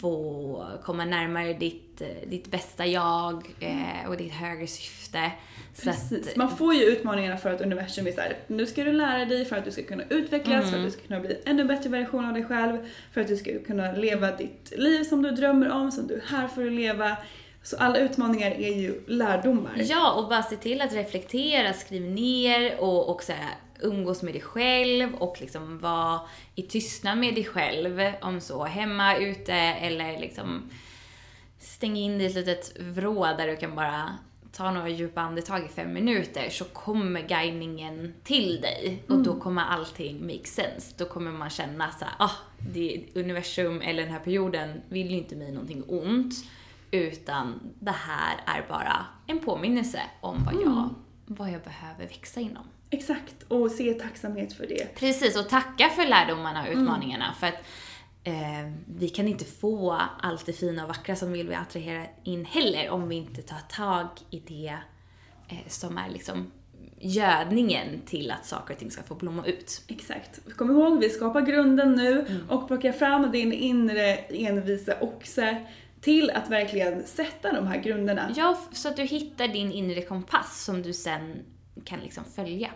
få 0.00 0.66
komma 0.84 1.04
närmare 1.04 1.52
ditt, 1.52 2.00
eh, 2.00 2.28
ditt 2.28 2.50
bästa 2.50 2.86
jag 2.86 3.54
eh, 3.60 4.08
och 4.08 4.16
ditt 4.16 4.32
högre 4.32 4.66
syfte. 4.66 5.30
Så 5.74 5.90
att- 5.90 5.96
Precis. 6.10 6.36
Man 6.36 6.56
får 6.56 6.74
ju 6.74 6.82
utmaningarna 6.84 7.36
för 7.36 7.50
att 7.54 7.60
universum 7.60 8.06
är 8.06 8.12
såhär, 8.12 8.36
nu 8.46 8.66
ska 8.66 8.84
du 8.84 8.92
lära 8.92 9.24
dig 9.24 9.44
för 9.44 9.56
att 9.56 9.64
du 9.64 9.70
ska 9.70 9.82
kunna 9.82 10.02
utvecklas, 10.10 10.60
för 10.60 10.68
att 10.68 10.74
Mm. 10.74 10.84
du 10.84 10.90
ska 10.90 11.02
kunna 11.02 11.20
bli 11.20 11.38
ännu 11.44 11.64
bättre 11.64 11.90
version 11.90 12.24
av 12.24 12.34
dig 12.34 12.44
själv, 12.44 12.78
för 13.12 13.20
att 13.20 13.28
du 13.28 13.36
ska 13.36 13.50
kunna 13.66 13.92
leva 13.92 14.32
ditt 14.36 14.72
liv 14.76 15.04
som 15.04 15.22
du 15.22 15.30
drömmer 15.30 15.70
om, 15.70 15.92
som 15.92 16.06
du 16.06 16.14
är 16.14 16.22
här 16.26 16.48
för 16.48 16.66
att 16.66 16.72
leva. 16.72 17.16
Så 17.62 17.76
alla 17.76 17.98
utmaningar 17.98 18.50
är 18.50 18.74
ju 18.74 19.00
lärdomar. 19.06 19.72
Ja, 19.84 20.12
och 20.12 20.28
bara 20.28 20.42
se 20.42 20.56
till 20.56 20.80
att 20.80 20.92
reflektera, 20.92 21.72
skriv 21.72 22.02
ner 22.02 22.80
och, 22.80 23.08
och 23.14 23.22
så 23.22 23.32
här, 23.32 23.54
umgås 23.80 24.22
med 24.22 24.34
dig 24.34 24.42
själv 24.42 25.14
och 25.14 25.36
liksom 25.40 25.78
vara 25.78 26.20
i 26.54 26.62
tystnad 26.62 27.18
med 27.18 27.34
dig 27.34 27.44
själv, 27.44 28.12
om 28.20 28.40
så 28.40 28.64
hemma, 28.64 29.16
ute 29.16 29.54
eller 29.54 30.18
liksom 30.18 30.70
stäng 31.58 31.96
in 31.96 32.18
dig 32.18 32.26
i 32.26 32.30
ett 32.30 32.34
litet 32.34 32.80
vrå 32.80 33.24
där 33.24 33.46
du 33.46 33.56
kan 33.56 33.74
bara 33.74 34.18
ta 34.52 34.70
några 34.70 34.88
djupa 34.88 35.20
andetag 35.20 35.64
i 35.64 35.68
fem 35.68 35.92
minuter 35.92 36.50
så 36.50 36.64
kommer 36.64 37.28
guidningen 37.28 38.14
till 38.24 38.60
dig 38.60 39.02
och 39.08 39.18
då 39.18 39.40
kommer 39.40 39.62
allting 39.62 40.26
make 40.26 40.44
sense. 40.44 40.94
Då 40.98 41.04
kommer 41.04 41.30
man 41.30 41.50
känna 41.50 41.90
så 41.90 42.04
här, 42.04 42.14
ah, 42.18 42.30
det 42.58 43.04
universum 43.14 43.80
eller 43.80 44.02
den 44.02 44.12
här 44.12 44.20
perioden 44.20 44.82
vill 44.88 45.10
ju 45.10 45.16
inte 45.16 45.36
mig 45.36 45.52
någonting 45.52 45.82
ont 45.88 46.34
utan 46.90 47.60
det 47.80 47.90
här 47.90 48.40
är 48.46 48.68
bara 48.68 49.06
en 49.26 49.38
påminnelse 49.38 50.00
om 50.20 50.44
vad 50.44 50.54
jag, 50.54 50.94
vad 51.26 51.50
jag 51.50 51.62
behöver 51.62 52.06
växa 52.06 52.40
inom. 52.40 52.64
Exakt, 52.90 53.42
och 53.48 53.70
se 53.70 53.94
tacksamhet 53.94 54.52
för 54.52 54.66
det. 54.66 54.94
Precis, 54.94 55.36
och 55.36 55.48
tacka 55.48 55.88
för 55.88 56.06
lärdomarna 56.08 56.62
och 56.62 56.68
utmaningarna. 56.72 57.34
För 57.40 57.46
att 57.46 57.54
eh, 58.24 58.72
vi 58.98 59.08
kan 59.08 59.28
inte 59.28 59.44
få 59.44 60.00
allt 60.20 60.46
det 60.46 60.52
fina 60.52 60.82
och 60.82 60.88
vackra 60.88 61.16
som 61.16 61.32
vill 61.32 61.48
vi 61.48 61.54
attrahera 61.54 62.02
in 62.24 62.44
heller 62.44 62.90
om 62.90 63.08
vi 63.08 63.16
inte 63.16 63.42
tar 63.42 63.60
tag 63.76 64.08
i 64.30 64.38
det 64.40 64.76
eh, 65.48 65.56
som 65.68 65.98
är 65.98 66.08
liksom 66.10 66.50
gödningen 67.00 68.00
till 68.06 68.30
att 68.30 68.46
saker 68.46 68.74
och 68.74 68.80
ting 68.80 68.90
ska 68.90 69.02
få 69.02 69.14
blomma 69.14 69.46
ut. 69.46 69.82
Exakt. 69.88 70.40
Kom 70.56 70.70
ihåg, 70.70 71.00
vi 71.00 71.10
skapar 71.10 71.40
grunden 71.40 71.92
nu 71.92 72.20
Mm. 72.28 72.50
och 72.50 72.68
plockar 72.68 72.92
fram 72.92 73.30
din 73.30 73.52
inre 73.52 74.14
envisa 74.16 75.00
oxe 75.00 75.66
till 76.00 76.30
att 76.30 76.50
verkligen 76.50 77.06
sätta 77.06 77.52
de 77.52 77.66
här 77.66 77.78
grunderna. 77.82 78.32
Ja, 78.36 78.58
så 78.72 78.88
att 78.88 78.96
du 78.96 79.02
hittar 79.02 79.48
din 79.48 79.72
inre 79.72 80.02
kompass 80.02 80.64
som 80.64 80.82
du 80.82 80.92
sen 80.92 81.44
kan 81.84 82.00
liksom 82.00 82.24
följa. 82.24 82.70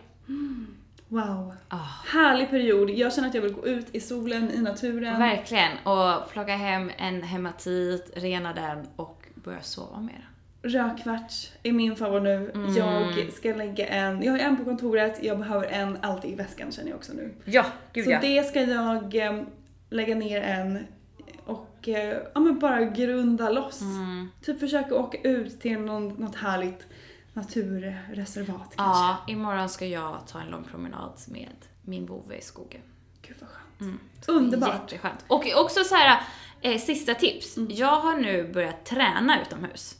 Wow. 1.09 1.55
Ah. 1.68 1.76
Härlig 2.07 2.51
period. 2.51 2.90
Jag 2.90 3.12
känner 3.12 3.28
att 3.28 3.34
jag 3.34 3.42
vill 3.42 3.53
gå 3.53 3.66
ut 3.66 3.86
i 3.92 4.01
solen, 4.01 4.51
i 4.51 4.61
naturen. 4.61 5.18
Verkligen. 5.18 5.78
Och 5.84 6.30
plocka 6.30 6.57
hem 6.57 6.90
en 6.96 7.22
hematit, 7.22 8.11
rena 8.16 8.53
den 8.53 8.86
och 8.96 9.26
börja 9.34 9.62
sova 9.62 10.01
med 10.01 10.14
den. 10.14 10.24
Rödkvarts 10.62 11.53
är 11.62 11.72
min 11.72 11.96
favorit 11.96 12.22
nu. 12.22 12.51
Mm. 12.55 12.76
Jag 12.76 13.32
ska 13.32 13.55
lägga 13.55 13.86
en, 13.86 14.22
jag 14.22 14.32
har 14.32 14.38
en 14.38 14.57
på 14.57 14.64
kontoret, 14.64 15.18
jag 15.22 15.38
behöver 15.38 15.66
en 15.66 15.98
alltid 16.01 16.30
i 16.30 16.34
väskan 16.34 16.72
känner 16.72 16.88
jag 16.88 16.96
också 16.96 17.12
nu. 17.12 17.34
Ja, 17.44 17.66
Så 17.94 18.18
det 18.20 18.46
ska 18.46 18.61
jag 18.61 19.14
eh, 19.14 19.42
lägga 19.90 20.14
ner 20.14 20.42
en 20.42 20.78
och 21.44 21.88
eh, 21.88 22.16
ja, 22.34 22.40
men 22.40 22.59
bara 22.59 22.84
grunda 22.84 23.51
loss. 23.51 23.80
Mm. 23.80 24.28
Typ 24.42 24.61
försöka 24.61 24.94
åka 24.94 25.18
ut 25.18 25.61
till 25.61 25.78
någon, 25.78 26.09
något 26.09 26.36
härligt, 26.36 26.86
naturreservat 27.41 28.76
kanske. 28.76 29.03
Ja, 29.03 29.16
imorgon 29.26 29.68
ska 29.68 29.86
jag 29.86 30.26
ta 30.26 30.41
en 30.41 30.47
lång 30.49 30.64
promenad 30.64 31.12
med 31.26 31.57
min 31.82 32.07
vovve 32.07 32.36
i 32.36 32.43
skogen. 32.43 32.80
Gud 33.22 33.36
vad 33.41 33.51
skönt. 33.51 33.80
Mm. 33.80 33.99
Underbart. 34.26 34.74
Jätteskönt. 34.93 35.24
Och 35.28 35.45
också 35.57 35.84
så 35.84 35.95
här, 35.95 36.20
eh, 36.61 36.78
sista 36.80 37.14
tips. 37.14 37.57
Mm. 37.57 37.70
Jag 37.74 38.01
har 38.01 38.16
nu 38.16 38.53
börjat 38.53 38.84
träna 38.86 39.43
utomhus. 39.43 39.97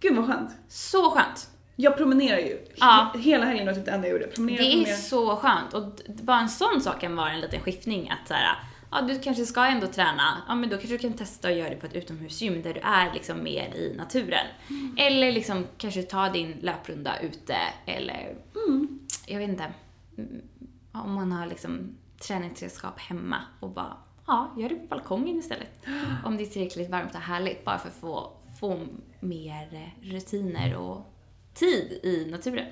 Gud 0.00 0.16
vad 0.16 0.26
skönt. 0.26 0.50
Så 0.68 1.10
skönt. 1.10 1.50
Jag 1.76 1.96
promenerar 1.96 2.38
ju. 2.38 2.66
Ja. 2.76 3.12
He- 3.14 3.18
Hela 3.18 3.44
helgen 3.46 3.66
var 3.66 3.74
typ 3.74 3.84
det 3.84 3.90
enda 3.90 4.08
jag 4.08 4.12
gjorde. 4.20 4.26
Promenera, 4.32 4.62
Det 4.62 4.68
är 4.68 4.72
promenera. 4.72 4.96
så 4.96 5.36
skönt. 5.36 5.74
Och 5.74 5.84
bara 6.22 6.40
en 6.40 6.48
sån 6.48 6.80
sak 6.80 7.00
kan 7.00 7.16
vara 7.16 7.30
en 7.32 7.40
liten 7.40 7.60
skiftning. 7.60 8.10
Att 8.10 8.28
så 8.28 8.34
här, 8.34 8.56
ja, 8.90 9.02
du 9.02 9.18
kanske 9.18 9.46
ska 9.46 9.66
ändå 9.66 9.86
träna. 9.86 10.42
Ja, 10.48 10.54
men 10.54 10.68
då 10.70 10.76
kanske 10.76 10.94
du 10.94 10.98
kan 10.98 11.12
testa 11.12 11.48
att 11.48 11.56
göra 11.56 11.70
det 11.70 11.76
på 11.76 11.86
ett 11.86 11.94
utomhusgym 11.94 12.62
där 12.62 12.74
du 12.74 12.80
är 12.80 13.12
liksom 13.14 13.42
mer 13.42 13.74
i 13.74 13.94
naturen. 13.96 14.46
Mm. 14.70 14.94
Eller 14.98 15.32
liksom 15.32 15.66
kanske 15.78 16.02
ta 16.02 16.28
din 16.28 16.52
löprunda 16.60 17.20
ute. 17.20 17.56
Eller, 17.86 18.36
Mm. 18.68 18.98
jag 19.26 19.38
vet 19.38 19.48
inte. 19.48 19.72
Mm, 20.18 20.40
Om 20.92 21.14
man 21.14 21.32
har 21.32 21.46
liksom 21.46 21.96
träningsredskap 22.28 22.98
hemma 23.00 23.36
och 23.60 23.70
bara, 23.70 23.96
ja, 24.26 24.54
gör 24.58 24.68
det 24.68 24.74
på 24.74 24.86
balkongen 24.86 25.38
istället. 25.38 25.68
Om 26.24 26.36
det 26.36 26.42
är 26.42 26.46
tillräckligt 26.46 26.90
varmt 26.90 27.14
och 27.14 27.20
härligt. 27.20 27.64
Bara 27.64 27.78
för 27.78 27.88
att 27.88 27.94
få, 27.94 28.32
få 28.60 28.86
mer 29.20 29.94
rutiner 30.02 30.76
och 30.76 31.12
tid 31.54 32.00
i 32.02 32.28
naturen. 32.30 32.66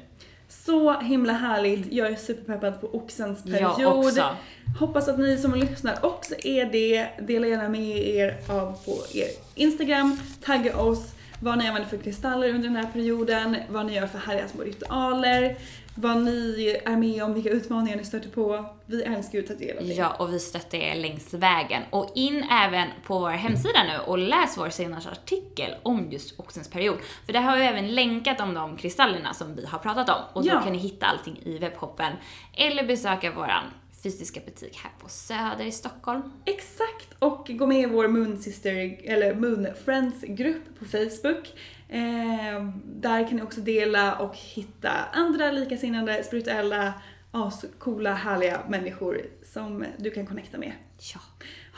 Så 0.65 1.01
himla 1.01 1.33
härligt. 1.33 1.93
Jag 1.93 2.13
är 2.13 2.17
superpeppad 2.17 2.81
på 2.81 2.87
oxens 2.97 3.43
Jag 3.45 3.77
period. 3.77 4.07
också. 4.07 4.37
Hoppas 4.81 5.09
att 5.09 5.19
ni 5.19 5.39
som 5.39 5.55
lyssnar 5.55 6.05
också 6.05 6.35
är 6.45 6.65
det. 6.65 7.09
Dela 7.21 7.47
gärna 7.47 7.69
med 7.69 7.99
er 8.09 8.37
av 8.49 8.85
på 8.85 8.99
er 9.15 9.29
Instagram. 9.55 10.19
Tagga 10.45 10.77
oss 10.77 11.15
vad 11.41 11.59
ni 11.59 11.69
använder 11.69 11.91
för 11.91 11.97
kristaller 11.97 12.49
under 12.49 12.69
den 12.69 12.77
här 12.77 12.93
perioden, 12.93 13.57
vad 13.69 13.87
ni 13.87 13.95
gör 13.95 14.07
för 14.07 14.19
härliga 14.19 14.49
små 14.49 14.63
ritualer, 14.63 15.57
vad 15.97 16.17
ni 16.17 16.81
är 16.85 16.97
med 16.97 17.23
om, 17.25 17.35
vilka 17.35 17.51
utmaningar 17.51 17.97
ni 17.97 18.05
stöter 18.05 18.29
på. 18.29 18.65
Vi 18.87 19.03
älskar 19.03 19.39
ju 19.39 19.45
att 19.45 19.49
ta 19.51 19.55
del 19.55 19.79
av 19.79 19.85
det. 19.87 19.93
Ja, 19.95 20.15
och 20.19 20.33
vi 20.33 20.39
stöttar 20.41 20.79
er 20.79 20.95
längs 20.95 21.35
vägen. 21.35 21.83
Och 21.91 22.13
in 22.15 22.45
även 22.51 22.89
på 23.07 23.19
vår 23.19 23.29
hemsida 23.31 23.83
nu 23.85 23.99
och 24.07 24.19
läs 24.19 24.59
vår 24.59 24.69
senaste 24.71 25.11
artikel 25.11 25.75
om 25.83 26.09
just 26.11 26.41
oxens 26.41 26.71
period. 26.71 26.99
För 27.27 27.33
där 27.33 27.41
har 27.41 27.57
vi 27.57 27.65
även 27.65 27.95
länkat 27.95 28.41
om 28.41 28.55
de 28.55 28.77
kristallerna 28.77 29.35
som 29.35 29.57
vi 29.57 29.67
har 29.67 29.79
pratat 29.79 30.09
om. 30.09 30.23
Och 30.33 30.43
då 30.43 30.49
Ja. 30.49 30.63
kan 30.63 30.73
ni 30.73 30.79
hitta 30.79 31.07
allting 31.07 31.39
i 31.45 31.59
webbshoppen. 31.59 32.13
Eller 32.53 32.85
besöka 32.85 33.31
våran 33.33 33.65
fysiska 34.05 34.41
butik 34.47 34.77
här 34.83 34.93
på 34.99 35.09
Söder 35.09 35.65
i 35.65 35.73
Stockholm. 35.73 36.23
Exakt! 36.45 37.15
Och 37.19 37.47
gå 37.49 37.67
med 37.67 37.81
i 37.81 37.87
vår 37.87 38.09
Moon 38.09 38.39
Sister, 38.39 39.01
eller 39.05 39.35
Moon 39.35 39.67
Friends 39.85 40.21
grupp 40.21 40.79
på 40.79 40.85
Facebook. 40.85 41.53
Eh, 41.89 42.69
där 42.85 43.29
kan 43.29 43.37
ni 43.37 43.43
också 43.43 43.61
dela 43.61 44.19
och 44.19 44.37
hitta 44.37 44.91
andra 45.13 45.51
likasinnade, 45.51 46.25
spirituella, 46.25 46.93
ascoola, 47.31 48.15
härliga 48.15 48.61
människor 48.69 49.21
som 49.53 49.85
du 49.99 50.11
kan 50.11 50.27
connecta 50.27 50.59
med. 50.59 50.73
Ja. 51.15 51.21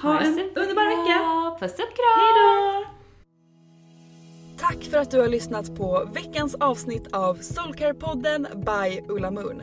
Ha 0.03 0.21
en 0.21 0.37
det 0.37 0.51
så 0.55 0.61
underbar 0.61 0.85
vecka! 0.85 1.61
Puss 1.61 1.73
och 1.73 1.79
kram! 1.79 2.21
Hejdå! 2.21 2.87
Tack 4.59 4.85
för 4.85 4.99
att 4.99 5.11
du 5.11 5.21
har 5.21 5.29
lyssnat 5.29 5.77
på 5.77 6.11
veckans 6.15 6.55
avsnitt 6.55 7.13
av 7.13 7.39
Soulcare-podden 7.39 8.47
by 8.55 9.01
Ulla 9.09 9.31
Moon. 9.31 9.63